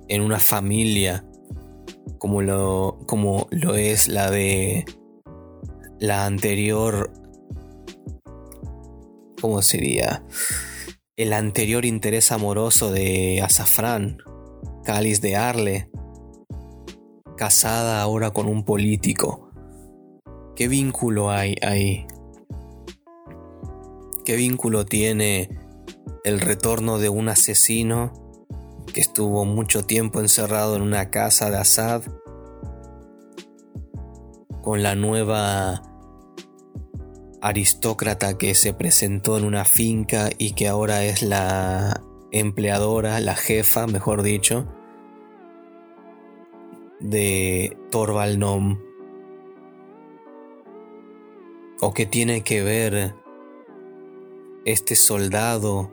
en 0.09 0.22
una 0.22 0.41
familia, 0.41 1.24
como 2.18 2.43
lo, 2.43 2.99
como 3.07 3.47
lo 3.51 3.76
es 3.76 4.09
la 4.09 4.30
de 4.30 4.84
la 5.99 6.26
anterior, 6.26 7.12
¿cómo 9.41 9.62
sería? 9.62 10.24
El 11.16 11.32
anterior 11.34 11.84
interés 11.84 12.32
amoroso 12.32 12.91
de 12.91 13.43
Azafrán, 13.43 14.18
Cáliz 14.84 15.20
de 15.20 15.36
Arle, 15.36 15.91
casada 17.41 18.03
ahora 18.03 18.32
con 18.32 18.47
un 18.47 18.66
político. 18.66 19.49
¿Qué 20.55 20.68
vínculo 20.68 21.30
hay 21.30 21.57
ahí? 21.62 22.07
¿Qué 24.26 24.36
vínculo 24.36 24.84
tiene 24.84 25.49
el 26.22 26.38
retorno 26.43 26.99
de 26.99 27.09
un 27.09 27.30
asesino 27.30 28.12
que 28.93 29.01
estuvo 29.01 29.47
mucho 29.47 29.86
tiempo 29.86 30.20
encerrado 30.20 30.76
en 30.76 30.82
una 30.82 31.09
casa 31.09 31.49
de 31.49 31.57
Assad 31.57 32.03
con 34.61 34.82
la 34.82 34.95
nueva 34.95 35.82
aristócrata 37.41 38.36
que 38.36 38.55
se 38.55 38.74
presentó 38.74 39.38
en 39.38 39.45
una 39.45 39.64
finca 39.64 40.28
y 40.36 40.53
que 40.53 40.68
ahora 40.68 41.05
es 41.05 41.22
la 41.22 42.03
empleadora, 42.32 43.18
la 43.20 43.34
jefa, 43.34 43.86
mejor 43.86 44.22
dicho, 44.22 44.68
de 47.01 47.76
Torvalnom? 47.90 48.78
¿O 51.80 51.94
qué 51.94 52.07
tiene 52.07 52.42
que 52.42 52.62
ver 52.62 53.14
este 54.64 54.94
soldado 54.94 55.90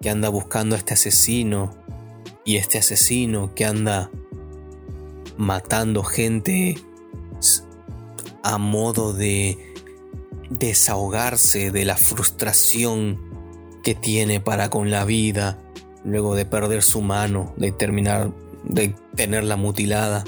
que 0.00 0.10
anda 0.10 0.28
buscando 0.28 0.76
a 0.76 0.78
este 0.78 0.94
asesino 0.94 1.74
y 2.44 2.56
este 2.56 2.78
asesino 2.78 3.52
que 3.54 3.64
anda 3.64 4.10
matando 5.36 6.02
gente 6.04 6.78
a 8.42 8.58
modo 8.58 9.12
de 9.12 9.58
desahogarse 10.50 11.70
de 11.70 11.84
la 11.84 11.96
frustración 11.96 13.20
que 13.82 13.94
tiene 13.94 14.40
para 14.40 14.70
con 14.70 14.90
la 14.90 15.04
vida 15.04 15.58
luego 16.04 16.34
de 16.34 16.46
perder 16.46 16.82
su 16.82 17.02
mano, 17.02 17.52
de 17.56 17.72
terminar 17.72 18.32
de 18.64 18.94
tenerla 19.14 19.56
mutilada. 19.56 20.24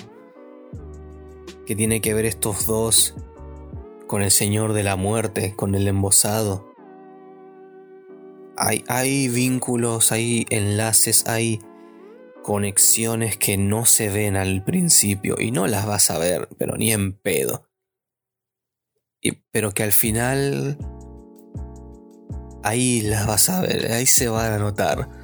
¿Qué 1.67 1.77
tiene 1.77 2.01
que 2.01 2.15
ver 2.15 2.25
estos 2.25 2.67
dos 2.67 3.15
con 4.07 4.23
el 4.23 4.31
Señor 4.31 4.73
de 4.73 4.83
la 4.83 4.97
muerte, 4.97 5.55
con 5.57 5.75
el 5.75 5.87
embosado? 5.87 6.75
Hay, 8.57 8.85
hay 8.89 9.29
vínculos, 9.29 10.13
hay 10.13 10.47
enlaces, 10.51 11.27
hay 11.27 11.61
conexiones 12.43 13.37
que 13.37 13.57
no 13.57 13.85
se 13.85 14.09
ven 14.09 14.37
al 14.37 14.65
principio 14.65 15.37
y 15.39 15.51
no 15.51 15.67
las 15.67 15.87
vas 15.87 16.11
a 16.11 16.19
ver, 16.19 16.49
pero 16.59 16.77
ni 16.77 16.93
en 16.93 17.13
pedo. 17.13 17.69
Y, 19.23 19.33
pero 19.51 19.73
que 19.73 19.83
al 19.83 19.93
final 19.93 20.79
ahí 22.63 23.03
las 23.03 23.27
vas 23.27 23.49
a 23.51 23.61
ver, 23.61 23.93
ahí 23.93 24.07
se 24.07 24.29
van 24.29 24.53
a 24.53 24.59
notar. 24.59 25.20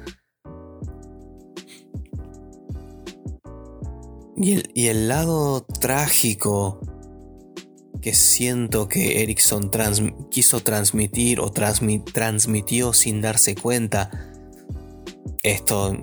Y 4.39 4.87
el, 4.87 5.07
lado 5.07 5.65
trágico 5.65 6.79
que 8.01 8.13
siento 8.13 8.87
que 8.87 9.23
Erickson 9.23 9.71
quiso 10.29 10.59
transmitir 10.59 11.39
o 11.39 11.51
transmitió 11.51 12.93
sin 12.93 13.21
darse 13.21 13.55
cuenta, 13.55 14.11
esto 15.41 15.97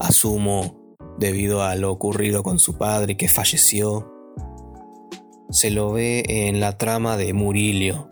asumo 0.00 0.94
debido 1.18 1.62
a 1.62 1.76
lo 1.76 1.90
ocurrido 1.90 2.42
con 2.42 2.58
su 2.58 2.76
padre 2.76 3.16
que 3.16 3.28
falleció, 3.28 4.12
se 5.48 5.70
lo 5.70 5.92
ve 5.92 6.24
en 6.26 6.60
la 6.60 6.76
trama 6.76 7.16
de 7.16 7.32
Murillo, 7.32 8.08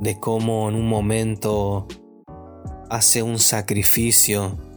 de 0.00 0.20
cómo 0.20 0.68
en 0.68 0.74
un 0.74 0.86
momento 0.86 1.88
hace 2.90 3.22
un 3.22 3.38
sacrificio 3.38 4.69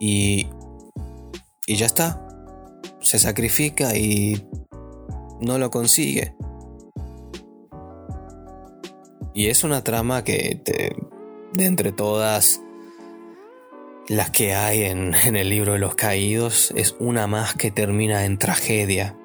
y, 0.00 0.48
y 1.66 1.76
ya 1.76 1.86
está. 1.86 2.20
Se 3.00 3.18
sacrifica 3.18 3.96
y 3.96 4.46
no 5.40 5.58
lo 5.58 5.70
consigue. 5.70 6.34
Y 9.34 9.48
es 9.48 9.64
una 9.64 9.82
trama 9.82 10.22
que 10.24 10.62
de 11.52 11.64
entre 11.64 11.92
todas 11.92 12.60
las 14.08 14.30
que 14.30 14.54
hay 14.54 14.82
en, 14.82 15.14
en, 15.14 15.36
el 15.36 15.48
libro 15.48 15.72
de 15.72 15.78
los 15.78 15.94
caídos, 15.94 16.72
es 16.76 16.94
una 16.98 17.26
más 17.26 17.54
que 17.54 17.70
termina 17.70 18.24
en 18.24 18.38
tragedia. 18.38 19.16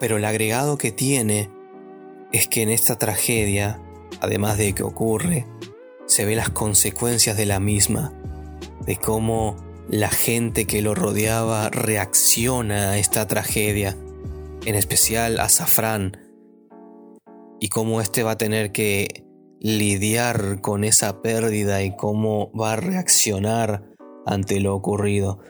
Pero 0.00 0.16
el 0.16 0.24
agregado 0.24 0.78
que 0.78 0.90
tiene 0.90 1.50
es 2.32 2.48
que 2.48 2.62
en 2.62 2.70
esta 2.70 2.98
tragedia, 2.98 3.80
además 4.20 4.58
de 4.58 4.72
que 4.72 4.82
ocurre, 4.82 5.46
se 6.06 6.24
ve 6.24 6.34
las 6.34 6.50
consecuencias 6.50 7.36
de 7.36 7.46
la 7.46 7.60
misma, 7.60 8.12
de 8.84 8.96
cómo 8.96 9.56
la 9.88 10.08
gente 10.08 10.66
que 10.66 10.82
lo 10.82 10.94
rodeaba 10.94 11.70
reacciona 11.70 12.90
a 12.90 12.98
esta 12.98 13.26
tragedia, 13.26 13.96
en 14.64 14.74
especial 14.74 15.40
a 15.40 15.48
Safran, 15.48 16.18
y 17.60 17.68
cómo 17.68 18.00
éste 18.00 18.22
va 18.22 18.32
a 18.32 18.38
tener 18.38 18.72
que 18.72 19.24
lidiar 19.60 20.60
con 20.60 20.82
esa 20.82 21.22
pérdida 21.22 21.82
y 21.82 21.94
cómo 21.94 22.50
va 22.52 22.72
a 22.72 22.76
reaccionar 22.76 23.84
ante 24.26 24.60
lo 24.60 24.74
ocurrido. 24.74 25.40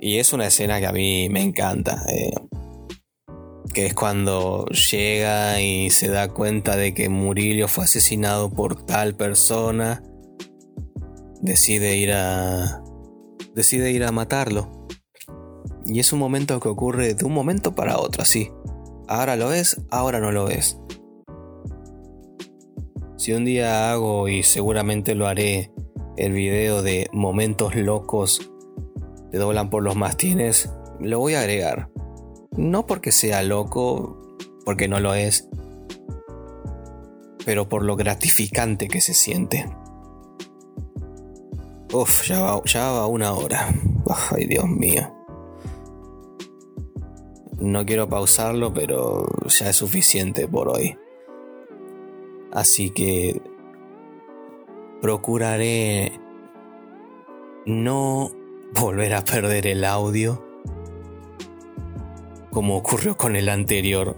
Y 0.00 0.18
es 0.18 0.32
una 0.32 0.46
escena 0.46 0.80
que 0.80 0.86
a 0.86 0.92
mí 0.92 1.28
me 1.28 1.42
encanta, 1.42 2.02
eh, 2.08 2.32
que 3.72 3.86
es 3.86 3.94
cuando 3.94 4.66
llega 4.66 5.60
y 5.60 5.90
se 5.90 6.08
da 6.08 6.28
cuenta 6.28 6.76
de 6.76 6.94
que 6.94 7.08
Murillo 7.08 7.68
fue 7.68 7.84
asesinado 7.84 8.50
por 8.50 8.84
tal 8.86 9.14
persona, 9.14 10.02
decide 11.42 11.96
ir 11.96 12.12
a, 12.12 12.82
decide 13.54 13.90
ir 13.90 14.04
a 14.04 14.12
matarlo. 14.12 14.86
Y 15.86 16.00
es 16.00 16.12
un 16.12 16.18
momento 16.18 16.60
que 16.60 16.68
ocurre 16.68 17.14
de 17.14 17.24
un 17.24 17.32
momento 17.32 17.74
para 17.74 17.98
otro, 17.98 18.22
así. 18.22 18.50
Ahora 19.08 19.36
lo 19.36 19.48
ves, 19.48 19.80
ahora 19.90 20.20
no 20.20 20.30
lo 20.30 20.46
ves. 20.46 20.78
Si 23.16 23.32
un 23.32 23.44
día 23.44 23.90
hago, 23.90 24.28
y 24.28 24.42
seguramente 24.42 25.14
lo 25.14 25.26
haré, 25.26 25.72
el 26.16 26.32
video 26.32 26.82
de 26.82 27.08
momentos 27.12 27.74
locos 27.74 28.50
te 29.30 29.38
doblan 29.38 29.70
por 29.70 29.82
los 29.82 29.96
mastines, 29.96 30.70
lo 31.00 31.18
voy 31.18 31.34
a 31.34 31.40
agregar. 31.40 31.90
No 32.56 32.86
porque 32.86 33.12
sea 33.12 33.42
loco, 33.42 34.36
porque 34.64 34.88
no 34.88 35.00
lo 35.00 35.14
es, 35.14 35.48
pero 37.44 37.68
por 37.68 37.84
lo 37.84 37.96
gratificante 37.96 38.88
que 38.88 39.00
se 39.00 39.14
siente. 39.14 39.66
Uf, 41.92 42.24
ya 42.24 42.40
va, 42.40 42.62
ya 42.64 42.92
va 42.92 43.06
una 43.06 43.32
hora. 43.32 43.68
Ay, 44.30 44.46
Dios 44.46 44.68
mío. 44.68 45.12
No 47.58 47.84
quiero 47.84 48.08
pausarlo, 48.08 48.72
pero 48.72 49.26
ya 49.48 49.70
es 49.70 49.76
suficiente 49.76 50.46
por 50.46 50.68
hoy. 50.68 50.96
Así 52.52 52.90
que 52.90 53.42
procuraré 55.00 56.20
no 57.66 58.30
volver 58.74 59.14
a 59.14 59.24
perder 59.24 59.66
el 59.66 59.84
audio 59.84 60.44
como 62.50 62.76
ocurrió 62.76 63.16
con 63.16 63.36
el 63.36 63.48
anterior. 63.48 64.16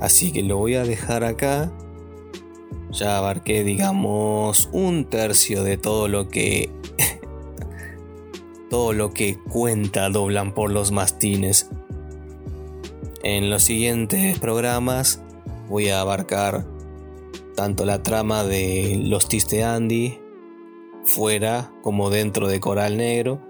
Así 0.00 0.32
que 0.32 0.42
lo 0.42 0.56
voy 0.58 0.74
a 0.74 0.84
dejar 0.84 1.24
acá. 1.24 1.72
Ya 2.94 3.18
abarqué, 3.18 3.64
digamos, 3.64 4.68
un 4.72 5.04
tercio 5.04 5.64
de 5.64 5.76
todo 5.76 6.06
lo 6.08 6.28
que. 6.28 6.70
todo 8.70 8.92
lo 8.92 9.12
que 9.12 9.36
cuenta 9.36 10.08
doblan 10.10 10.54
por 10.54 10.70
los 10.70 10.92
mastines. 10.92 11.68
En 13.24 13.50
los 13.50 13.64
siguientes 13.64 14.38
programas 14.38 15.20
voy 15.68 15.88
a 15.88 16.00
abarcar 16.00 16.66
tanto 17.56 17.84
la 17.84 18.02
trama 18.02 18.44
de 18.44 19.00
Los 19.02 19.28
Tiste 19.28 19.64
Andy, 19.64 20.20
fuera 21.04 21.72
como 21.82 22.10
dentro 22.10 22.48
de 22.48 22.60
Coral 22.60 22.96
Negro, 22.96 23.40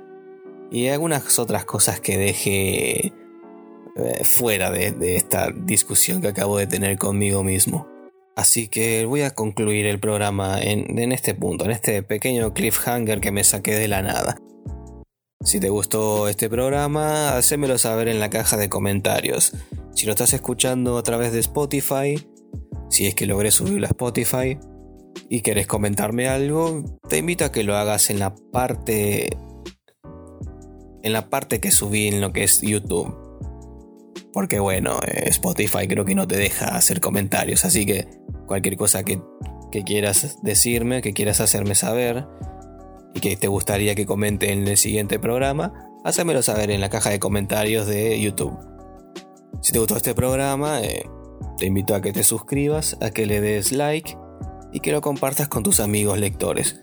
y 0.70 0.88
algunas 0.88 1.38
otras 1.38 1.64
cosas 1.64 2.00
que 2.00 2.16
deje 2.16 3.12
eh, 3.96 4.24
fuera 4.24 4.70
de, 4.70 5.16
esta 5.16 5.50
discusión 5.54 6.20
que 6.20 6.28
acabo 6.28 6.58
de 6.58 6.66
tener 6.66 6.98
conmigo 6.98 7.44
mismo. 7.44 7.93
Así 8.36 8.66
que 8.66 9.06
voy 9.06 9.22
a 9.22 9.30
concluir 9.30 9.86
el 9.86 10.00
programa 10.00 10.60
en, 10.60 11.12
este 11.12 11.34
punto, 11.34 11.64
en 11.64 11.70
este 11.70 12.02
pequeño 12.02 12.52
cliffhanger 12.52 13.20
que 13.20 13.30
me 13.30 13.44
saqué 13.44 13.74
de 13.74 13.86
la 13.86 14.02
nada. 14.02 14.36
Si 15.44 15.60
te 15.60 15.68
gustó 15.68 16.28
este 16.28 16.48
programa, 16.48 17.36
hacémelo 17.36 17.78
saber 17.78 18.08
en 18.08 18.18
la 18.18 18.30
caja 18.30 18.56
de 18.56 18.68
comentarios. 18.68 19.52
Si 19.94 20.06
lo 20.06 20.12
estás 20.12 20.32
escuchando 20.32 20.98
a 20.98 21.02
través 21.04 21.32
de 21.32 21.38
Spotify, 21.40 22.26
si 22.90 23.06
es 23.06 23.14
que 23.14 23.26
logré 23.26 23.52
subirlo 23.52 23.86
a 23.86 23.90
Spotify 23.90 24.58
y 25.28 25.42
querés 25.42 25.68
comentarme 25.68 26.28
algo, 26.28 26.98
te 27.08 27.18
invito 27.18 27.44
a 27.44 27.52
que 27.52 27.62
lo 27.62 27.76
hagas 27.76 28.10
en 28.10 28.18
la 28.18 28.34
parte 28.34 29.28
en 31.04 31.12
la 31.12 31.28
parte 31.28 31.60
que 31.60 31.70
subí 31.70 32.08
en 32.08 32.20
lo 32.22 32.32
que 32.32 32.44
es 32.44 32.62
YouTube. 32.62 33.14
Porque 34.32 34.58
bueno, 34.58 34.98
eh, 35.06 35.28
Spotify 35.28 35.86
creo 35.86 36.04
que 36.04 36.14
no 36.14 36.26
te 36.26 36.36
deja 36.36 36.76
hacer 36.76 37.00
comentarios, 37.00 37.64
así 37.66 37.84
que 37.84 38.08
cualquier 38.46 38.76
cosa 38.76 39.02
que, 39.04 39.20
quieras 39.84 40.38
decirme, 40.42 41.02
que 41.02 41.12
quieras 41.12 41.40
hacerme 41.40 41.74
saber 41.74 42.26
y 43.12 43.20
que 43.20 43.36
te 43.36 43.48
gustaría 43.48 43.94
que 43.94 44.06
comente 44.06 44.52
en 44.52 44.68
el 44.68 44.76
siguiente 44.76 45.18
programa, 45.18 45.72
házmelo 46.04 46.42
saber 46.42 46.70
en 46.70 46.80
la 46.80 46.90
caja 46.90 47.10
de 47.10 47.18
comentarios 47.18 47.86
de 47.86 48.20
YouTube. 48.20 48.56
Si 49.62 49.72
te 49.72 49.78
gustó 49.78 49.96
este 49.96 50.14
programa, 50.14 50.80
eh, 50.80 51.08
te 51.58 51.66
invito 51.66 51.94
a 51.94 52.02
que 52.02 52.12
te 52.12 52.22
suscribas, 52.22 52.96
a 53.00 53.10
que 53.10 53.26
le 53.26 53.40
des 53.40 53.72
like 53.72 54.16
y 54.72 54.80
que 54.80 54.92
lo 54.92 55.00
compartas 55.00 55.48
con 55.48 55.62
tus 55.62 55.80
amigos 55.80 56.18
lectores. 56.18 56.80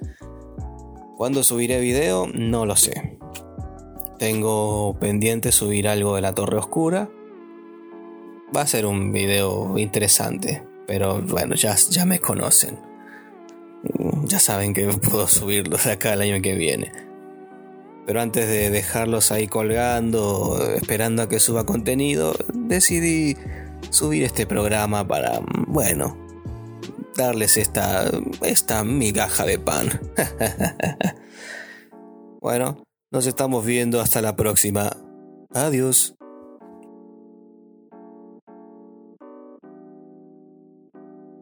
¿Cuándo 1.17 1.43
subiré 1.43 1.79
video? 1.79 2.27
No 2.33 2.65
lo 2.65 2.75
sé. 2.75 3.19
Tengo 4.17 4.97
pendiente 4.99 5.51
subir 5.51 5.87
algo 5.87 6.15
de 6.15 6.21
la 6.21 6.33
Torre 6.33 6.57
Oscura. 6.57 7.09
Va 8.55 8.61
a 8.61 8.67
ser 8.67 8.85
un 8.85 9.11
video 9.11 9.77
interesante, 9.77 10.63
pero 10.91 11.21
bueno, 11.21 11.55
ya, 11.55 11.73
ya 11.89 12.05
me 12.05 12.19
conocen. 12.19 12.77
Ya 14.25 14.39
saben 14.39 14.73
que 14.73 14.87
puedo 14.87 15.25
subirlo 15.25 15.77
de 15.77 15.93
acá 15.93 16.11
el 16.11 16.21
año 16.21 16.41
que 16.41 16.53
viene. 16.53 16.91
Pero 18.05 18.19
antes 18.19 18.45
de 18.45 18.69
dejarlos 18.69 19.31
ahí 19.31 19.47
colgando, 19.47 20.59
esperando 20.75 21.21
a 21.21 21.29
que 21.29 21.39
suba 21.39 21.65
contenido, 21.65 22.35
decidí 22.53 23.37
subir 23.89 24.23
este 24.23 24.45
programa 24.45 25.07
para, 25.07 25.39
bueno, 25.67 26.17
darles 27.15 27.55
esta, 27.55 28.11
esta 28.41 28.83
migaja 28.83 29.45
de 29.45 29.59
pan. 29.59 29.87
bueno, 32.41 32.83
nos 33.11 33.27
estamos 33.27 33.65
viendo 33.65 34.01
hasta 34.01 34.21
la 34.21 34.35
próxima. 34.35 34.91
Adiós. 35.53 36.15